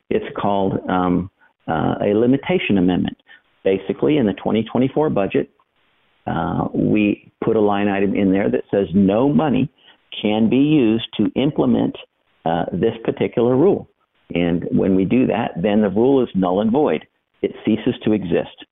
It's 0.10 0.26
called 0.40 0.80
um, 0.90 1.30
uh, 1.68 1.96
a 2.02 2.14
limitation 2.16 2.78
amendment. 2.78 3.18
Basically, 3.64 4.18
in 4.18 4.26
the 4.26 4.34
2024 4.34 5.10
budget, 5.10 5.52
uh, 6.26 6.68
we 6.74 7.32
put 7.44 7.56
a 7.56 7.62
line 7.62 7.88
item 7.88 8.16
in 8.16 8.32
there 8.32 8.50
that 8.50 8.64
says 8.72 8.88
no 8.94 9.30
money 9.32 9.70
can 10.22 10.50
be 10.50 10.58
used 10.58 11.08
to 11.18 11.32
implement 11.36 11.96
uh, 12.46 12.66
this 12.72 12.94
particular 13.04 13.56
rule. 13.56 13.88
And 14.34 14.66
when 14.72 14.96
we 14.96 15.06
do 15.06 15.28
that, 15.28 15.52
then 15.62 15.82
the 15.82 15.90
rule 15.90 16.24
is 16.24 16.30
null 16.36 16.62
and 16.62 16.72
void. 16.72 17.06
It 17.42 17.52
ceases 17.66 17.96
to 18.04 18.14
exist 18.14 18.66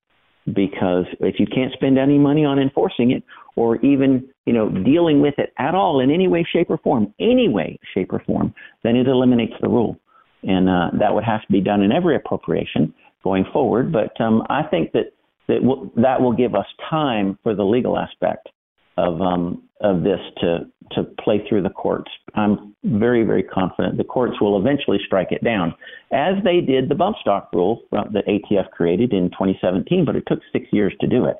because 0.46 1.06
if 1.20 1.40
you 1.40 1.48
can't 1.48 1.74
spend 1.74 1.98
any 1.98 2.18
money 2.18 2.46
on 2.46 2.60
enforcing 2.60 3.12
it 3.12 3.24
or 3.56 3.78
even 3.78 4.30
you 4.48 4.54
know 4.54 4.70
dealing 4.70 5.22
with 5.22 5.36
it 5.38 5.54
at 5.60 5.76
all 5.76 6.00
in 6.00 6.10
any 6.10 6.28
way 6.28 6.44
shape 6.52 6.70
or 6.70 6.80
form 6.80 7.14
any 7.20 7.48
way 7.50 7.78
shape 7.94 8.12
or 8.12 8.24
form 8.26 8.54
then 8.84 8.96
it 8.96 9.08
eliminates 9.08 9.54
the 9.62 9.70
rule 9.70 10.00
and 10.44 10.70
uh, 10.70 10.90
that 10.98 11.14
would 11.14 11.24
have 11.24 11.42
to 11.42 11.52
be 11.52 11.62
done 11.62 11.82
in 11.82 11.92
every 11.92 12.16
appropriation 12.16 12.94
going 13.24 13.46
forward 13.54 13.92
but 13.92 14.20
um, 14.22 14.42
i 14.50 14.64
think 14.64 14.92
that 14.94 15.12
that 15.48 15.64
will, 15.64 15.92
that 15.96 16.22
will 16.22 16.34
give 16.34 16.56
us 16.56 16.66
time 16.90 17.38
for 17.44 17.54
the 17.54 17.64
legal 17.64 17.98
aspect 17.98 18.50
of 18.98 19.22
um, 19.22 19.64
of 19.82 20.04
this 20.04 20.20
to 20.42 20.60
to 20.92 21.04
play 21.24 21.46
through 21.48 21.62
the 21.62 21.70
courts. 21.70 22.10
I'm 22.36 22.76
very 22.84 23.24
very 23.24 23.44
confident 23.44 23.98
the 23.98 24.04
courts 24.04 24.40
will 24.42 24.60
eventually 24.60 24.98
strike 25.06 25.32
it 25.32 25.44
down, 25.44 25.74
as 26.12 26.36
they 26.44 26.62
did 26.62 26.90
the 26.90 26.96
bump 26.96 27.18
stock 27.22 27.50
rule 27.54 27.84
that 27.92 28.26
ATF 28.28 28.72
created 28.72 29.14
in 29.14 29.30
2017, 29.32 30.06
but 30.06 30.16
it 30.16 30.24
took 30.28 30.40
six 30.52 30.66
years 30.72 30.94
to 31.00 31.08
do 31.08 31.26
it. 31.26 31.38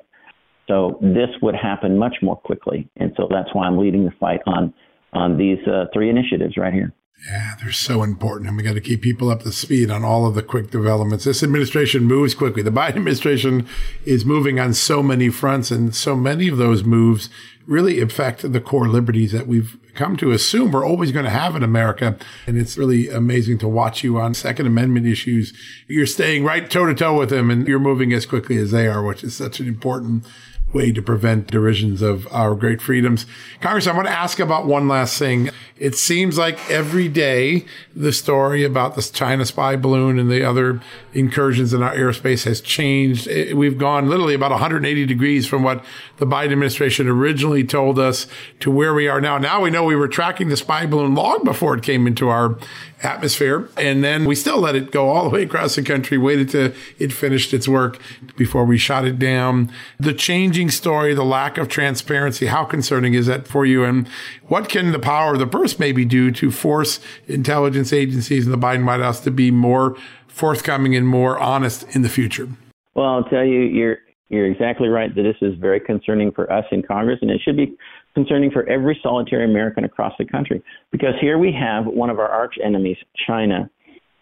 So 0.68 0.98
this 1.00 1.30
would 1.42 1.56
happen 1.56 1.98
much 1.98 2.16
more 2.22 2.36
quickly, 2.36 2.88
and 2.96 3.12
so 3.16 3.26
that's 3.28 3.48
why 3.54 3.66
I'm 3.66 3.78
leading 3.78 4.04
the 4.04 4.12
fight 4.20 4.40
on 4.46 4.72
on 5.14 5.38
these 5.38 5.58
uh, 5.66 5.86
three 5.92 6.10
initiatives 6.10 6.58
right 6.58 6.72
here. 6.72 6.92
Yeah, 7.26 7.54
they're 7.60 7.72
so 7.72 8.04
important. 8.04 8.48
And 8.48 8.56
we 8.56 8.62
got 8.62 8.74
to 8.74 8.80
keep 8.80 9.02
people 9.02 9.30
up 9.30 9.42
to 9.42 9.50
speed 9.50 9.90
on 9.90 10.04
all 10.04 10.26
of 10.26 10.36
the 10.36 10.42
quick 10.42 10.70
developments. 10.70 11.24
This 11.24 11.42
administration 11.42 12.04
moves 12.04 12.34
quickly. 12.34 12.62
The 12.62 12.70
Biden 12.70 12.96
administration 12.96 13.66
is 14.04 14.24
moving 14.24 14.60
on 14.60 14.72
so 14.74 15.02
many 15.02 15.28
fronts, 15.28 15.72
and 15.72 15.94
so 15.94 16.14
many 16.14 16.46
of 16.46 16.58
those 16.58 16.84
moves 16.84 17.28
really 17.66 18.00
affect 18.00 18.50
the 18.50 18.60
core 18.60 18.88
liberties 18.88 19.32
that 19.32 19.46
we've 19.46 19.76
come 19.94 20.16
to 20.16 20.30
assume 20.30 20.70
we're 20.70 20.86
always 20.86 21.10
going 21.10 21.24
to 21.24 21.30
have 21.30 21.56
in 21.56 21.62
America. 21.62 22.16
And 22.46 22.56
it's 22.56 22.78
really 22.78 23.10
amazing 23.10 23.58
to 23.58 23.68
watch 23.68 24.04
you 24.04 24.18
on 24.18 24.32
Second 24.32 24.66
Amendment 24.66 25.06
issues. 25.06 25.52
You're 25.86 26.06
staying 26.06 26.44
right 26.44 26.70
toe 26.70 26.86
to 26.86 26.94
toe 26.94 27.18
with 27.18 27.30
them 27.30 27.50
and 27.50 27.68
you're 27.68 27.78
moving 27.78 28.12
as 28.12 28.24
quickly 28.24 28.56
as 28.56 28.70
they 28.70 28.86
are, 28.86 29.02
which 29.02 29.22
is 29.22 29.36
such 29.36 29.60
an 29.60 29.68
important 29.68 30.24
way 30.72 30.92
to 30.92 31.00
prevent 31.00 31.46
derisions 31.46 32.02
of 32.02 32.26
our 32.32 32.54
great 32.54 32.82
freedoms. 32.82 33.24
Congress, 33.60 33.86
I 33.86 33.94
want 33.94 34.06
to 34.06 34.12
ask 34.12 34.38
about 34.38 34.66
one 34.66 34.86
last 34.86 35.18
thing. 35.18 35.50
It 35.78 35.94
seems 35.94 36.36
like 36.36 36.58
every 36.70 37.08
day 37.08 37.64
the 37.94 38.12
story 38.12 38.64
about 38.64 38.94
the 38.94 39.02
China 39.02 39.46
spy 39.46 39.76
balloon 39.76 40.18
and 40.18 40.30
the 40.30 40.44
other 40.44 40.80
incursions 41.14 41.72
in 41.72 41.82
our 41.82 41.94
airspace 41.94 42.44
has 42.44 42.60
changed. 42.60 43.26
We've 43.54 43.78
gone 43.78 44.08
literally 44.08 44.34
about 44.34 44.50
180 44.50 45.06
degrees 45.06 45.46
from 45.46 45.62
what 45.62 45.84
the 46.18 46.26
Biden 46.26 46.52
administration 46.52 47.08
originally 47.08 47.64
told 47.64 47.98
us 47.98 48.26
to 48.60 48.70
where 48.70 48.94
we 48.94 49.08
are 49.08 49.20
now. 49.20 49.38
Now 49.38 49.62
we 49.62 49.70
know 49.70 49.84
we 49.84 49.96
were 49.96 50.08
tracking 50.08 50.48
the 50.48 50.56
spy 50.56 50.86
balloon 50.86 51.14
long 51.14 51.44
before 51.44 51.76
it 51.76 51.82
came 51.82 52.06
into 52.06 52.28
our 52.28 52.58
atmosphere. 53.02 53.68
And 53.76 54.02
then 54.02 54.24
we 54.24 54.34
still 54.34 54.58
let 54.58 54.74
it 54.74 54.90
go 54.90 55.08
all 55.08 55.24
the 55.24 55.30
way 55.30 55.42
across 55.42 55.76
the 55.76 55.82
country, 55.82 56.18
waited 56.18 56.50
till 56.50 56.72
it 56.98 57.12
finished 57.12 57.54
its 57.54 57.68
work 57.68 58.00
before 58.36 58.64
we 58.64 58.78
shot 58.78 59.04
it 59.04 59.18
down. 59.18 59.72
The 59.98 60.14
changing 60.14 60.70
story, 60.70 61.14
the 61.14 61.24
lack 61.24 61.58
of 61.58 61.68
transparency, 61.68 62.46
how 62.46 62.64
concerning 62.64 63.14
is 63.14 63.26
that 63.26 63.46
for 63.46 63.64
you? 63.64 63.84
And 63.84 64.08
what 64.48 64.68
can 64.68 64.92
the 64.92 64.98
power 64.98 65.34
of 65.34 65.38
the 65.38 65.46
purse 65.46 65.78
maybe 65.78 66.04
do 66.04 66.30
to 66.32 66.50
force 66.50 67.00
intelligence 67.26 67.92
agencies 67.92 68.46
in 68.46 68.52
the 68.52 68.58
Biden 68.58 68.84
White 68.84 69.00
House 69.00 69.20
to 69.20 69.30
be 69.30 69.50
more 69.50 69.96
forthcoming 70.26 70.94
and 70.96 71.06
more 71.06 71.38
honest 71.38 71.84
in 71.94 72.02
the 72.02 72.08
future? 72.08 72.48
Well, 72.94 73.06
I'll 73.06 73.24
tell 73.24 73.44
you, 73.44 73.60
you're 73.60 73.98
you're 74.28 74.50
exactly 74.50 74.88
right 74.88 75.14
that 75.14 75.22
this 75.22 75.36
is 75.40 75.58
very 75.58 75.80
concerning 75.80 76.32
for 76.32 76.50
us 76.52 76.64
in 76.70 76.82
Congress, 76.82 77.18
and 77.22 77.30
it 77.30 77.40
should 77.42 77.56
be 77.56 77.74
concerning 78.14 78.50
for 78.50 78.68
every 78.68 78.98
solitary 79.02 79.44
American 79.44 79.84
across 79.84 80.12
the 80.18 80.24
country. 80.24 80.62
Because 80.92 81.14
here 81.20 81.38
we 81.38 81.52
have 81.52 81.86
one 81.86 82.10
of 82.10 82.18
our 82.18 82.28
arch 82.28 82.56
enemies, 82.62 82.96
China, 83.26 83.70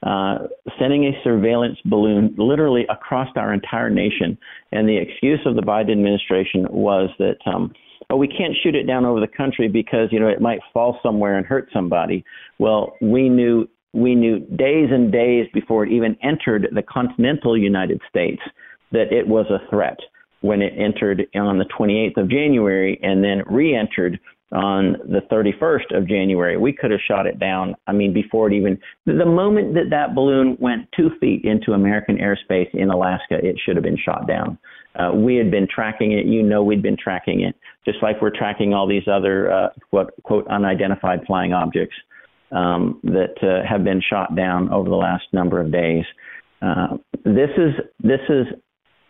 uh, 0.02 0.46
sending 0.78 1.04
a 1.06 1.12
surveillance 1.24 1.78
balloon 1.84 2.34
literally 2.38 2.86
across 2.88 3.28
our 3.36 3.52
entire 3.52 3.90
nation. 3.90 4.38
And 4.70 4.88
the 4.88 4.96
excuse 4.96 5.40
of 5.44 5.56
the 5.56 5.62
Biden 5.62 5.92
administration 5.92 6.66
was 6.70 7.10
that, 7.18 7.38
um, 7.46 7.72
oh, 8.10 8.16
we 8.16 8.28
can't 8.28 8.54
shoot 8.62 8.76
it 8.76 8.86
down 8.86 9.04
over 9.04 9.18
the 9.18 9.26
country 9.26 9.68
because 9.68 10.08
you 10.12 10.20
know 10.20 10.28
it 10.28 10.40
might 10.40 10.60
fall 10.72 11.00
somewhere 11.02 11.36
and 11.36 11.44
hurt 11.44 11.68
somebody. 11.72 12.24
Well, 12.58 12.94
we 13.00 13.28
knew 13.28 13.68
we 13.92 14.14
knew 14.14 14.40
days 14.40 14.90
and 14.92 15.10
days 15.10 15.46
before 15.54 15.86
it 15.86 15.90
even 15.90 16.16
entered 16.22 16.68
the 16.72 16.82
continental 16.82 17.56
United 17.56 18.00
States 18.08 18.42
that 18.92 19.12
it 19.12 19.26
was 19.26 19.46
a 19.50 19.68
threat. 19.70 19.98
when 20.42 20.60
it 20.60 20.74
entered 20.76 21.26
on 21.34 21.58
the 21.58 21.64
28th 21.64 22.18
of 22.22 22.28
January 22.28 23.00
and 23.02 23.24
then 23.24 23.42
re-entered 23.46 24.20
on 24.52 24.92
the 25.08 25.20
31st 25.30 25.96
of 25.96 26.06
January. 26.06 26.56
We 26.56 26.72
could 26.72 26.90
have 26.90 27.00
shot 27.08 27.26
it 27.26 27.38
down. 27.40 27.74
I 27.86 27.92
mean, 27.92 28.12
before 28.12 28.46
it 28.46 28.54
even 28.54 28.78
the 29.04 29.26
moment 29.26 29.74
that 29.74 29.90
that 29.90 30.14
balloon 30.14 30.56
went 30.60 30.88
two 30.96 31.10
feet 31.20 31.44
into 31.44 31.72
American 31.72 32.18
airspace 32.18 32.72
in 32.72 32.90
Alaska, 32.90 33.38
it 33.42 33.56
should 33.64 33.76
have 33.76 33.82
been 33.82 33.98
shot 33.98 34.28
down. 34.28 34.58
Uh, 34.94 35.12
we 35.14 35.36
had 35.36 35.50
been 35.50 35.66
tracking 35.68 36.12
it. 36.12 36.26
You 36.26 36.42
know, 36.42 36.62
we'd 36.62 36.82
been 36.82 36.96
tracking 36.96 37.40
it, 37.40 37.56
just 37.84 37.98
like 38.02 38.22
we're 38.22 38.36
tracking 38.36 38.72
all 38.72 38.86
these 38.86 39.06
other 39.08 39.52
uh, 39.52 39.68
quote, 39.90 40.12
quote 40.22 40.46
unidentified 40.48 41.20
flying 41.26 41.52
objects 41.52 41.96
um, 42.52 43.00
that 43.02 43.34
uh, 43.42 43.66
have 43.68 43.82
been 43.84 44.00
shot 44.00 44.36
down 44.36 44.72
over 44.72 44.88
the 44.88 44.96
last 44.96 45.24
number 45.32 45.60
of 45.60 45.72
days. 45.72 46.04
Uh, 46.62 46.96
this 47.24 47.50
is 47.58 47.74
this 48.02 48.20
is, 48.28 48.46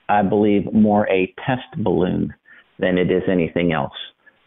I 0.08 0.22
believe, 0.22 0.72
more 0.72 1.08
a 1.10 1.32
test 1.46 1.82
balloon 1.82 2.34
than 2.78 2.98
it 2.98 3.10
is 3.10 3.22
anything 3.30 3.72
else. 3.72 3.94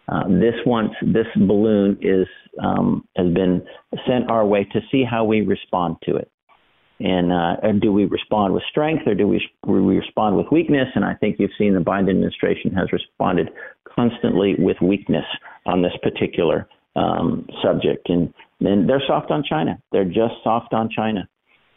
Uh, 0.08 0.28
this 0.28 0.56
once 0.66 0.92
this 1.02 1.28
balloon 1.36 1.98
is 2.02 2.28
um, 2.64 3.08
has 3.16 3.32
been 3.34 3.62
sent 4.08 4.30
our 4.30 4.46
way 4.46 4.64
to 4.74 4.80
see 4.92 5.04
how 5.04 5.24
we 5.24 5.42
respond 5.42 5.98
to 6.04 6.16
it, 6.16 6.32
and, 7.00 7.32
uh, 7.32 7.56
and 7.62 7.80
do 7.80 7.94
we 7.94 8.06
respond 8.06 8.54
with 8.54 8.64
strength 8.70 9.04
or 9.08 9.16
do 9.16 9.28
we, 9.28 9.42
we 9.66 9.98
respond 9.98 10.36
with 10.36 10.48
weakness? 10.52 10.88
And 10.96 11.06
I 11.06 11.14
think 11.14 11.38
you've 11.40 11.52
seen 11.58 11.74
the 11.74 11.80
Biden 11.80 12.10
administration 12.10 12.74
has 12.74 12.92
responded 12.92 13.50
constantly 13.96 14.56
with 14.58 14.78
weakness 14.82 15.26
on 15.66 15.82
this 15.82 15.94
particular 16.02 16.68
um, 16.96 17.48
subject, 17.64 18.10
and 18.10 18.34
then 18.60 18.88
they're 18.88 19.04
soft 19.08 19.32
on 19.32 19.44
China. 19.48 19.82
They're 19.92 20.06
just 20.06 20.34
soft 20.44 20.74
on 20.74 20.90
China 20.90 21.30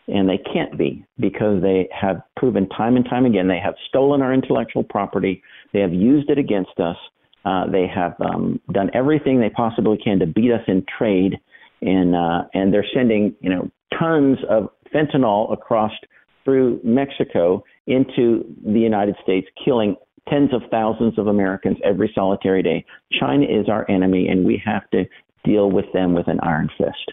and 0.08 0.28
they 0.28 0.38
can't 0.52 0.76
be 0.76 1.04
because 1.18 1.62
they 1.62 1.88
have 1.98 2.22
proven 2.36 2.68
time 2.70 2.96
and 2.96 3.04
time 3.04 3.24
again 3.24 3.48
they 3.48 3.60
have 3.62 3.74
stolen 3.88 4.22
our 4.22 4.32
intellectual 4.32 4.82
property, 4.82 5.42
they 5.72 5.80
have 5.80 5.92
used 5.92 6.28
it 6.30 6.38
against 6.38 6.78
us, 6.78 6.96
uh, 7.44 7.66
they 7.70 7.86
have 7.92 8.14
um, 8.20 8.60
done 8.72 8.90
everything 8.94 9.40
they 9.40 9.50
possibly 9.50 9.98
can 10.02 10.18
to 10.18 10.26
beat 10.26 10.52
us 10.52 10.62
in 10.68 10.84
trade, 10.98 11.38
and 11.80 12.14
uh, 12.14 12.44
and 12.54 12.72
they're 12.72 12.86
sending 12.94 13.34
you 13.40 13.50
know 13.50 13.70
tons 13.98 14.38
of 14.48 14.68
fentanyl 14.94 15.52
across 15.52 15.92
through 16.44 16.80
Mexico 16.82 17.62
into 17.86 18.44
the 18.64 18.80
United 18.80 19.16
States, 19.22 19.46
killing 19.64 19.96
tens 20.28 20.52
of 20.52 20.62
thousands 20.70 21.18
of 21.18 21.26
Americans 21.26 21.76
every 21.84 22.10
solitary 22.14 22.62
day. 22.62 22.84
China 23.18 23.44
is 23.44 23.68
our 23.68 23.88
enemy, 23.90 24.28
and 24.28 24.44
we 24.44 24.60
have 24.64 24.88
to 24.90 25.04
deal 25.44 25.70
with 25.70 25.86
them 25.92 26.14
with 26.14 26.28
an 26.28 26.38
iron 26.40 26.68
fist. 26.78 27.12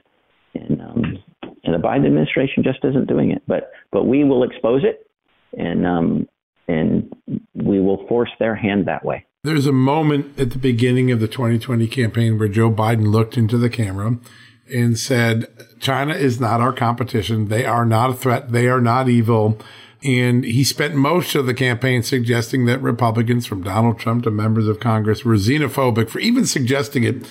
And 0.54 0.82
um, 0.82 1.24
and 1.42 1.74
the 1.74 1.78
Biden 1.78 2.06
administration 2.06 2.64
just 2.64 2.80
isn't 2.84 3.08
doing 3.08 3.32
it. 3.32 3.44
But 3.48 3.72
but 3.92 4.06
we 4.06 4.24
will 4.24 4.44
expose 4.44 4.84
it, 4.84 5.10
and 5.58 5.86
um, 5.86 6.28
and 6.68 7.14
we 7.54 7.80
will 7.80 8.08
force 8.08 8.32
their 8.40 8.56
hand 8.56 8.88
that 8.88 9.04
way. 9.04 9.26
There's 9.44 9.68
a 9.68 9.72
moment 9.72 10.38
at 10.38 10.52
the 10.52 10.58
beginning 10.58 11.12
of 11.12 11.22
the 11.22 11.28
2020 11.28 11.88
campaign 11.88 12.38
where 12.38 12.50
Joe 12.50 12.70
Biden 12.70 13.08
looked 13.08 13.38
into 13.38 13.58
the 13.58 13.70
camera 13.70 14.18
and 14.74 15.00
said, 15.00 15.48
China 15.80 16.14
is 16.14 16.40
not 16.42 16.60
our 16.60 16.74
competition. 16.74 17.48
They 17.48 17.66
are 17.66 17.86
not 17.86 18.10
a 18.10 18.14
threat. 18.14 18.52
They 18.52 18.68
are 18.68 18.82
not 18.82 19.08
evil. 19.08 19.58
And 20.04 20.44
he 20.44 20.64
spent 20.64 20.96
most 20.96 21.36
of 21.36 21.46
the 21.46 21.54
campaign 21.54 22.04
suggesting 22.04 22.66
that 22.66 22.82
Republicans, 22.82 23.46
from 23.46 23.64
Donald 23.64 24.00
Trump 24.00 24.24
to 24.24 24.32
members 24.32 24.68
of 24.68 24.80
Congress, 24.80 25.26
were 25.26 25.36
xenophobic 25.36 26.10
for 26.10 26.20
even 26.20 26.46
suggesting 26.46 27.04
it. 27.04 27.26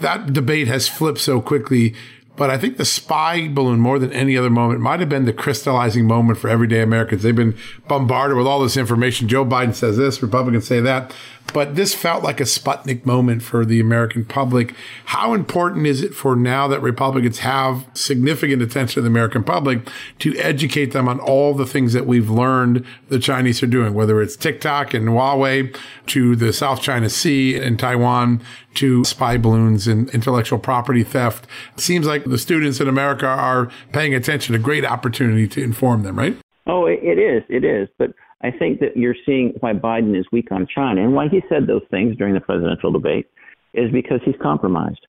That 0.00 0.32
debate 0.32 0.68
has 0.68 0.88
flipped 0.88 1.18
so 1.18 1.40
quickly 1.40 1.94
but 2.36 2.50
I 2.50 2.58
think 2.58 2.76
the 2.76 2.84
spy 2.84 3.48
balloon, 3.48 3.80
more 3.80 3.98
than 3.98 4.12
any 4.12 4.36
other 4.36 4.50
moment, 4.50 4.80
might 4.80 5.00
have 5.00 5.08
been 5.08 5.24
the 5.24 5.32
crystallizing 5.32 6.06
moment 6.06 6.38
for 6.38 6.48
everyday 6.48 6.82
Americans. 6.82 7.22
They've 7.22 7.34
been 7.34 7.56
bombarded 7.88 8.36
with 8.36 8.46
all 8.46 8.60
this 8.60 8.76
information. 8.76 9.28
Joe 9.28 9.44
Biden 9.44 9.74
says 9.74 9.96
this, 9.96 10.22
Republicans 10.22 10.66
say 10.66 10.80
that. 10.80 11.14
But 11.52 11.74
this 11.74 11.94
felt 11.94 12.22
like 12.22 12.38
a 12.40 12.44
Sputnik 12.44 13.06
moment 13.06 13.42
for 13.42 13.64
the 13.64 13.80
American 13.80 14.26
public. 14.26 14.74
How 15.06 15.32
important 15.32 15.86
is 15.86 16.02
it 16.02 16.14
for 16.14 16.36
now 16.36 16.68
that 16.68 16.82
Republicans 16.82 17.38
have 17.38 17.86
significant 17.94 18.60
attention 18.60 19.00
of 19.00 19.04
the 19.04 19.10
American 19.10 19.42
public 19.42 19.88
to 20.18 20.36
educate 20.36 20.92
them 20.92 21.08
on 21.08 21.18
all 21.18 21.54
the 21.54 21.64
things 21.64 21.94
that 21.94 22.06
we've 22.06 22.28
learned 22.28 22.84
the 23.08 23.18
Chinese 23.18 23.62
are 23.62 23.68
doing, 23.68 23.94
whether 23.94 24.20
it's 24.20 24.36
TikTok 24.36 24.92
and 24.92 25.08
Huawei 25.08 25.74
to 26.08 26.36
the 26.36 26.52
South 26.52 26.82
China 26.82 27.08
Sea 27.08 27.56
and 27.56 27.78
Taiwan 27.78 28.42
to 28.74 29.04
spy 29.04 29.38
balloons 29.38 29.88
and 29.88 30.10
intellectual 30.10 30.58
property 30.58 31.04
theft. 31.04 31.46
It 31.74 31.80
seems 31.80 32.06
like 32.06 32.24
the 32.24 32.38
students 32.38 32.80
in 32.80 32.88
America 32.88 33.26
are 33.26 33.70
paying 33.92 34.14
attention, 34.14 34.54
a 34.54 34.58
great 34.58 34.84
opportunity 34.84 35.48
to 35.48 35.62
inform 35.62 36.02
them, 36.02 36.18
right? 36.18 36.36
Oh, 36.66 36.84
it 36.84 37.18
is. 37.18 37.44
It 37.48 37.64
is. 37.64 37.88
But 37.96 38.10
I 38.46 38.56
think 38.56 38.78
that 38.80 38.96
you're 38.96 39.16
seeing 39.26 39.54
why 39.60 39.72
Biden 39.72 40.18
is 40.18 40.24
weak 40.30 40.52
on 40.52 40.68
China 40.72 41.02
and 41.02 41.14
why 41.14 41.26
he 41.28 41.40
said 41.48 41.66
those 41.66 41.82
things 41.90 42.16
during 42.16 42.34
the 42.34 42.40
presidential 42.40 42.92
debate 42.92 43.26
is 43.74 43.90
because 43.92 44.20
he's 44.24 44.36
compromised. 44.40 45.04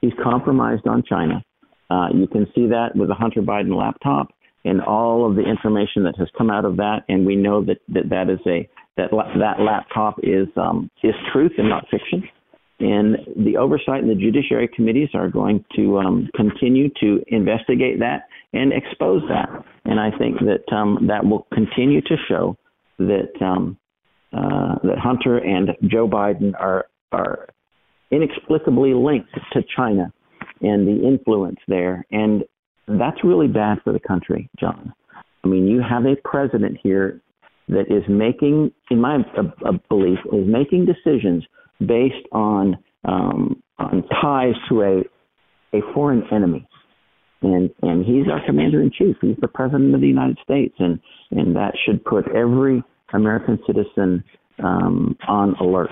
He's 0.00 0.12
compromised 0.22 0.86
on 0.86 1.02
China. 1.02 1.42
Uh, 1.90 2.08
you 2.14 2.28
can 2.28 2.46
see 2.54 2.66
that 2.68 2.90
with 2.94 3.08
the 3.08 3.14
Hunter 3.14 3.42
Biden 3.42 3.76
laptop 3.76 4.28
and 4.64 4.80
all 4.80 5.28
of 5.28 5.34
the 5.36 5.42
information 5.42 6.04
that 6.04 6.16
has 6.18 6.28
come 6.38 6.50
out 6.50 6.64
of 6.64 6.76
that, 6.76 7.00
and 7.08 7.26
we 7.26 7.36
know 7.36 7.64
that 7.64 7.78
that, 7.88 8.08
that 8.10 8.30
is 8.30 8.40
a 8.46 8.68
that 8.96 9.10
that 9.38 9.60
laptop 9.60 10.18
is 10.22 10.48
um, 10.56 10.90
is 11.02 11.14
truth 11.32 11.52
and 11.58 11.68
not 11.68 11.86
fiction. 11.90 12.22
And 12.78 13.16
the 13.36 13.56
oversight 13.56 14.02
and 14.02 14.10
the 14.10 14.20
judiciary 14.20 14.68
committees 14.68 15.08
are 15.14 15.28
going 15.28 15.64
to 15.76 15.98
um, 15.98 16.28
continue 16.36 16.90
to 17.00 17.22
investigate 17.28 18.00
that 18.00 18.28
and 18.52 18.72
expose 18.72 19.22
that. 19.28 19.48
And 19.86 19.98
I 19.98 20.10
think 20.18 20.38
that 20.40 20.74
um, 20.74 21.06
that 21.08 21.24
will 21.24 21.46
continue 21.54 22.00
to 22.02 22.16
show 22.28 22.56
that 22.98 23.32
um, 23.40 23.76
uh, 24.32 24.76
that 24.82 24.98
Hunter 24.98 25.38
and 25.38 25.70
Joe 25.90 26.08
Biden 26.08 26.52
are 26.58 26.86
are 27.12 27.48
inexplicably 28.10 28.94
linked 28.94 29.30
to 29.52 29.62
China 29.76 30.12
and 30.60 30.86
the 30.86 31.06
influence 31.06 31.58
there, 31.68 32.04
and 32.10 32.44
that's 32.86 33.22
really 33.24 33.48
bad 33.48 33.78
for 33.84 33.92
the 33.92 34.00
country, 34.00 34.48
John. 34.58 34.92
I 35.44 35.48
mean, 35.48 35.66
you 35.66 35.80
have 35.80 36.04
a 36.06 36.16
president 36.24 36.78
here 36.82 37.20
that 37.68 37.90
is 37.90 38.02
making, 38.08 38.72
in 38.90 39.00
my 39.00 39.18
uh, 39.36 39.72
belief, 39.88 40.18
is 40.32 40.46
making 40.46 40.86
decisions 40.86 41.44
based 41.80 42.26
on 42.32 42.76
um, 43.04 43.62
on 43.78 44.02
ties 44.20 44.54
to 44.68 44.82
a 44.82 45.02
a 45.76 45.80
foreign 45.94 46.22
enemy, 46.32 46.66
and 47.42 47.70
and 47.82 48.04
he's 48.04 48.26
our 48.30 48.44
commander 48.46 48.80
in 48.80 48.90
chief. 48.90 49.16
He's 49.20 49.36
the 49.40 49.48
president 49.48 49.94
of 49.94 50.00
the 50.00 50.06
United 50.06 50.38
States, 50.42 50.74
and 50.78 51.00
and 51.30 51.56
that 51.56 51.74
should 51.84 52.04
put 52.04 52.26
every 52.28 52.82
American 53.12 53.58
citizen 53.66 54.24
um, 54.62 55.16
on 55.28 55.54
alert 55.60 55.90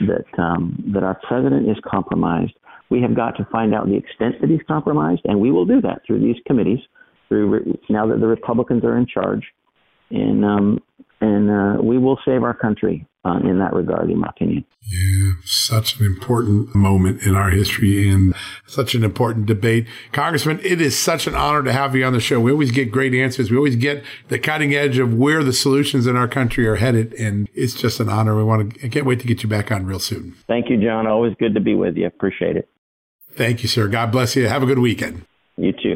that 0.00 0.26
um, 0.38 0.82
that 0.92 1.02
our 1.02 1.18
president 1.26 1.68
is 1.68 1.76
compromised. 1.88 2.54
We 2.90 3.00
have 3.02 3.14
got 3.14 3.36
to 3.36 3.46
find 3.52 3.74
out 3.74 3.86
the 3.86 3.96
extent 3.96 4.40
that 4.40 4.50
he's 4.50 4.66
compromised, 4.66 5.22
and 5.24 5.40
we 5.40 5.52
will 5.52 5.66
do 5.66 5.80
that 5.82 6.02
through 6.06 6.20
these 6.20 6.36
committees. 6.46 6.80
Through 7.28 7.78
now 7.88 8.08
that 8.08 8.18
the 8.18 8.26
Republicans 8.26 8.84
are 8.84 8.96
in 8.96 9.06
charge, 9.06 9.44
and 10.10 10.44
um, 10.44 10.80
and 11.20 11.50
uh, 11.50 11.82
we 11.82 11.98
will 11.98 12.18
save 12.24 12.42
our 12.42 12.54
country 12.54 13.06
uh, 13.24 13.38
in 13.44 13.58
that 13.58 13.74
regard, 13.74 14.10
in 14.10 14.18
my 14.18 14.28
opinion. 14.28 14.64
Yeah, 14.90 15.32
such 15.44 16.00
an 16.00 16.06
important 16.06 16.74
moment 16.74 17.22
in 17.22 17.36
our 17.36 17.50
history 17.50 18.08
and 18.08 18.34
such 18.66 18.94
an 18.94 19.04
important 19.04 19.46
debate. 19.46 19.86
Congressman, 20.12 20.60
it 20.62 20.80
is 20.80 20.98
such 20.98 21.26
an 21.26 21.34
honor 21.34 21.62
to 21.62 21.72
have 21.72 21.94
you 21.94 22.04
on 22.04 22.14
the 22.14 22.20
show. 22.20 22.40
We 22.40 22.50
always 22.50 22.70
get 22.70 22.90
great 22.90 23.14
answers. 23.14 23.50
We 23.50 23.56
always 23.58 23.76
get 23.76 24.02
the 24.28 24.38
cutting 24.38 24.74
edge 24.74 24.98
of 24.98 25.12
where 25.12 25.44
the 25.44 25.52
solutions 25.52 26.06
in 26.06 26.16
our 26.16 26.28
country 26.28 26.66
are 26.66 26.76
headed. 26.76 27.12
And 27.14 27.48
it's 27.54 27.74
just 27.74 28.00
an 28.00 28.08
honor. 28.08 28.34
We 28.36 28.44
want 28.44 28.74
to, 28.74 28.86
I 28.86 28.88
can't 28.88 29.04
wait 29.04 29.20
to 29.20 29.26
get 29.26 29.42
you 29.42 29.48
back 29.48 29.70
on 29.70 29.84
real 29.84 30.00
soon. 30.00 30.34
Thank 30.46 30.70
you, 30.70 30.82
John. 30.82 31.06
Always 31.06 31.34
good 31.38 31.54
to 31.54 31.60
be 31.60 31.74
with 31.74 31.96
you. 31.96 32.06
Appreciate 32.06 32.56
it. 32.56 32.68
Thank 33.32 33.62
you, 33.62 33.68
sir. 33.68 33.86
God 33.86 34.10
bless 34.10 34.34
you. 34.34 34.48
Have 34.48 34.62
a 34.62 34.66
good 34.66 34.78
weekend. 34.78 35.26
You 35.56 35.72
too. 35.72 35.89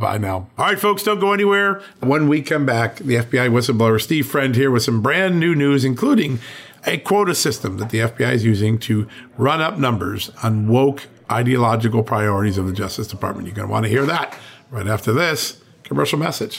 Bye 0.00 0.16
now. 0.16 0.48
All 0.56 0.64
right, 0.64 0.78
folks, 0.78 1.02
don't 1.02 1.20
go 1.20 1.34
anywhere. 1.34 1.82
When 2.00 2.26
we 2.26 2.40
come 2.40 2.64
back, 2.64 2.96
the 2.96 3.16
FBI 3.16 3.50
whistleblower 3.50 4.00
Steve 4.00 4.26
Friend 4.26 4.56
here 4.56 4.70
with 4.70 4.82
some 4.82 5.02
brand 5.02 5.38
new 5.38 5.54
news, 5.54 5.84
including 5.84 6.38
a 6.86 6.96
quota 6.96 7.34
system 7.34 7.76
that 7.76 7.90
the 7.90 7.98
FBI 7.98 8.32
is 8.32 8.42
using 8.42 8.78
to 8.78 9.06
run 9.36 9.60
up 9.60 9.78
numbers 9.78 10.30
on 10.42 10.68
woke 10.68 11.06
ideological 11.30 12.02
priorities 12.02 12.56
of 12.56 12.66
the 12.66 12.72
Justice 12.72 13.08
Department. 13.08 13.46
You're 13.46 13.54
going 13.54 13.68
to 13.68 13.72
want 13.72 13.84
to 13.84 13.90
hear 13.90 14.06
that 14.06 14.38
right 14.70 14.86
after 14.86 15.12
this 15.12 15.60
commercial 15.84 16.18
message. 16.18 16.58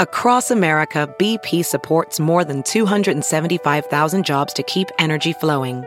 Across 0.00 0.50
America, 0.50 1.14
BP 1.20 1.64
supports 1.64 2.18
more 2.18 2.44
than 2.44 2.64
275,000 2.64 4.24
jobs 4.24 4.52
to 4.54 4.64
keep 4.64 4.88
energy 4.98 5.32
flowing 5.34 5.86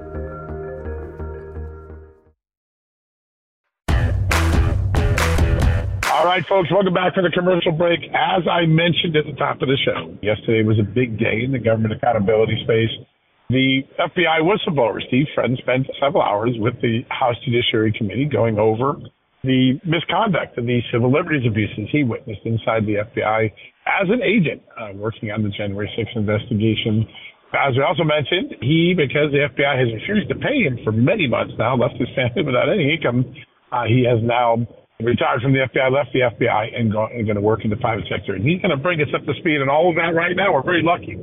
All 6.21 6.27
right, 6.27 6.45
folks, 6.45 6.69
welcome 6.69 6.93
back 6.93 7.17
for 7.17 7.25
the 7.25 7.33
commercial 7.33 7.71
break. 7.73 7.97
As 8.13 8.45
I 8.45 8.69
mentioned 8.69 9.17
at 9.17 9.25
the 9.25 9.33
top 9.41 9.57
of 9.57 9.65
the 9.65 9.77
show, 9.81 10.13
yesterday 10.21 10.61
was 10.61 10.77
a 10.77 10.85
big 10.85 11.17
day 11.17 11.41
in 11.41 11.49
the 11.49 11.57
government 11.57 11.97
accountability 11.97 12.61
space. 12.61 12.93
The 13.49 13.81
FBI 13.97 14.45
whistleblower, 14.45 15.01
Steve 15.09 15.25
Friend, 15.33 15.57
spent 15.57 15.89
several 15.97 16.21
hours 16.21 16.53
with 16.61 16.77
the 16.77 17.01
House 17.09 17.33
Judiciary 17.41 17.89
Committee 17.97 18.29
going 18.29 18.61
over 18.61 19.01
the 19.41 19.81
misconduct 19.81 20.61
and 20.61 20.69
the 20.69 20.85
civil 20.93 21.09
liberties 21.09 21.41
abuses 21.41 21.89
he 21.89 22.05
witnessed 22.05 22.45
inside 22.45 22.85
the 22.85 23.01
FBI 23.01 23.49
as 23.89 24.05
an 24.13 24.21
agent 24.21 24.61
uh, 24.77 24.93
working 24.93 25.33
on 25.33 25.41
the 25.41 25.49
January 25.49 25.89
6th 25.97 26.13
investigation. 26.13 27.01
As 27.57 27.73
we 27.73 27.81
also 27.81 28.05
mentioned, 28.05 28.61
he, 28.61 28.93
because 28.93 29.33
the 29.33 29.49
FBI 29.49 29.73
has 29.73 29.89
refused 29.89 30.29
to 30.29 30.37
pay 30.37 30.69
him 30.69 30.77
for 30.85 30.93
many 30.93 31.25
months 31.25 31.57
now, 31.57 31.73
left 31.73 31.97
his 31.97 32.13
family 32.13 32.45
without 32.45 32.69
any 32.69 32.93
income, 32.93 33.25
uh, 33.73 33.89
he 33.89 34.05
has 34.05 34.21
now 34.21 34.61
retired 35.03 35.41
from 35.41 35.53
the 35.53 35.65
FBI, 35.67 35.91
left 35.91 36.13
the 36.13 36.27
FBI, 36.27 36.77
and, 36.77 36.91
go, 36.91 37.07
going 37.11 37.35
to 37.35 37.41
work 37.41 37.63
in 37.63 37.69
the 37.69 37.77
private 37.77 38.05
sector. 38.09 38.33
And 38.33 38.43
he's 38.43 38.61
going 38.61 38.75
to 38.75 38.81
bring 38.81 39.01
us 39.01 39.09
up 39.15 39.25
to 39.25 39.33
speed 39.39 39.61
on 39.61 39.69
all 39.69 39.89
of 39.89 39.95
that 39.95 40.15
right 40.15 40.35
now. 40.35 40.53
We're 40.53 40.63
very 40.63 40.83
lucky 40.83 41.17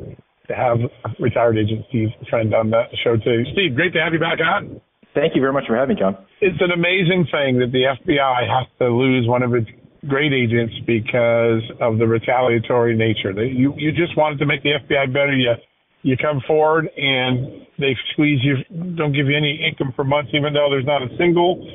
to 0.49 0.55
have 0.55 0.79
retired 1.21 1.59
agent 1.59 1.85
Steve 1.89 2.09
Friend 2.31 2.53
on 2.55 2.71
the 2.71 2.85
show 3.05 3.17
today. 3.17 3.49
Steve, 3.53 3.77
great 3.77 3.93
to 3.93 4.01
have 4.01 4.13
you 4.13 4.21
back 4.21 4.39
on. 4.41 4.81
Thank 5.15 5.35
you 5.35 5.41
very 5.41 5.53
much 5.53 5.65
for 5.67 5.77
having 5.77 5.97
me, 5.97 6.01
John. 6.01 6.17
It's 6.41 6.61
an 6.61 6.71
amazing 6.71 7.27
thing 7.33 7.59
that 7.59 7.73
the 7.73 7.91
FBI 7.91 8.41
has 8.47 8.69
to 8.79 8.89
lose 8.89 9.27
one 9.27 9.43
of 9.43 9.55
its 9.55 9.69
great 10.07 10.33
agents 10.33 10.75
because 10.87 11.63
of 11.81 11.99
the 11.99 12.07
retaliatory 12.07 12.97
nature. 12.97 13.35
They, 13.35 13.51
you 13.51 13.75
you 13.77 13.91
just 13.91 14.17
wanted 14.17 14.39
to 14.39 14.47
make 14.47 14.63
the 14.63 14.79
FBI 14.79 15.13
better. 15.13 15.35
You 15.35 15.55
you 16.03 16.17
come 16.17 16.41
forward 16.47 16.89
and 16.97 17.67
they 17.79 17.97
squeeze 18.13 18.39
you, 18.43 18.57
don't 18.95 19.13
give 19.13 19.27
you 19.27 19.37
any 19.37 19.59
income 19.59 19.93
for 19.97 20.05
months, 20.05 20.31
even 20.33 20.53
though 20.53 20.69
there's 20.71 20.87
not 20.87 21.03
a 21.03 21.09
single 21.19 21.67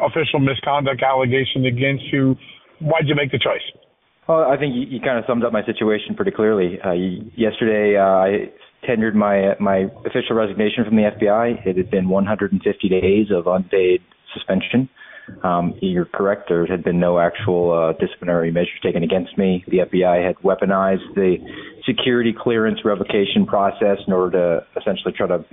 official 0.00 0.40
misconduct 0.40 1.02
allegation 1.02 1.66
against 1.66 2.04
you. 2.12 2.36
Why'd 2.80 3.08
you 3.08 3.14
make 3.14 3.32
the 3.32 3.38
choice? 3.38 3.64
Well, 4.28 4.42
I 4.50 4.56
think 4.56 4.74
you, 4.74 4.82
you 4.82 5.00
kind 5.00 5.18
of 5.18 5.24
summed 5.26 5.44
up 5.44 5.52
my 5.52 5.64
situation 5.64 6.14
pretty 6.14 6.32
clearly. 6.32 6.78
Uh, 6.84 6.92
yesterday, 7.36 7.96
uh, 7.96 8.02
I 8.02 8.50
tendered 8.86 9.14
my 9.14 9.54
my 9.60 9.86
official 10.04 10.36
resignation 10.36 10.84
from 10.84 10.96
the 10.96 11.02
FBI. 11.02 11.66
It 11.66 11.76
had 11.76 11.90
been 11.90 12.08
150 12.08 12.88
days 12.88 13.26
of 13.30 13.46
unpaid 13.46 14.00
suspension. 14.34 14.88
Um, 15.42 15.74
you're 15.80 16.04
correct. 16.04 16.48
There 16.48 16.66
had 16.66 16.84
been 16.84 17.00
no 17.00 17.18
actual 17.18 17.72
uh, 17.72 17.98
disciplinary 17.98 18.52
measures 18.52 18.78
taken 18.82 19.02
against 19.02 19.36
me. 19.36 19.64
The 19.66 19.78
FBI 19.78 20.24
had 20.24 20.36
weaponized 20.36 21.14
the 21.14 21.36
security 21.84 22.32
clearance 22.36 22.80
revocation 22.84 23.44
process 23.46 23.98
in 24.06 24.12
order 24.12 24.38
to 24.38 24.80
essentially 24.80 25.12
try 25.16 25.26
to 25.26 25.44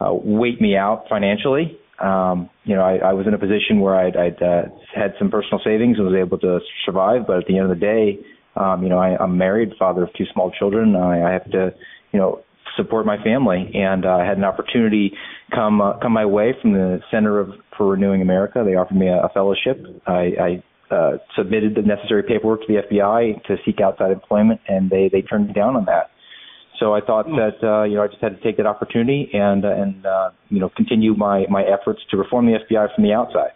uh, 0.00 0.12
wait 0.14 0.60
me 0.60 0.76
out 0.76 1.04
financially 1.08 1.78
um, 2.00 2.48
you 2.64 2.74
know, 2.74 2.82
I, 2.82 2.96
I 2.96 3.12
was 3.12 3.26
in 3.26 3.34
a 3.34 3.38
position 3.38 3.80
where 3.80 3.94
I'd, 3.94 4.16
I'd 4.16 4.42
uh, 4.42 4.62
had 4.94 5.14
some 5.18 5.30
personal 5.30 5.60
savings 5.64 5.98
and 5.98 6.06
was 6.06 6.16
able 6.16 6.38
to 6.38 6.60
survive. 6.84 7.26
But 7.26 7.38
at 7.38 7.46
the 7.46 7.58
end 7.58 7.70
of 7.70 7.78
the 7.78 7.80
day, 7.80 8.18
um, 8.56 8.82
you 8.82 8.88
know, 8.88 8.98
I, 8.98 9.16
I'm 9.22 9.36
married, 9.36 9.72
father 9.78 10.04
of 10.04 10.10
two 10.14 10.24
small 10.32 10.50
children. 10.50 10.96
I, 10.96 11.28
I 11.28 11.32
have 11.32 11.50
to, 11.52 11.74
you 12.12 12.18
know, 12.18 12.42
support 12.76 13.04
my 13.04 13.22
family, 13.22 13.70
and 13.74 14.06
uh, 14.06 14.16
I 14.16 14.24
had 14.24 14.38
an 14.38 14.44
opportunity 14.44 15.12
come 15.54 15.80
uh, 15.80 15.98
come 15.98 16.12
my 16.12 16.24
way 16.24 16.54
from 16.60 16.72
the 16.72 17.00
Center 17.10 17.38
of 17.38 17.50
for 17.76 17.88
Renewing 17.88 18.22
America. 18.22 18.62
They 18.64 18.74
offered 18.74 18.96
me 18.96 19.08
a, 19.08 19.24
a 19.24 19.28
fellowship. 19.28 19.84
I, 20.06 20.62
I 20.90 20.94
uh, 20.94 21.18
submitted 21.36 21.74
the 21.74 21.82
necessary 21.82 22.22
paperwork 22.22 22.60
to 22.62 22.66
the 22.68 22.82
FBI 22.82 23.44
to 23.44 23.56
seek 23.64 23.80
outside 23.80 24.10
employment, 24.10 24.60
and 24.68 24.90
they 24.90 25.08
they 25.12 25.22
turned 25.22 25.48
me 25.48 25.52
down 25.52 25.76
on 25.76 25.84
that. 25.86 26.10
So 26.80 26.94
I 26.94 27.00
thought 27.00 27.26
hmm. 27.26 27.36
that 27.36 27.60
uh, 27.62 27.84
you 27.84 27.96
know 27.96 28.02
I 28.02 28.08
just 28.08 28.22
had 28.22 28.34
to 28.34 28.42
take 28.42 28.56
that 28.56 28.66
opportunity 28.66 29.28
and 29.32 29.64
uh, 29.64 29.70
and 29.70 30.04
uh, 30.04 30.30
you 30.48 30.58
know 30.58 30.70
continue 30.74 31.14
my 31.14 31.44
my 31.48 31.62
efforts 31.62 32.00
to 32.10 32.16
reform 32.16 32.46
the 32.46 32.58
FBI 32.58 32.94
from 32.94 33.04
the 33.04 33.12
outside. 33.12 33.52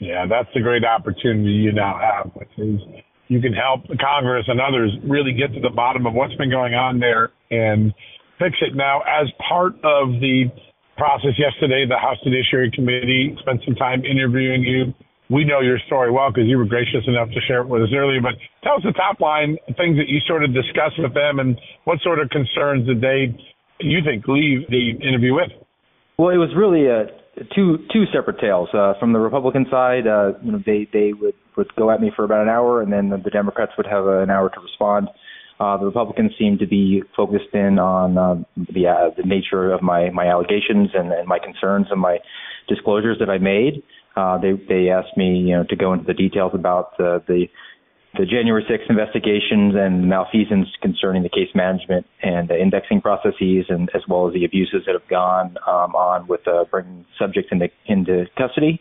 Yeah, 0.00 0.26
that's 0.28 0.48
the 0.52 0.60
great 0.60 0.84
opportunity 0.84 1.50
you 1.50 1.72
now 1.72 1.96
have, 1.96 2.32
which 2.34 2.50
is 2.58 2.80
you 3.28 3.40
can 3.40 3.54
help 3.54 3.86
Congress 4.00 4.44
and 4.48 4.60
others 4.60 4.90
really 5.08 5.32
get 5.32 5.54
to 5.54 5.60
the 5.60 5.70
bottom 5.70 6.04
of 6.04 6.12
what's 6.14 6.34
been 6.34 6.50
going 6.50 6.74
on 6.74 6.98
there 6.98 7.30
and 7.50 7.94
fix 8.38 8.56
it. 8.60 8.74
Now, 8.74 9.00
as 9.00 9.30
part 9.48 9.74
of 9.84 10.20
the 10.20 10.50
process 10.96 11.38
yesterday, 11.38 11.86
the 11.88 11.96
House 11.96 12.18
Judiciary 12.22 12.70
Committee 12.74 13.36
spent 13.40 13.62
some 13.64 13.76
time 13.76 14.04
interviewing 14.04 14.62
you 14.62 14.92
we 15.30 15.44
know 15.44 15.60
your 15.60 15.78
story 15.86 16.10
well 16.10 16.30
because 16.30 16.46
you 16.46 16.58
were 16.58 16.66
gracious 16.66 17.04
enough 17.06 17.28
to 17.30 17.40
share 17.46 17.62
it 17.62 17.68
with 17.68 17.82
us 17.82 17.88
earlier. 17.94 18.20
But 18.20 18.34
tell 18.62 18.76
us 18.76 18.82
the 18.84 18.92
top 18.92 19.20
line 19.20 19.56
things 19.76 19.96
that 19.96 20.08
you 20.08 20.20
sort 20.26 20.44
of 20.44 20.52
discussed 20.52 20.98
with 20.98 21.14
them, 21.14 21.38
and 21.38 21.58
what 21.84 22.00
sort 22.02 22.18
of 22.18 22.28
concerns 22.30 22.86
did 22.86 23.00
they, 23.00 23.32
you 23.80 24.00
think, 24.04 24.28
leave 24.28 24.68
the 24.68 24.92
interview 25.00 25.34
with? 25.34 25.50
Well, 26.18 26.28
it 26.28 26.36
was 26.36 26.50
really 26.56 26.86
uh, 26.86 27.10
two 27.54 27.78
two 27.92 28.04
separate 28.12 28.38
tales. 28.38 28.68
Uh, 28.72 28.94
from 29.00 29.12
the 29.12 29.18
Republican 29.18 29.66
side, 29.70 30.06
uh, 30.06 30.32
you 30.42 30.52
know, 30.52 30.62
they 30.64 30.86
they 30.92 31.12
would 31.12 31.34
would 31.56 31.74
go 31.76 31.90
at 31.90 32.00
me 32.00 32.12
for 32.14 32.24
about 32.24 32.42
an 32.42 32.48
hour, 32.48 32.82
and 32.82 32.92
then 32.92 33.10
the 33.10 33.30
Democrats 33.30 33.72
would 33.76 33.86
have 33.86 34.06
an 34.06 34.30
hour 34.30 34.50
to 34.50 34.60
respond. 34.60 35.08
Uh, 35.58 35.76
the 35.78 35.86
Republicans 35.86 36.32
seemed 36.38 36.58
to 36.58 36.66
be 36.66 37.02
focused 37.16 37.54
in 37.54 37.78
on 37.78 38.18
uh, 38.18 38.34
the 38.56 38.86
uh, 38.86 39.10
the 39.16 39.22
nature 39.24 39.72
of 39.72 39.82
my 39.82 40.10
my 40.10 40.26
allegations 40.26 40.90
and, 40.94 41.12
and 41.12 41.26
my 41.26 41.38
concerns 41.38 41.86
and 41.90 42.00
my 42.00 42.18
disclosures 42.68 43.18
that 43.20 43.30
I 43.30 43.38
made. 43.38 43.82
Uh, 44.16 44.38
they 44.38 44.52
they 44.68 44.90
asked 44.90 45.16
me, 45.16 45.38
you 45.38 45.56
know, 45.56 45.64
to 45.68 45.76
go 45.76 45.92
into 45.92 46.04
the 46.04 46.14
details 46.14 46.52
about 46.54 46.96
the 46.98 47.22
the, 47.26 47.46
the 48.16 48.24
January 48.24 48.64
6th 48.70 48.88
investigations 48.88 49.74
and 49.76 50.08
malfeasance 50.08 50.68
concerning 50.80 51.22
the 51.22 51.28
case 51.28 51.50
management 51.54 52.06
and 52.22 52.48
the 52.48 52.60
indexing 52.60 53.00
processes, 53.00 53.66
and 53.68 53.90
as 53.94 54.02
well 54.08 54.28
as 54.28 54.34
the 54.34 54.44
abuses 54.44 54.82
that 54.86 54.92
have 54.92 55.08
gone 55.08 55.56
um, 55.66 55.94
on 55.96 56.26
with 56.28 56.46
uh, 56.46 56.64
bringing 56.70 57.04
subjects 57.18 57.50
into 57.50 57.68
into 57.86 58.26
custody. 58.38 58.80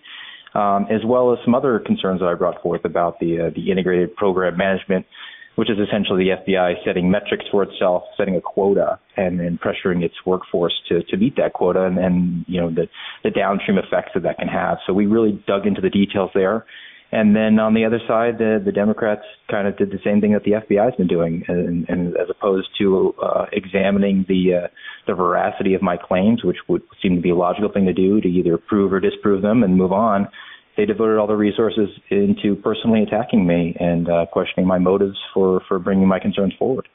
Um, 0.56 0.86
as 0.92 1.02
well 1.04 1.34
as 1.34 1.40
some 1.44 1.56
other 1.56 1.80
concerns 1.80 2.20
that 2.20 2.28
I 2.28 2.36
brought 2.36 2.62
forth 2.62 2.86
about 2.86 3.20
the 3.20 3.48
uh, 3.48 3.50
the 3.56 3.72
integrated 3.72 4.16
program 4.16 4.56
management 4.56 5.08
which 5.56 5.70
is 5.70 5.78
essentially 5.78 6.26
the 6.26 6.52
FBI 6.52 6.84
setting 6.86 7.12
metrics 7.12 7.46
for 7.52 7.64
itself, 7.64 8.04
setting 8.18 8.36
a 8.36 8.42
quota, 8.42 9.00
and 9.16 9.40
then 9.40 9.60
pressuring 9.64 10.04
its 10.04 10.16
workforce 10.26 10.74
to, 10.90 11.04
to 11.04 11.18
meet 11.18 11.36
that 11.38 11.54
quota, 11.54 11.86
and, 11.86 11.98
and 11.98 12.46
you 12.48 12.60
know 12.60 12.70
the, 12.70 12.88
the 13.24 13.30
downstream 13.30 13.78
effects 13.78 14.12
that 14.16 14.24
that 14.24 14.38
can 14.38 14.48
have. 14.48 14.78
So 14.88 14.94
we 14.94 15.06
really 15.06 15.44
dug 15.48 15.66
into 15.66 15.82
the 15.82 15.90
details 15.90 16.32
there. 16.34 16.66
And 17.12 17.36
then 17.36 17.60
on 17.60 17.76
the 17.76 17.86
other 17.86 18.00
side, 18.08 18.40
the, 18.40 18.60
the 18.66 18.72
Democrats 18.72 19.22
kind 19.48 19.68
of 19.68 19.78
did 19.78 19.92
the 19.92 20.00
same 20.04 20.20
thing 20.20 20.34
that 20.34 20.44
the 20.46 20.54
FBI 20.54 20.84
has 20.84 20.96
been 20.96 21.06
doing, 21.06 21.44
and, 21.48 21.88
and 21.88 22.18
as 22.18 22.28
opposed 22.28 22.70
to 22.80 23.14
uh, 23.22 23.46
examining 23.52 24.26
the 24.28 24.64
uh, 24.64 24.68
the 25.06 25.14
veracity 25.14 25.76
of 25.76 25.84
my 25.84 25.98
claims, 25.98 26.44
which 26.44 26.58
would 26.68 26.82
seem 27.04 27.16
to 27.16 27.22
be 27.22 27.30
a 27.30 27.36
logical 27.36 27.72
thing 27.72 27.86
to 27.86 27.94
do, 27.94 28.20
to 28.20 28.28
either 28.28 28.58
prove 28.58 28.92
or 28.92 29.00
disprove 29.00 29.44
them 29.44 29.62
and 29.62 29.78
move 29.78 29.92
on 29.92 30.28
they 30.76 30.86
devoted 30.86 31.18
all 31.18 31.28
their 31.28 31.38
resources 31.38 31.90
into 32.10 32.56
personally 32.64 33.04
attacking 33.04 33.46
me 33.46 33.76
and 33.80 34.10
uh, 34.10 34.26
questioning 34.32 34.68
my 34.68 34.80
motives 34.80 35.18
for, 35.34 35.62
for 35.68 35.80
bringing 35.80 36.08
my 36.08 36.20
concerns 36.20 36.54
forward. 36.58 36.88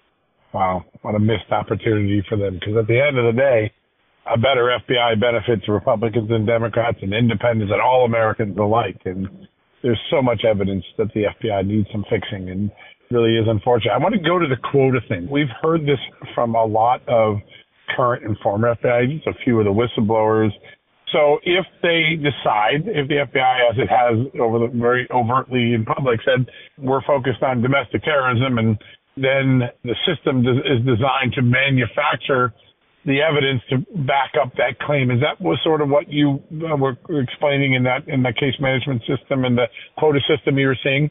Wow, 0.53 0.85
what 1.03 1.15
a 1.15 1.19
missed 1.19 1.51
opportunity 1.51 2.23
for 2.29 2.37
them. 2.37 2.55
Because 2.55 2.77
at 2.79 2.87
the 2.87 3.01
end 3.01 3.19
of 3.19 3.35
the 3.35 3.39
day, 3.39 3.73
a 4.27 4.37
better 4.37 4.77
FBI 4.89 5.21
benefits 5.21 5.69
Republicans 5.69 6.31
and 6.31 6.47
Democrats 6.47 6.99
and 7.03 7.15
independents 7.15 7.73
and 7.73 7.81
all 7.81 8.05
Americans 8.05 8.57
alike. 8.59 9.01
And 9.05 9.29
there's 9.83 10.01
so 10.11 10.21
much 10.23 10.43
evidence 10.49 10.85
that 10.97 11.09
the 11.15 11.25
FBI 11.25 11.67
needs 11.67 11.89
some 11.93 12.05
fixing 12.11 12.51
and 12.51 12.71
really 13.11 13.37
is 13.37 13.47
unfortunate. 13.47 13.93
I 13.93 13.99
want 13.99 14.15
to 14.15 14.21
go 14.21 14.39
to 14.39 14.47
the 14.47 14.57
quota 14.71 15.01
thing. 15.09 15.29
We've 15.31 15.53
heard 15.63 15.83
this 15.83 16.01
from 16.35 16.55
a 16.55 16.65
lot 16.65 17.01
of 17.09 17.37
current 17.97 18.25
and 18.25 18.37
former 18.43 18.75
FBI 18.75 19.05
agents, 19.05 19.27
a 19.27 19.33
few 19.45 19.59
of 19.59 19.65
the 19.65 19.73
whistleblowers, 19.73 20.51
so 21.13 21.39
if 21.43 21.65
they 21.83 22.17
decide, 22.17 22.85
if 22.85 23.09
the 23.09 23.25
FBI, 23.25 23.71
as 23.71 23.79
it 23.79 23.89
has 23.89 24.27
over 24.41 24.59
the 24.59 24.69
very 24.69 25.09
overtly 25.11 25.73
in 25.75 25.85
public, 25.85 26.21
said 26.25 26.47
we're 26.77 27.03
focused 27.07 27.43
on 27.43 27.63
domestic 27.63 28.03
terrorism, 28.03 28.59
and 28.59 28.79
then 29.17 29.69
the 29.85 29.97
system 30.07 30.41
is 30.41 30.85
designed 30.85 31.33
to 31.35 31.43
manufacture 31.43 32.53
the 33.07 33.21
evidence 33.23 33.63
to 33.71 33.79
back 34.05 34.33
up 34.41 34.53
that 34.57 34.79
claim. 34.81 35.11
Is 35.11 35.21
that 35.21 35.43
was 35.43 35.59
sort 35.65 35.81
of 35.81 35.89
what 35.89 36.09
you 36.09 36.43
uh, 36.53 36.77
were 36.77 36.97
explaining 37.23 37.75
in 37.75 37.85
that 37.85 38.07
in 38.07 38.23
the 38.23 38.33
case 38.33 38.55
management 38.61 39.03
system 39.09 39.45
and 39.45 39.57
the 39.57 39.67
quota 39.97 40.21
system 40.29 40.59
you 40.59 40.67
were 40.67 40.79
seeing? 40.83 41.11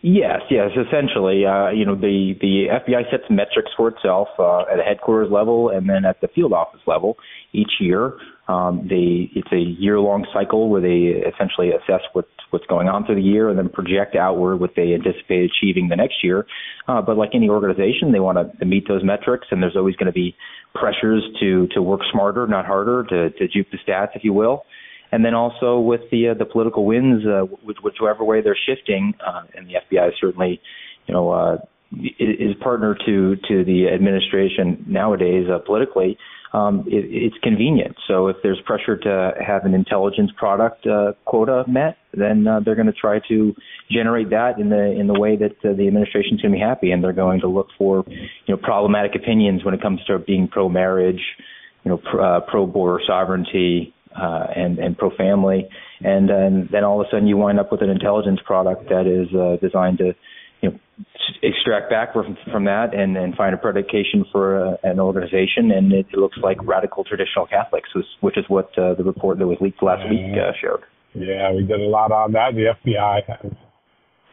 Yes, 0.00 0.42
yes. 0.50 0.70
Essentially, 0.76 1.44
uh, 1.44 1.70
you 1.70 1.84
know, 1.84 1.96
the 1.96 2.34
the 2.40 2.66
FBI 2.70 3.10
sets 3.10 3.24
metrics 3.30 3.70
for 3.76 3.88
itself 3.88 4.28
uh, 4.38 4.62
at 4.72 4.78
a 4.78 4.82
headquarters 4.82 5.32
level 5.32 5.70
and 5.70 5.88
then 5.88 6.04
at 6.04 6.20
the 6.20 6.28
field 6.28 6.52
office 6.52 6.80
level 6.86 7.16
each 7.52 7.72
year 7.80 8.12
Um, 8.48 8.86
they 8.88 9.30
it's 9.34 9.52
a 9.52 9.60
year 9.60 10.00
long 10.00 10.26
cycle 10.32 10.70
where 10.70 10.80
they 10.80 11.20
essentially 11.28 11.70
assess 11.70 12.00
what's 12.14 12.28
what's 12.50 12.64
going 12.66 12.88
on 12.88 13.04
through 13.04 13.16
the 13.16 13.22
year 13.22 13.50
and 13.50 13.58
then 13.58 13.68
project 13.68 14.16
outward 14.16 14.56
what 14.56 14.70
they 14.74 14.94
anticipate 14.94 15.50
achieving 15.50 15.88
the 15.88 15.96
next 15.96 16.24
year. 16.24 16.46
Uh, 16.88 17.02
but 17.02 17.18
like 17.18 17.30
any 17.34 17.50
organization, 17.50 18.10
they 18.10 18.20
want 18.20 18.38
to 18.58 18.64
meet 18.64 18.88
those 18.88 19.04
metrics, 19.04 19.48
and 19.50 19.62
there's 19.62 19.76
always 19.76 19.96
going 19.96 20.06
to 20.06 20.12
be 20.12 20.34
pressures 20.74 21.22
to 21.40 21.66
to 21.74 21.82
work 21.82 22.00
smarter, 22.10 22.46
not 22.46 22.64
harder, 22.64 23.04
to 23.04 23.30
to 23.30 23.48
juke 23.48 23.66
the 23.70 23.78
stats, 23.86 24.16
if 24.16 24.24
you 24.24 24.32
will. 24.32 24.64
And 25.12 25.24
then 25.24 25.34
also 25.34 25.78
with 25.78 26.02
the 26.10 26.28
uh, 26.28 26.34
the 26.34 26.46
political 26.46 26.86
winds, 26.86 27.26
uh, 27.26 27.42
whichever 27.82 28.24
way 28.24 28.40
they're 28.40 28.58
shifting, 28.66 29.12
uh, 29.26 29.42
and 29.54 29.68
the 29.68 29.74
FBI 29.74 30.10
certainly, 30.18 30.60
you 31.06 31.12
know, 31.12 31.30
uh, 31.30 31.56
is 32.18 32.54
partner 32.62 32.96
to 33.06 33.36
to 33.48 33.64
the 33.64 33.88
administration 33.92 34.84
nowadays 34.86 35.48
uh, 35.52 35.58
politically 35.58 36.16
um, 36.52 36.84
it, 36.86 37.04
it's 37.04 37.36
convenient. 37.42 37.96
So 38.06 38.28
if 38.28 38.36
there's 38.42 38.60
pressure 38.64 38.96
to 38.96 39.32
have 39.44 39.64
an 39.64 39.74
intelligence 39.74 40.30
product 40.36 40.86
uh, 40.86 41.12
quota 41.24 41.64
met, 41.68 41.98
then 42.14 42.46
uh, 42.46 42.60
they're 42.64 42.74
going 42.74 42.86
to 42.86 42.92
try 42.92 43.20
to 43.28 43.54
generate 43.90 44.30
that 44.30 44.58
in 44.58 44.70
the 44.70 44.92
in 44.98 45.06
the 45.06 45.18
way 45.18 45.36
that 45.36 45.52
uh, 45.64 45.74
the 45.76 45.86
administration's 45.86 46.40
going 46.40 46.52
to 46.52 46.56
be 46.56 46.62
happy, 46.62 46.90
and 46.90 47.04
they're 47.04 47.12
going 47.12 47.40
to 47.40 47.48
look 47.48 47.68
for 47.76 48.04
you 48.08 48.28
know 48.48 48.56
problematic 48.56 49.14
opinions 49.14 49.64
when 49.64 49.74
it 49.74 49.82
comes 49.82 50.00
to 50.06 50.18
being 50.18 50.48
pro-marriage, 50.48 51.20
you 51.84 51.90
know, 51.90 51.98
pr- 51.98 52.20
uh, 52.20 52.40
pro-border 52.40 53.02
sovereignty, 53.06 53.94
uh, 54.16 54.46
and 54.56 54.78
and 54.78 54.96
pro-family, 54.96 55.68
and, 56.00 56.30
and 56.30 56.68
then 56.70 56.84
all 56.84 57.00
of 57.00 57.06
a 57.06 57.10
sudden 57.10 57.26
you 57.26 57.36
wind 57.36 57.60
up 57.60 57.70
with 57.70 57.82
an 57.82 57.90
intelligence 57.90 58.40
product 58.44 58.88
that 58.88 59.06
is 59.06 59.28
uh, 59.34 59.56
designed 59.64 59.98
to 59.98 60.14
you 60.60 60.70
know 60.70 60.78
extract 61.42 61.90
back 61.90 62.12
from, 62.12 62.36
from 62.50 62.64
that 62.64 62.94
and, 62.94 63.16
and 63.16 63.34
find 63.34 63.54
a 63.54 63.58
predication 63.58 64.24
for 64.32 64.58
a, 64.58 64.70
uh, 64.70 64.76
an 64.82 65.00
organization, 65.00 65.70
and 65.70 65.92
it 65.92 66.06
looks 66.14 66.36
like 66.42 66.56
radical 66.66 67.04
traditional 67.04 67.46
Catholics, 67.46 67.88
which 68.20 68.36
is 68.36 68.44
what 68.48 68.66
uh, 68.78 68.94
the 68.94 69.04
report 69.04 69.38
that 69.38 69.46
was 69.46 69.58
leaked 69.60 69.82
last 69.82 70.08
week 70.10 70.34
uh, 70.34 70.52
showed. 70.60 70.80
Yeah, 71.14 71.52
we 71.52 71.62
did 71.62 71.80
a 71.80 71.88
lot 71.88 72.12
on 72.12 72.32
that. 72.32 72.52
The 72.54 72.74
FBI 72.74 73.20
has 73.28 73.52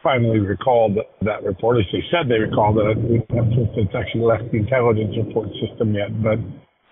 finally 0.02 0.38
recalled 0.38 0.98
that 1.22 1.42
report. 1.42 1.78
As 1.78 1.86
they 1.92 2.02
said 2.10 2.28
they 2.28 2.38
recalled 2.38 2.78
it. 2.78 2.98
It's 3.30 3.94
actually 3.94 4.22
left 4.22 4.50
the 4.52 4.58
intelligence 4.58 5.14
report 5.16 5.48
system 5.58 5.94
yet, 5.94 6.10
but 6.22 6.38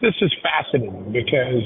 this 0.01 0.15
is 0.21 0.33
fascinating 0.43 1.13
because 1.13 1.63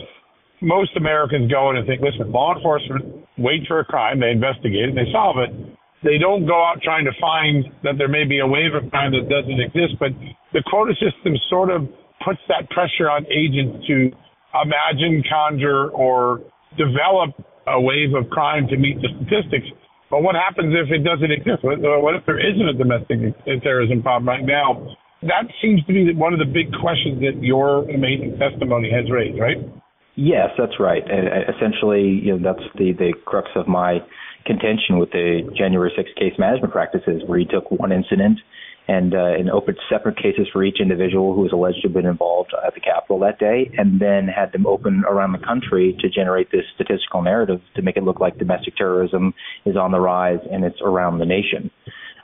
most 0.61 0.97
Americans 0.97 1.51
go 1.51 1.71
in 1.71 1.77
and 1.77 1.87
think, 1.87 2.03
listen, 2.03 2.33
law 2.33 2.55
enforcement 2.55 3.25
wait 3.39 3.63
for 3.69 3.81
a 3.81 3.85
crime, 3.85 4.21
they 4.21 4.31
investigate 4.31 4.91
it, 4.91 4.95
they 4.95 5.11
solve 5.13 5.37
it 5.39 5.78
they 6.03 6.19
don't 6.19 6.47
go 6.47 6.55
out 6.55 6.81
trying 6.83 7.05
to 7.05 7.15
find 7.21 7.67
that 7.83 7.99
there 7.99 8.09
may 8.09 8.25
be 8.25 8.39
a 8.39 8.47
wave 8.47 8.75
of 8.75 8.91
crime 8.91 9.13
that 9.13 9.27
doesn't 9.29 9.59
exist, 9.59 9.99
but 9.99 10.15
the 10.53 10.63
quota 10.71 10.95
system 10.95 11.35
sort 11.51 11.71
of 11.71 11.89
puts 12.25 12.39
that 12.49 12.71
pressure 12.71 13.11
on 13.11 13.27
agents 13.31 13.87
to 13.87 14.11
imagine, 14.55 15.23
conjure, 15.29 15.91
or 15.91 16.41
develop 16.77 17.35
a 17.67 17.81
wave 17.81 18.15
of 18.15 18.31
crime 18.31 18.67
to 18.69 18.77
meet 18.77 18.97
the 19.03 19.09
statistics. 19.21 19.67
But 20.11 20.23
what 20.23 20.35
happens 20.35 20.73
if 20.73 20.89
it 20.91 21.05
doesn't 21.05 21.31
exist? 21.31 21.61
What, 21.63 22.15
if 22.15 22.25
there 22.25 22.41
isn't 22.41 22.69
a 22.69 22.73
domestic 22.73 23.19
terrorism 23.63 24.03
problem 24.03 24.29
right 24.29 24.45
now? 24.45 24.97
That 25.23 25.51
seems 25.61 25.85
to 25.85 25.93
be 25.93 26.15
one 26.15 26.33
of 26.33 26.39
the 26.39 26.47
big 26.47 26.73
questions 26.81 27.21
that 27.21 27.43
your 27.43 27.85
amazing 27.91 28.39
testimony 28.39 28.89
has 28.95 29.11
raised, 29.11 29.39
right? 29.39 29.59
Yes, 30.17 30.51
that's 30.57 30.79
right. 30.81 31.03
Uh, 31.03 31.53
essentially, 31.55 32.23
you 32.23 32.39
know, 32.39 32.53
that's 32.53 32.65
the, 32.79 32.93
the 32.93 33.13
crux 33.27 33.49
of 33.55 33.69
my 33.69 33.99
contention 34.49 34.99
with 34.99 35.11
the 35.13 35.47
January 35.57 35.93
6th 35.97 36.17
case 36.17 36.33
management 36.39 36.73
practices, 36.73 37.23
where 37.27 37.39
he 37.39 37.45
took 37.45 37.71
one 37.71 37.93
incident 37.93 38.41
and, 38.89 39.15
uh, 39.15 39.37
and 39.39 39.51
opened 39.51 39.77
separate 39.93 40.17
cases 40.17 40.49
for 40.51 40.65
each 40.65 40.81
individual 40.81 41.35
who 41.35 41.43
was 41.43 41.53
alleged 41.53 41.83
to 41.83 41.89
have 41.89 41.93
been 41.95 42.07
involved 42.07 42.55
at 42.67 42.75
the 42.75 42.81
Capitol 42.81 43.21
that 43.21 43.39
day, 43.39 43.71
and 43.77 44.01
then 44.01 44.27
had 44.27 44.51
them 44.53 44.67
open 44.67 45.05
around 45.07 45.33
the 45.33 45.45
country 45.47 45.95
to 46.01 46.09
generate 46.09 46.51
this 46.51 46.65
statistical 46.75 47.21
narrative 47.21 47.61
to 47.77 47.83
make 47.83 47.99
it 47.99 48.03
look 48.03 48.19
like 48.19 48.39
domestic 48.39 48.75
terrorism 48.77 49.35
is 49.67 49.77
on 49.77 49.93
the 49.93 50.01
rise 50.01 50.41
and 50.51 50.65
it's 50.65 50.81
around 50.83 51.19
the 51.19 51.27
nation. 51.27 51.71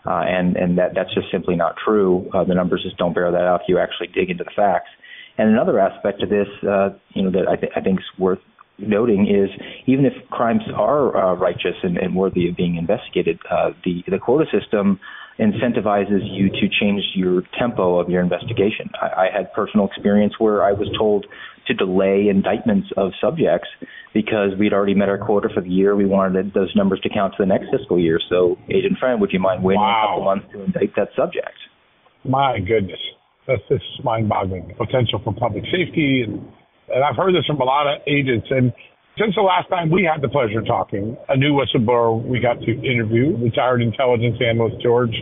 Uh, 0.07 0.21
and 0.27 0.57
and 0.57 0.77
that 0.77 0.93
that's 0.95 1.13
just 1.15 1.31
simply 1.33 1.57
not 1.57 1.77
true. 1.83 2.29
Uh, 2.35 2.45
the 2.45 2.55
numbers 2.55 2.83
just 2.83 2.97
don't 2.99 3.15
bear 3.15 3.31
that 3.33 3.41
out 3.41 3.63
if 3.63 3.69
you 3.69 3.79
actually 3.79 4.07
dig 4.09 4.29
into 4.29 4.45
the 4.45 4.51
facts. 4.55 4.91
And 5.39 5.49
another 5.49 5.81
aspect 5.81 6.23
of 6.23 6.29
this, 6.29 6.47
uh, 6.63 6.91
you 7.15 7.23
know, 7.23 7.31
that 7.33 7.49
I, 7.49 7.57
th- 7.57 7.73
I 7.75 7.81
think 7.81 7.99
is 7.99 8.07
worth 8.19 8.39
noting 8.79 9.27
is 9.27 9.51
even 9.87 10.05
if 10.05 10.13
crimes 10.31 10.63
are 10.75 11.17
uh, 11.17 11.35
righteous 11.35 11.77
and, 11.83 11.97
and, 11.97 12.15
worthy 12.15 12.49
of 12.49 12.57
being 12.57 12.77
investigated, 12.77 13.39
uh, 13.51 13.71
the 13.85 14.03
the 14.09 14.19
quota 14.19 14.45
system 14.51 14.99
incentivizes 15.39 16.23
you 16.23 16.49
to 16.49 16.69
change 16.81 17.03
your 17.15 17.43
tempo 17.59 17.99
of 17.99 18.09
your 18.09 18.23
investigation. 18.23 18.91
I, 19.01 19.07
I, 19.07 19.29
had 19.37 19.53
personal 19.53 19.87
experience 19.87 20.35
where 20.39 20.63
I 20.63 20.73
was 20.73 20.89
told 20.97 21.27
to 21.67 21.75
delay 21.75 22.29
indictments 22.31 22.89
of 22.97 23.11
subjects 23.21 23.69
because 24.13 24.51
we'd 24.59 24.73
already 24.73 24.95
met 24.95 25.09
our 25.09 25.19
quota 25.19 25.49
for 25.53 25.61
the 25.61 25.69
year. 25.69 25.97
We 25.97 26.07
wanted 26.07 26.55
those 26.55 26.71
numbers 26.77 27.01
to 27.01 27.09
count 27.09 27.35
to 27.37 27.43
the 27.43 27.47
next 27.47 27.67
fiscal 27.77 27.99
year. 27.99 28.21
So, 28.31 28.57
agent 28.71 28.99
friend, 29.01 29.21
would 29.21 29.31
you 29.33 29.41
mind 29.41 29.65
waiting 29.65 29.81
wow. 29.81 30.05
a 30.05 30.09
couple 30.09 30.25
months 30.25 30.47
to 30.53 30.63
indict 30.63 30.95
that 30.97 31.09
subject? 31.17 31.59
My 32.25 32.59
goodness, 32.61 33.01
that's 33.47 33.63
just 33.69 33.85
mind-boggling. 34.05 34.75
Potential 34.79 35.21
for 35.23 35.35
public 35.35 35.65
safety 35.65 36.25
and 36.27 36.47
and 36.89 37.05
I've 37.05 37.17
heard 37.17 37.35
this 37.35 37.47
from 37.47 37.61
a 37.61 37.65
lot 37.65 37.87
of 37.87 38.03
agents. 38.07 38.47
And 38.51 38.73
since 39.19 39.35
the 39.35 39.43
last 39.43 39.69
time 39.69 39.91
we 39.91 40.03
had 40.03 40.23
the 40.23 40.29
pleasure 40.29 40.59
of 40.59 40.67
talking, 40.67 41.17
a 41.29 41.37
new 41.37 41.55
whistleblower 41.55 42.19
we 42.23 42.41
got 42.41 42.61
to 42.61 42.73
interview, 42.83 43.37
retired 43.39 43.83
intelligence 43.83 44.37
analyst 44.43 44.83
George 44.83 45.15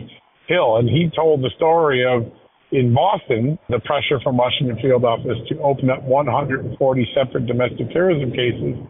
Hill, 0.47 0.77
and 0.77 0.89
he 0.89 1.09
told 1.15 1.41
the 1.41 1.51
story 1.55 2.03
of 2.03 2.25
in 2.73 2.91
Boston, 2.91 3.59
the 3.69 3.79
pressure 3.85 4.19
from 4.23 4.35
Washington 4.35 4.75
field 4.81 5.05
office 5.05 5.37
to 5.47 5.59
open 5.61 5.91
up 5.91 6.01
140 6.01 6.73
separate 7.13 7.45
domestic 7.45 7.93
terrorism 7.93 8.31
cases 8.31 8.81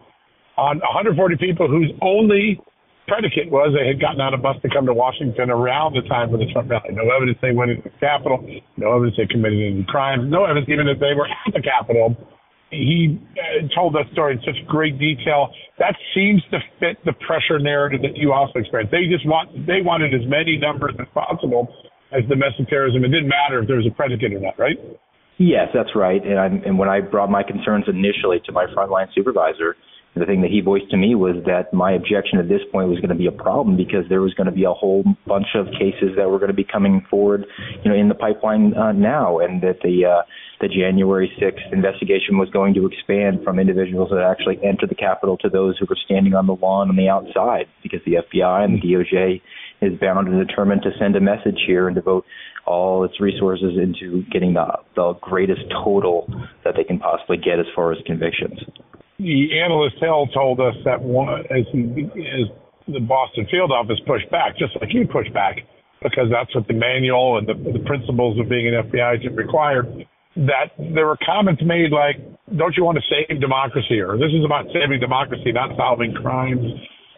on 0.56 0.80
140 0.80 1.36
people 1.36 1.68
whose 1.68 1.92
only 2.00 2.58
predicate 3.06 3.52
was 3.52 3.76
they 3.76 3.86
had 3.86 4.00
gotten 4.00 4.20
out 4.20 4.32
of 4.32 4.40
bus 4.40 4.56
to 4.62 4.68
come 4.72 4.86
to 4.86 4.94
Washington 4.94 5.50
around 5.50 5.92
the 5.92 6.00
time 6.08 6.32
of 6.32 6.40
the 6.40 6.48
Trump 6.52 6.70
rally. 6.70 6.96
No 6.96 7.04
evidence 7.12 7.36
they 7.42 7.52
went 7.52 7.76
into 7.76 7.84
the 7.84 7.92
Capitol, 8.00 8.40
no 8.80 8.96
evidence 8.96 9.20
they 9.20 9.28
committed 9.28 9.60
any 9.60 9.84
crimes, 9.84 10.24
no 10.32 10.48
evidence 10.48 10.64
even 10.72 10.86
that 10.88 11.00
they 11.04 11.12
were 11.12 11.28
at 11.28 11.52
the 11.52 11.60
Capitol 11.60 12.16
he 12.74 13.18
uh, 13.38 13.68
told 13.74 13.94
that 13.94 14.10
story 14.12 14.34
in 14.34 14.40
such 14.42 14.58
great 14.66 14.98
detail. 14.98 15.48
That 15.78 15.94
seems 16.14 16.42
to 16.50 16.58
fit 16.80 16.98
the 17.04 17.12
pressure 17.26 17.58
narrative 17.58 18.02
that 18.02 18.16
you 18.16 18.32
also 18.32 18.58
experienced. 18.58 18.92
They 18.92 19.06
just 19.10 19.26
want 19.26 19.66
they 19.66 19.80
wanted 19.80 20.14
as 20.14 20.26
many 20.26 20.58
numbers 20.58 20.94
as 20.98 21.06
possible 21.14 21.72
as 22.12 22.22
domestic 22.28 22.68
terrorism. 22.68 23.04
It 23.04 23.08
didn't 23.08 23.28
matter 23.28 23.62
if 23.62 23.68
there 23.68 23.76
was 23.76 23.86
a 23.86 23.94
predicate 23.94 24.32
or 24.32 24.40
not, 24.40 24.58
right? 24.58 24.78
Yes, 25.38 25.68
that's 25.74 25.90
right. 25.96 26.22
And, 26.24 26.38
I'm, 26.38 26.62
and 26.64 26.78
when 26.78 26.88
I 26.88 27.00
brought 27.00 27.30
my 27.30 27.42
concerns 27.42 27.86
initially 27.88 28.38
to 28.46 28.52
my 28.52 28.66
frontline 28.66 29.08
supervisor, 29.14 29.74
the 30.14 30.26
thing 30.26 30.42
that 30.42 30.50
he 30.50 30.60
voiced 30.60 30.90
to 30.90 30.96
me 30.96 31.16
was 31.16 31.34
that 31.44 31.74
my 31.74 31.92
objection 31.92 32.38
at 32.38 32.48
this 32.48 32.60
point 32.70 32.88
was 32.88 32.98
going 32.98 33.10
to 33.10 33.18
be 33.18 33.26
a 33.26 33.32
problem 33.32 33.76
because 33.76 34.06
there 34.08 34.20
was 34.20 34.32
going 34.34 34.46
to 34.46 34.54
be 34.54 34.62
a 34.62 34.72
whole 34.72 35.02
bunch 35.26 35.48
of 35.56 35.66
cases 35.74 36.14
that 36.16 36.30
were 36.30 36.38
going 36.38 36.54
to 36.54 36.56
be 36.56 36.62
coming 36.64 37.04
forward, 37.10 37.44
you 37.82 37.90
know, 37.90 37.96
in 37.96 38.08
the 38.08 38.14
pipeline 38.14 38.74
uh, 38.74 38.92
now, 38.92 39.40
and 39.40 39.60
that 39.60 39.82
the 39.82 40.06
uh, 40.06 40.22
the 40.64 40.74
January 40.74 41.30
6th 41.38 41.72
investigation 41.72 42.38
was 42.38 42.48
going 42.48 42.72
to 42.72 42.86
expand 42.86 43.44
from 43.44 43.58
individuals 43.58 44.08
that 44.08 44.24
actually 44.24 44.58
entered 44.64 44.88
the 44.88 44.94
Capitol 44.94 45.36
to 45.36 45.50
those 45.50 45.76
who 45.78 45.84
were 45.84 45.98
standing 46.06 46.32
on 46.32 46.46
the 46.46 46.54
lawn 46.56 46.88
on 46.88 46.96
the 46.96 47.08
outside, 47.08 47.66
because 47.82 48.00
the 48.06 48.16
FBI 48.24 48.64
and 48.64 48.80
the 48.80 48.80
DOJ 48.80 49.42
is 49.82 49.98
bound 50.00 50.26
and 50.26 50.40
determined 50.40 50.80
to 50.82 50.90
send 50.98 51.16
a 51.16 51.20
message 51.20 51.60
here 51.66 51.86
and 51.86 51.94
devote 51.94 52.24
all 52.66 53.04
its 53.04 53.20
resources 53.20 53.76
into 53.76 54.24
getting 54.32 54.54
the 54.54 54.64
the 54.96 55.12
greatest 55.20 55.60
total 55.84 56.24
that 56.64 56.72
they 56.76 56.84
can 56.84 56.98
possibly 56.98 57.36
get 57.36 57.60
as 57.60 57.66
far 57.76 57.92
as 57.92 57.98
convictions. 58.06 58.58
The 59.18 59.60
analyst 59.60 59.96
Hill 60.00 60.28
told 60.32 60.60
us 60.60 60.74
that 60.86 61.02
one, 61.02 61.44
as, 61.52 61.68
he, 61.72 62.08
as 62.08 62.48
the 62.88 63.00
Boston 63.00 63.46
field 63.50 63.70
office 63.70 64.00
pushed 64.06 64.30
back, 64.30 64.56
just 64.56 64.72
like 64.80 64.94
you 64.94 65.06
pushed 65.06 65.34
back, 65.34 65.58
because 66.00 66.32
that's 66.32 66.54
what 66.54 66.66
the 66.68 66.74
manual 66.74 67.36
and 67.36 67.46
the, 67.46 67.52
the 67.52 67.84
principles 67.84 68.40
of 68.40 68.48
being 68.48 68.66
an 68.66 68.74
FBI 68.88 69.20
agent 69.20 69.36
required, 69.36 70.06
that 70.36 70.74
there 70.78 71.06
were 71.06 71.18
comments 71.24 71.62
made 71.64 71.90
like, 71.90 72.18
don't 72.56 72.74
you 72.76 72.84
want 72.84 72.98
to 72.98 73.04
save 73.06 73.40
democracy? 73.40 74.00
Or 74.00 74.18
this 74.18 74.34
is 74.34 74.44
about 74.44 74.66
saving 74.74 75.00
democracy, 75.00 75.52
not 75.52 75.76
solving 75.76 76.12
crimes. 76.12 76.64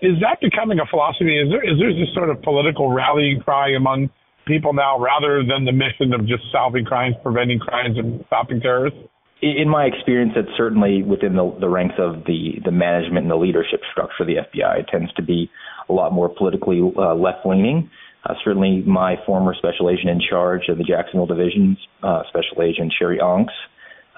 Is 0.03 0.21
that 0.21 0.41
becoming 0.41 0.79
a 0.79 0.87
philosophy? 0.87 1.41
Is 1.41 1.49
there, 1.49 1.65
is 1.65 1.81
there 1.81 1.93
this 1.93 2.13
sort 2.15 2.29
of 2.29 2.43
political 2.43 2.93
rallying 2.93 3.41
cry 3.41 3.73
among 3.73 4.11
people 4.47 4.73
now 4.73 4.99
rather 5.01 5.43
than 5.43 5.65
the 5.65 5.73
mission 5.73 6.13
of 6.13 6.29
just 6.29 6.45
solving 6.53 6.85
crimes, 6.85 7.17
preventing 7.23 7.59
crimes, 7.59 7.97
and 7.99 8.23
stopping 8.29 8.61
terrorists? 8.61 9.01
in 9.43 9.69
my 9.69 9.85
experience, 9.85 10.33
it's 10.35 10.49
certainly 10.57 11.03
within 11.03 11.37
the, 11.37 11.57
the 11.61 11.69
ranks 11.69 11.97
of 11.99 12.25
the, 12.25 12.55
the 12.65 12.71
management 12.71 13.25
and 13.25 13.31
the 13.31 13.37
leadership 13.37 13.81
structure 13.93 14.23
of 14.23 14.27
the 14.27 14.37
FBI. 14.37 14.81
It 14.81 14.87
tends 14.91 15.13
to 15.15 15.23
be 15.23 15.51
a 15.89 15.93
lot 15.93 16.13
more 16.13 16.29
politically 16.29 16.81
uh, 16.81 17.15
left 17.15 17.45
leaning. 17.45 17.91
Uh, 18.27 18.35
certainly, 18.45 18.83
my 18.83 19.17
former 19.25 19.55
special 19.55 19.89
agent 19.89 20.09
in 20.09 20.21
charge 20.21 20.63
of 20.69 20.79
the 20.79 20.85
Jacksonville 20.85 21.27
Division, 21.27 21.77
uh, 22.03 22.23
Special 22.29 22.63
Agent 22.63 22.93
Sherri 22.99 23.19
Onks, 23.19 23.55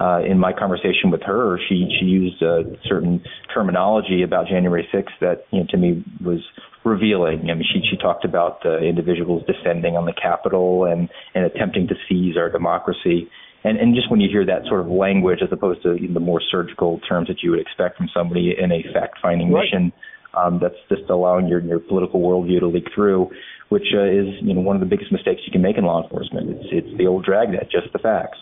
uh, 0.01 0.21
in 0.25 0.39
my 0.39 0.53
conversation 0.53 1.11
with 1.11 1.23
her, 1.23 1.59
she 1.69 1.89
she 1.99 2.07
used 2.07 2.41
a 2.41 2.63
certain 2.89 3.23
terminology 3.53 4.23
about 4.23 4.47
January 4.47 4.89
6th 4.95 5.11
that 5.21 5.45
you 5.51 5.61
know, 5.61 5.67
to 5.71 5.77
me 5.77 6.05
was 6.25 6.41
revealing. 6.85 7.51
I 7.51 7.55
mean, 7.55 7.65
she 7.71 7.83
she 7.91 7.97
talked 7.97 8.25
about 8.25 8.65
uh, 8.65 8.79
individuals 8.79 9.43
descending 9.47 9.97
on 9.97 10.07
the 10.07 10.15
Capitol 10.15 10.85
and 10.85 11.09
and 11.35 11.45
attempting 11.45 11.89
to 11.89 11.95
seize 12.09 12.37
our 12.37 12.49
democracy 12.49 13.29
and 13.65 13.79
and 13.79 13.95
just 13.95 14.11
when 14.11 14.21
you 14.21 14.29
hear 14.31 14.47
that 14.47 14.63
sort 14.69 14.81
of 14.81 14.89
language 14.89 15.41
as 15.43 15.49
opposed 15.51 15.83
to 15.83 15.97
the 16.13 16.21
more 16.21 16.41
surgical 16.51 17.01
terms 17.09 17.29
that 17.29 17.43
you 17.43 17.51
would 17.51 17.61
expect 17.61 17.97
from 17.97 18.09
somebody 18.15 18.55
in 18.57 18.71
a 18.71 18.83
fact-finding 18.93 19.53
right. 19.53 19.65
mission, 19.65 19.93
um, 20.35 20.61
that's 20.63 20.77
just 20.89 21.11
allowing 21.11 21.49
your 21.49 21.61
your 21.61 21.81
political 21.81 22.21
worldview 22.21 22.61
to 22.61 22.69
leak 22.69 22.87
through, 22.95 23.31
which 23.69 23.87
uh, 23.95 24.05
is 24.05 24.27
you 24.43 24.55
know 24.55 24.61
one 24.61 24.77
of 24.77 24.81
the 24.81 24.89
biggest 24.89 25.13
mistakes 25.13 25.41
you 25.47 25.53
can 25.53 25.63
make 25.63 25.77
in 25.77 25.85
law 25.85 26.03
enforcement. 26.03 26.51
It's 26.51 26.69
it's 26.73 26.93
the 26.99 27.07
old 27.07 27.25
dragnet, 27.25 27.69
just 27.71 27.93
the 27.93 27.99
facts. 27.99 28.39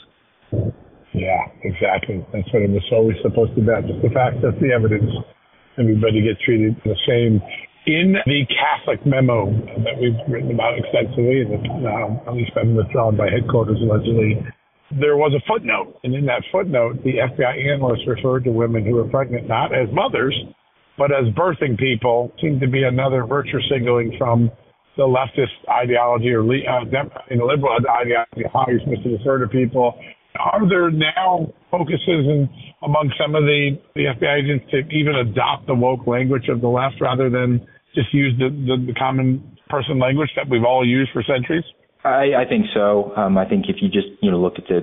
Yeah, 1.15 1.49
exactly. 1.65 2.21
That's 2.33 2.47
what 2.53 2.63
it 2.63 2.71
was 2.71 2.85
always 2.93 3.17
supposed 3.23 3.57
to 3.57 3.61
be 3.61 3.67
about. 3.67 3.89
Just 3.89 4.03
the 4.03 4.13
facts, 4.13 4.37
that's 4.45 4.59
the 4.61 4.71
evidence. 4.71 5.09
Everybody 5.79 6.21
gets 6.23 6.41
treated 6.45 6.77
the 6.85 6.97
same. 7.09 7.41
In 7.87 8.19
the 8.27 8.43
Catholic 8.51 9.07
memo 9.07 9.47
that 9.87 9.95
we've 10.03 10.19
written 10.27 10.51
about 10.51 10.75
extensively, 10.75 11.47
and 11.47 11.63
now 11.83 12.21
at 12.27 12.35
least 12.35 12.53
been 12.55 12.75
withdrawn 12.75 13.17
by 13.17 13.31
headquarters 13.31 13.79
allegedly, 13.79 14.43
there 14.91 15.17
was 15.17 15.33
a 15.35 15.43
footnote, 15.47 15.95
and 16.03 16.15
in 16.15 16.27
that 16.27 16.43
footnote, 16.51 17.03
the 17.05 17.23
FBI 17.23 17.75
analyst 17.75 18.03
referred 18.07 18.45
to 18.45 18.51
women 18.51 18.85
who 18.85 18.95
were 18.95 19.09
pregnant 19.09 19.47
not 19.47 19.73
as 19.73 19.89
mothers, 19.93 20.35
but 20.99 21.11
as 21.13 21.33
birthing 21.35 21.79
people. 21.79 22.33
Seemed 22.43 22.61
to 22.61 22.69
be 22.69 22.83
another 22.83 23.25
virtue 23.25 23.59
signaling 23.71 24.17
from 24.19 24.51
the 24.97 25.03
leftist 25.03 25.55
ideology 25.69 26.31
or 26.31 26.41
uh, 26.43 26.85
liberal 27.31 27.77
ideology, 27.89 28.49
how 28.53 28.65
you're 28.69 28.81
supposed 28.81 29.03
to 29.05 29.11
refer 29.11 29.39
to 29.39 29.49
people. 29.49 29.99
Are 30.39 30.69
there 30.69 30.91
now 30.91 31.53
focuses 31.71 32.01
in, 32.07 32.49
among 32.83 33.13
some 33.21 33.35
of 33.35 33.45
the, 33.45 33.79
the 33.95 34.13
FBI 34.17 34.45
agents 34.45 34.65
to 34.71 34.79
even 34.95 35.17
adopt 35.17 35.67
the 35.67 35.75
woke 35.75 36.07
language 36.07 36.49
of 36.49 36.61
the 36.61 36.69
left 36.69 36.97
rather 37.01 37.31
than 37.31 37.67
just 37.95 38.13
use 38.13 38.35
the, 38.39 38.49
the, 38.49 38.93
the 38.93 38.95
common 38.95 39.57
person 39.69 39.99
language 39.99 40.31
that 40.37 40.49
we've 40.49 40.65
all 40.65 40.87
used 40.87 41.11
for 41.13 41.23
centuries? 41.23 41.65
I, 42.05 42.45
I 42.45 42.49
think 42.49 42.67
so. 42.75 43.13
Um, 43.17 43.37
I 43.39 43.49
think 43.49 43.67
if 43.69 43.77
you 43.81 43.89
just 43.89 44.09
you 44.21 44.31
know 44.31 44.39
look 44.39 44.55
at 44.59 44.69
the 44.69 44.81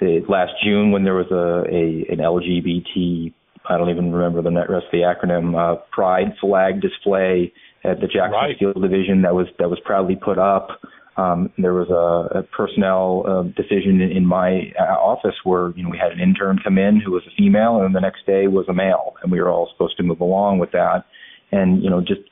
the 0.00 0.20
last 0.28 0.52
June 0.64 0.92
when 0.92 1.04
there 1.04 1.14
was 1.14 1.30
a, 1.30 1.64
a 1.68 2.12
an 2.12 2.18
LGBT 2.18 3.32
I 3.68 3.78
don't 3.78 3.90
even 3.90 4.12
remember 4.12 4.42
the 4.42 4.50
rest 4.50 4.86
of 4.86 4.92
the 4.92 4.98
acronym 4.98 5.54
uh, 5.54 5.80
Pride 5.92 6.34
flag 6.40 6.80
display 6.80 7.52
at 7.84 8.00
the 8.00 8.06
Jackson 8.06 8.32
right. 8.32 8.56
Steel 8.56 8.72
Division 8.72 9.22
that 9.22 9.34
was 9.34 9.46
that 9.58 9.68
was 9.68 9.80
proudly 9.84 10.16
put 10.16 10.38
up. 10.38 10.68
Um, 11.16 11.52
there 11.58 11.74
was 11.74 11.90
a, 11.90 12.38
a 12.38 12.42
personnel 12.42 13.24
uh, 13.28 13.42
decision 13.42 14.00
in, 14.00 14.16
in 14.16 14.26
my 14.26 14.72
uh, 14.80 14.94
office 14.94 15.34
where 15.44 15.72
you 15.76 15.82
know 15.82 15.90
we 15.90 15.98
had 15.98 16.12
an 16.12 16.20
intern 16.20 16.58
come 16.62 16.78
in 16.78 17.00
who 17.04 17.12
was 17.12 17.22
a 17.26 17.34
female, 17.36 17.82
and 17.82 17.94
the 17.94 18.00
next 18.00 18.24
day 18.26 18.46
was 18.46 18.66
a 18.68 18.72
male, 18.72 19.14
and 19.22 19.30
we 19.30 19.40
were 19.40 19.50
all 19.50 19.68
supposed 19.72 19.96
to 19.98 20.02
move 20.02 20.20
along 20.20 20.58
with 20.58 20.72
that. 20.72 21.04
And 21.50 21.82
you 21.82 21.90
know, 21.90 22.00
just 22.00 22.22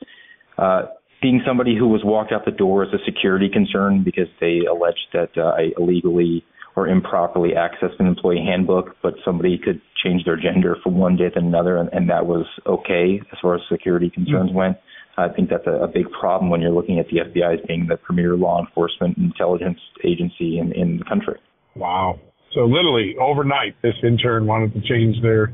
uh, 0.57 0.83
being 1.21 1.41
somebody 1.45 1.75
who 1.77 1.87
was 1.87 2.01
walked 2.03 2.31
out 2.31 2.45
the 2.45 2.51
door 2.51 2.83
as 2.83 2.89
a 2.93 3.03
security 3.05 3.49
concern 3.49 4.03
because 4.03 4.27
they 4.39 4.61
alleged 4.69 5.07
that 5.13 5.29
uh, 5.37 5.53
I 5.57 5.71
illegally 5.77 6.43
or 6.75 6.87
improperly 6.87 7.49
accessed 7.49 7.99
an 7.99 8.07
employee 8.07 8.43
handbook, 8.45 8.95
but 9.03 9.13
somebody 9.25 9.59
could 9.63 9.81
change 10.03 10.23
their 10.23 10.37
gender 10.37 10.77
from 10.81 10.97
one 10.97 11.17
day 11.17 11.29
to 11.29 11.37
another, 11.37 11.77
and, 11.77 11.89
and 11.91 12.09
that 12.09 12.25
was 12.25 12.45
okay 12.65 13.21
as 13.31 13.37
far 13.41 13.55
as 13.55 13.61
security 13.69 14.09
concerns 14.09 14.49
mm-hmm. 14.49 14.57
went. 14.57 14.77
I 15.17 15.29
think 15.29 15.49
that's 15.49 15.67
a, 15.67 15.83
a 15.83 15.87
big 15.87 16.09
problem 16.11 16.49
when 16.49 16.61
you're 16.61 16.71
looking 16.71 16.99
at 16.99 17.07
the 17.07 17.17
FBI 17.17 17.59
as 17.59 17.65
being 17.67 17.87
the 17.87 17.97
premier 17.97 18.35
law 18.35 18.59
enforcement 18.59 19.17
intelligence 19.17 19.79
agency 20.03 20.57
in, 20.57 20.71
in 20.73 20.97
the 20.97 21.05
country. 21.05 21.39
Wow. 21.75 22.19
So 22.53 22.61
literally 22.61 23.15
overnight, 23.19 23.75
this 23.81 23.95
intern 24.03 24.45
wanted 24.45 24.73
to 24.73 24.81
change 24.81 25.21
their 25.21 25.53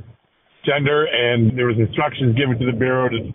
gender, 0.66 1.05
and 1.05 1.58
there 1.58 1.68
was 1.68 1.78
instructions 1.78 2.36
given 2.36 2.58
to 2.60 2.66
the 2.66 2.78
bureau 2.78 3.10
to, 3.10 3.32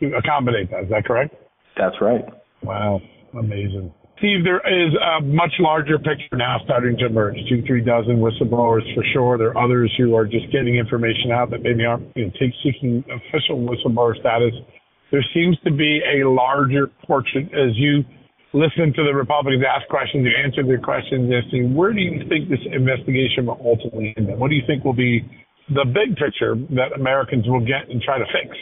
to 0.00 0.16
accommodate 0.16 0.70
that. 0.70 0.84
Is 0.84 0.90
that 0.90 1.04
correct? 1.04 1.34
That's 1.76 1.96
right. 2.00 2.24
Wow, 2.62 3.00
amazing. 3.38 3.92
Steve, 4.18 4.42
there 4.42 4.58
is 4.66 4.92
a 4.98 5.22
much 5.22 5.52
larger 5.60 5.96
picture 5.96 6.36
now 6.36 6.58
starting 6.64 6.96
to 6.98 7.06
emerge. 7.06 7.36
Two, 7.48 7.62
three 7.66 7.84
dozen 7.84 8.18
whistleblowers 8.18 8.82
for 8.94 9.04
sure. 9.12 9.38
There 9.38 9.56
are 9.56 9.64
others 9.64 9.94
who 9.96 10.16
are 10.16 10.24
just 10.24 10.50
getting 10.50 10.74
information 10.74 11.30
out 11.30 11.50
that 11.50 11.62
maybe 11.62 11.84
aren't 11.84 12.10
you 12.16 12.26
know, 12.26 12.32
take, 12.32 12.50
seeking 12.64 13.04
official 13.06 13.62
whistleblower 13.62 14.18
status. 14.18 14.54
There 15.10 15.24
seems 15.34 15.58
to 15.64 15.70
be 15.70 16.00
a 16.04 16.28
larger 16.28 16.88
portion 17.06 17.48
as 17.54 17.76
you 17.76 18.04
listen 18.52 18.92
to 18.96 19.04
the 19.04 19.14
Republicans 19.14 19.64
ask 19.64 19.88
questions, 19.88 20.24
you 20.24 20.32
answer 20.42 20.64
their 20.64 20.80
questions, 20.80 21.30
and 21.30 21.34
asking 21.34 21.74
where 21.74 21.92
do 21.92 22.00
you 22.00 22.24
think 22.28 22.48
this 22.48 22.60
investigation 22.72 23.46
will 23.46 23.60
ultimately 23.64 24.14
end? 24.16 24.28
What 24.38 24.48
do 24.48 24.54
you 24.54 24.62
think 24.66 24.84
will 24.84 24.96
be 24.96 25.24
the 25.68 25.84
big 25.84 26.16
picture 26.16 26.56
that 26.76 26.96
Americans 26.96 27.46
will 27.46 27.60
get 27.60 27.88
and 27.88 28.00
try 28.00 28.18
to 28.18 28.24
fix? 28.32 28.56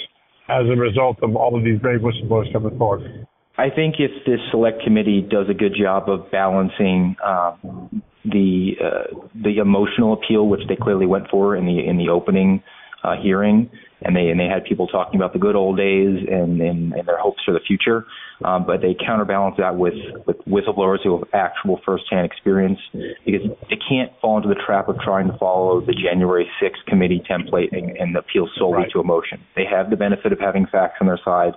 as 0.48 0.66
a 0.66 0.76
result 0.78 1.18
of 1.22 1.34
all 1.36 1.56
of 1.56 1.64
these 1.64 1.78
brave 1.80 2.00
whistleblowers 2.00 2.52
coming 2.52 2.76
forward? 2.78 3.26
I 3.58 3.70
think 3.70 3.96
if 3.98 4.10
this 4.26 4.38
select 4.50 4.82
committee 4.82 5.26
does 5.28 5.46
a 5.50 5.54
good 5.54 5.74
job 5.80 6.08
of 6.08 6.30
balancing 6.30 7.16
um, 7.24 8.02
the 8.24 8.72
uh, 8.84 9.18
the 9.42 9.58
emotional 9.58 10.12
appeal, 10.12 10.46
which 10.48 10.60
they 10.68 10.76
clearly 10.76 11.06
went 11.06 11.28
for 11.30 11.56
in 11.56 11.64
the 11.64 11.78
in 11.86 11.96
the 11.96 12.10
opening 12.10 12.62
uh, 13.02 13.14
hearing, 13.22 13.70
and 14.06 14.14
they 14.14 14.28
and 14.28 14.38
they 14.38 14.46
had 14.46 14.64
people 14.64 14.86
talking 14.86 15.18
about 15.18 15.32
the 15.32 15.38
good 15.38 15.56
old 15.56 15.76
days 15.76 16.24
and 16.30 16.60
and, 16.60 16.92
and 16.92 17.08
their 17.08 17.18
hopes 17.18 17.42
for 17.44 17.52
the 17.52 17.60
future. 17.60 18.06
Um, 18.44 18.66
but 18.66 18.80
they 18.80 18.94
counterbalance 18.94 19.56
that 19.58 19.76
with 19.76 19.94
with 20.26 20.36
whistleblowers 20.46 21.02
who 21.02 21.18
have 21.18 21.28
actual 21.32 21.80
firsthand 21.84 22.24
experience 22.24 22.78
because 22.92 23.42
they 23.68 23.78
can't 23.88 24.12
fall 24.20 24.36
into 24.36 24.48
the 24.48 24.60
trap 24.64 24.88
of 24.88 24.96
trying 25.00 25.26
to 25.26 25.36
follow 25.38 25.80
the 25.80 25.94
January 25.94 26.46
6th 26.62 26.84
committee 26.86 27.22
template 27.28 27.76
and, 27.76 27.96
and 27.96 28.16
appeal 28.16 28.48
solely 28.56 28.76
right. 28.76 28.92
to 28.92 29.00
emotion. 29.00 29.40
They 29.56 29.64
have 29.64 29.90
the 29.90 29.96
benefit 29.96 30.32
of 30.32 30.38
having 30.38 30.66
facts 30.70 30.98
on 31.00 31.08
their 31.08 31.20
side. 31.24 31.54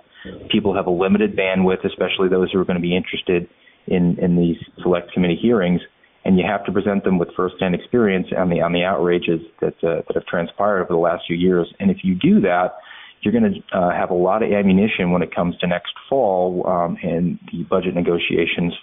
People 0.49 0.75
have 0.75 0.87
a 0.87 0.91
limited 0.91 1.35
bandwidth, 1.35 1.85
especially 1.85 2.29
those 2.29 2.51
who 2.51 2.59
are 2.59 2.65
going 2.65 2.77
to 2.77 2.81
be 2.81 2.95
interested 2.95 3.47
in 3.87 4.17
in 4.19 4.37
these 4.37 4.57
select 4.81 5.11
committee 5.13 5.39
hearings 5.39 5.81
and 6.25 6.37
you 6.37 6.45
have 6.45 6.65
to 6.65 6.71
present 6.71 7.03
them 7.03 7.17
with 7.17 7.29
firsthand 7.35 7.75
experience 7.75 8.27
on 8.37 8.49
the 8.49 8.61
on 8.61 8.73
the 8.73 8.83
outrages 8.83 9.41
that 9.61 9.75
uh, 9.83 10.01
that 10.07 10.15
have 10.15 10.25
transpired 10.25 10.81
over 10.81 10.93
the 10.93 10.99
last 10.99 11.23
few 11.27 11.35
years. 11.35 11.67
And 11.79 11.89
if 11.89 11.97
you 12.03 12.15
do 12.15 12.41
that, 12.41 12.75
you're 13.21 13.33
going 13.33 13.63
to 13.71 13.77
uh, 13.77 13.91
have 13.91 14.09
a 14.09 14.15
lot 14.15 14.43
of 14.43 14.51
ammunition 14.51 15.11
when 15.11 15.21
it 15.21 15.33
comes 15.33 15.57
to 15.57 15.67
next 15.67 15.93
fall 16.09 16.65
um, 16.67 16.97
and 17.03 17.39
the 17.51 17.63
budget 17.63 17.95
negotiations, 17.95 18.73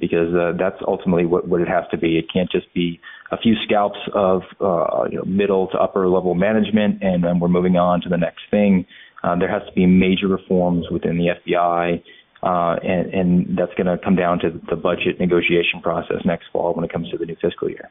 because 0.00 0.34
uh, 0.34 0.52
that's 0.58 0.80
ultimately 0.86 1.26
what, 1.26 1.48
what 1.48 1.60
it 1.60 1.68
has 1.68 1.84
to 1.90 1.98
be. 1.98 2.18
It 2.18 2.26
can't 2.32 2.50
just 2.50 2.72
be 2.74 3.00
a 3.30 3.38
few 3.38 3.54
scalps 3.64 3.98
of 4.14 4.42
uh, 4.60 5.04
you 5.10 5.18
know, 5.18 5.24
middle 5.24 5.68
to 5.68 5.78
upper 5.78 6.08
level 6.08 6.34
management, 6.34 7.02
and 7.02 7.24
then 7.24 7.40
we're 7.40 7.48
moving 7.48 7.76
on 7.76 8.00
to 8.02 8.08
the 8.08 8.18
next 8.18 8.42
thing. 8.50 8.86
Uh, 9.24 9.36
there 9.38 9.50
has 9.50 9.62
to 9.68 9.72
be 9.72 9.86
major 9.86 10.26
reforms 10.26 10.86
within 10.90 11.16
the 11.16 11.28
FBI 11.46 12.02
uh, 12.42 12.76
and, 12.82 13.14
and 13.14 13.58
that's 13.58 13.72
going 13.74 13.86
to 13.86 13.98
come 14.02 14.16
down 14.16 14.38
to 14.40 14.50
the 14.68 14.76
budget 14.76 15.20
negotiation 15.20 15.80
process 15.82 16.18
next 16.24 16.46
fall 16.52 16.74
when 16.74 16.84
it 16.84 16.92
comes 16.92 17.08
to 17.10 17.18
the 17.18 17.26
new 17.26 17.36
fiscal 17.40 17.70
year. 17.70 17.90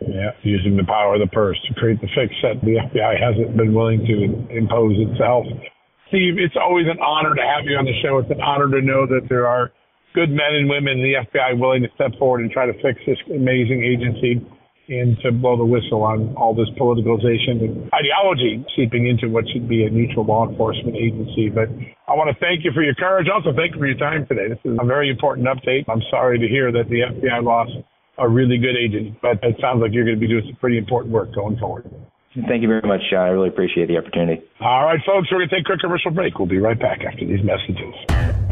Yeah, 0.00 0.30
using 0.42 0.76
the 0.76 0.84
power 0.84 1.14
of 1.14 1.20
the 1.20 1.30
purse 1.30 1.58
to 1.68 1.74
create 1.74 2.00
the 2.00 2.10
fix 2.10 2.34
that 2.42 2.58
the 2.62 2.78
FBI 2.82 3.14
hasn't 3.22 3.56
been 3.56 3.74
willing 3.74 4.02
to 4.06 4.56
impose 4.56 4.98
itself. 4.98 5.46
Steve, 6.08 6.38
it's 6.38 6.58
always 6.58 6.86
an 6.90 6.98
honor 6.98 7.34
to 7.34 7.42
have 7.42 7.64
you 7.64 7.76
on 7.78 7.86
the 7.86 7.94
show. 8.02 8.18
It's 8.18 8.30
an 8.30 8.42
honor 8.42 8.68
to 8.68 8.82
know 8.82 9.06
that 9.06 9.28
there 9.28 9.46
are 9.46 9.70
good 10.14 10.30
men 10.30 10.58
and 10.58 10.68
women 10.68 10.98
in 10.98 11.02
the 11.02 11.14
FBI 11.22 11.58
willing 11.58 11.82
to 11.82 11.88
step 11.94 12.18
forward 12.18 12.42
and 12.42 12.50
try 12.50 12.66
to 12.66 12.74
fix 12.82 12.98
this 13.06 13.18
amazing 13.30 13.82
agency 13.82 14.42
and 14.92 15.16
to 15.24 15.32
blow 15.32 15.56
the 15.56 15.64
whistle 15.64 16.04
on 16.04 16.34
all 16.36 16.54
this 16.54 16.68
politicalization 16.76 17.64
and 17.64 17.90
ideology 17.96 18.64
seeping 18.76 19.08
into 19.08 19.32
what 19.32 19.44
should 19.52 19.68
be 19.68 19.84
a 19.84 19.90
neutral 19.90 20.24
law 20.24 20.48
enforcement 20.48 20.96
agency. 20.96 21.48
But 21.48 21.72
I 22.06 22.12
want 22.12 22.28
to 22.28 22.36
thank 22.36 22.64
you 22.64 22.72
for 22.76 22.82
your 22.82 22.94
courage. 22.94 23.26
Also, 23.32 23.56
thank 23.56 23.72
you 23.72 23.80
for 23.80 23.86
your 23.86 23.98
time 23.98 24.26
today. 24.28 24.48
This 24.48 24.60
is 24.64 24.76
a 24.78 24.84
very 24.84 25.08
important 25.08 25.48
update. 25.48 25.88
I'm 25.88 26.02
sorry 26.10 26.38
to 26.38 26.46
hear 26.46 26.70
that 26.72 26.88
the 26.92 27.08
FBI 27.08 27.42
lost 27.42 27.72
a 28.18 28.28
really 28.28 28.58
good 28.58 28.76
agent, 28.76 29.16
but 29.22 29.40
it 29.42 29.56
sounds 29.60 29.80
like 29.80 29.92
you're 29.92 30.04
going 30.04 30.16
to 30.16 30.20
be 30.20 30.28
doing 30.28 30.44
some 30.44 30.56
pretty 30.60 30.76
important 30.76 31.12
work 31.12 31.34
going 31.34 31.56
forward. 31.56 31.88
Thank 32.48 32.62
you 32.62 32.68
very 32.68 32.84
much, 32.84 33.00
John. 33.10 33.24
I 33.24 33.28
really 33.28 33.48
appreciate 33.48 33.88
the 33.88 33.96
opportunity. 33.96 34.42
All 34.60 34.84
right, 34.84 35.00
folks, 35.04 35.28
we're 35.30 35.38
going 35.38 35.48
to 35.48 35.56
take 35.56 35.64
a 35.64 35.68
quick 35.72 35.80
commercial 35.80 36.10
break. 36.10 36.38
We'll 36.38 36.48
be 36.48 36.58
right 36.58 36.78
back 36.78 37.00
after 37.04 37.26
these 37.26 37.44
messages. 37.44 38.51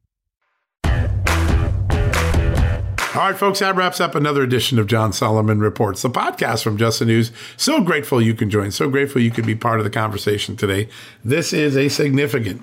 All 3.13 3.19
right, 3.23 3.37
folks, 3.37 3.59
that 3.59 3.75
wraps 3.75 3.99
up 3.99 4.15
another 4.15 4.41
edition 4.41 4.79
of 4.79 4.87
John 4.87 5.11
Solomon 5.11 5.59
Reports, 5.59 6.01
the 6.01 6.09
podcast 6.09 6.63
from 6.63 6.77
Just 6.77 6.99
the 6.99 7.05
News. 7.05 7.33
So 7.57 7.81
grateful 7.81 8.21
you 8.21 8.33
can 8.33 8.49
join. 8.49 8.71
So 8.71 8.89
grateful 8.89 9.21
you 9.21 9.31
could 9.31 9.45
be 9.45 9.53
part 9.53 9.81
of 9.81 9.83
the 9.83 9.89
conversation 9.89 10.55
today. 10.55 10.87
This 11.21 11.51
is 11.51 11.75
a 11.75 11.89
significant 11.89 12.61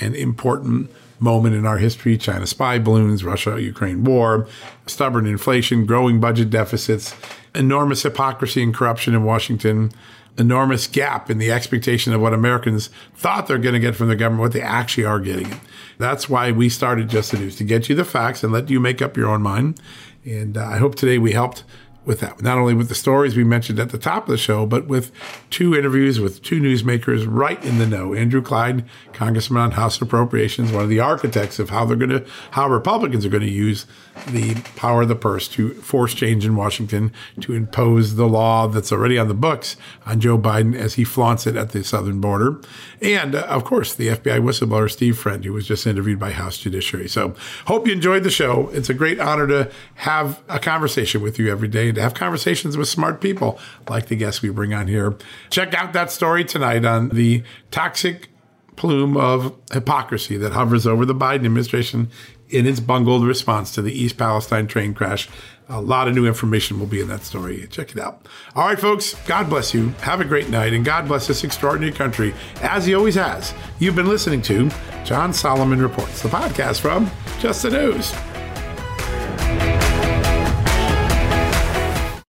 and 0.00 0.14
important 0.14 0.92
moment 1.18 1.56
in 1.56 1.66
our 1.66 1.78
history 1.78 2.16
China 2.16 2.46
spy 2.46 2.78
balloons, 2.78 3.24
Russia 3.24 3.60
Ukraine 3.60 4.04
war, 4.04 4.46
stubborn 4.86 5.26
inflation, 5.26 5.86
growing 5.86 6.20
budget 6.20 6.50
deficits, 6.50 7.16
enormous 7.52 8.04
hypocrisy 8.04 8.62
and 8.62 8.72
corruption 8.72 9.12
in 9.12 9.24
Washington, 9.24 9.90
enormous 10.38 10.86
gap 10.86 11.30
in 11.30 11.38
the 11.38 11.50
expectation 11.50 12.12
of 12.12 12.20
what 12.20 12.32
Americans 12.32 12.90
thought 13.14 13.46
they're 13.46 13.58
going 13.58 13.74
to 13.74 13.80
get 13.80 13.94
from 13.96 14.08
the 14.08 14.16
government, 14.16 14.42
what 14.42 14.52
they 14.52 14.62
actually 14.62 15.04
are 15.04 15.20
getting. 15.20 15.60
That's 15.98 16.28
why 16.28 16.50
we 16.50 16.68
started 16.68 17.08
Just 17.08 17.32
the 17.32 17.38
News 17.38 17.56
to 17.56 17.64
get 17.64 17.88
you 17.88 17.94
the 17.94 18.04
facts 18.04 18.42
and 18.42 18.52
let 18.52 18.70
you 18.70 18.80
make 18.80 19.02
up 19.02 19.16
your 19.16 19.28
own 19.28 19.42
mind. 19.42 19.80
And 20.24 20.56
uh, 20.56 20.64
I 20.64 20.78
hope 20.78 20.94
today 20.94 21.18
we 21.18 21.32
helped 21.32 21.64
with 22.04 22.20
that. 22.20 22.40
Not 22.40 22.58
only 22.58 22.74
with 22.74 22.88
the 22.88 22.94
stories 22.94 23.36
we 23.36 23.44
mentioned 23.44 23.78
at 23.78 23.90
the 23.90 23.98
top 23.98 24.24
of 24.24 24.30
the 24.30 24.38
show, 24.38 24.64
but 24.64 24.86
with 24.86 25.12
two 25.50 25.74
interviews 25.74 26.18
with 26.18 26.42
two 26.42 26.60
newsmakers 26.60 27.26
right 27.28 27.62
in 27.64 27.78
the 27.78 27.86
know. 27.86 28.14
Andrew 28.14 28.40
Clyde, 28.40 28.84
Congressman 29.12 29.60
on 29.62 29.70
House 29.72 30.00
Appropriations, 30.00 30.72
one 30.72 30.82
of 30.82 30.88
the 30.88 31.00
architects 31.00 31.58
of 31.58 31.70
how 31.70 31.84
they're 31.84 31.96
going 31.96 32.10
to, 32.10 32.26
how 32.52 32.68
Republicans 32.68 33.26
are 33.26 33.28
going 33.28 33.42
to 33.42 33.50
use 33.50 33.86
the 34.26 34.54
power 34.76 35.02
of 35.02 35.08
the 35.08 35.16
purse 35.16 35.48
to 35.48 35.74
force 35.74 36.14
change 36.14 36.44
in 36.44 36.56
Washington 36.56 37.12
to 37.40 37.52
impose 37.52 38.16
the 38.16 38.26
law 38.26 38.66
that's 38.66 38.92
already 38.92 39.18
on 39.18 39.28
the 39.28 39.34
books 39.34 39.76
on 40.06 40.20
Joe 40.20 40.38
Biden 40.38 40.74
as 40.74 40.94
he 40.94 41.04
flaunts 41.04 41.46
it 41.46 41.56
at 41.56 41.70
the 41.70 41.84
southern 41.84 42.20
border. 42.20 42.60
And 43.00 43.34
uh, 43.34 43.40
of 43.42 43.64
course, 43.64 43.94
the 43.94 44.08
FBI 44.08 44.40
whistleblower 44.40 44.90
Steve 44.90 45.18
Friend, 45.18 45.44
who 45.44 45.52
was 45.52 45.66
just 45.66 45.86
interviewed 45.86 46.18
by 46.18 46.32
House 46.32 46.58
Judiciary. 46.58 47.08
So 47.08 47.34
hope 47.66 47.86
you 47.86 47.92
enjoyed 47.92 48.22
the 48.22 48.30
show. 48.30 48.68
It's 48.72 48.90
a 48.90 48.94
great 48.94 49.20
honor 49.20 49.46
to 49.46 49.70
have 49.96 50.42
a 50.48 50.58
conversation 50.58 51.20
with 51.20 51.38
you 51.38 51.50
every 51.50 51.68
day 51.68 51.88
and 51.88 51.96
to 51.96 52.02
have 52.02 52.14
conversations 52.14 52.76
with 52.76 52.88
smart 52.88 53.20
people 53.20 53.58
like 53.88 54.06
the 54.06 54.16
guests 54.16 54.42
we 54.42 54.50
bring 54.50 54.74
on 54.74 54.86
here. 54.86 55.16
Check 55.50 55.74
out 55.74 55.92
that 55.92 56.10
story 56.10 56.44
tonight 56.44 56.84
on 56.84 57.10
the 57.10 57.42
toxic 57.70 58.28
plume 58.76 59.14
of 59.14 59.54
hypocrisy 59.72 60.38
that 60.38 60.52
hovers 60.52 60.86
over 60.86 61.04
the 61.04 61.14
Biden 61.14 61.44
administration 61.44 62.08
in 62.50 62.66
its 62.66 62.80
bungled 62.80 63.24
response 63.24 63.72
to 63.74 63.82
the 63.82 63.92
East 63.92 64.16
Palestine 64.16 64.66
train 64.66 64.94
crash. 64.94 65.28
A 65.68 65.80
lot 65.80 66.08
of 66.08 66.14
new 66.14 66.26
information 66.26 66.80
will 66.80 66.86
be 66.86 67.00
in 67.00 67.08
that 67.08 67.22
story. 67.22 67.66
Check 67.70 67.92
it 67.92 67.98
out. 67.98 68.26
All 68.56 68.66
right, 68.66 68.78
folks, 68.78 69.14
God 69.26 69.48
bless 69.48 69.72
you. 69.72 69.90
Have 70.00 70.20
a 70.20 70.24
great 70.24 70.50
night, 70.50 70.72
and 70.72 70.84
God 70.84 71.06
bless 71.06 71.28
this 71.28 71.44
extraordinary 71.44 71.92
country, 71.92 72.34
as 72.60 72.86
He 72.86 72.94
always 72.94 73.14
has. 73.14 73.54
You've 73.78 73.94
been 73.94 74.08
listening 74.08 74.42
to 74.42 74.70
John 75.04 75.32
Solomon 75.32 75.80
Reports, 75.80 76.22
the 76.22 76.28
podcast 76.28 76.80
from 76.80 77.10
Just 77.38 77.62
the 77.62 77.70
News. 77.70 78.12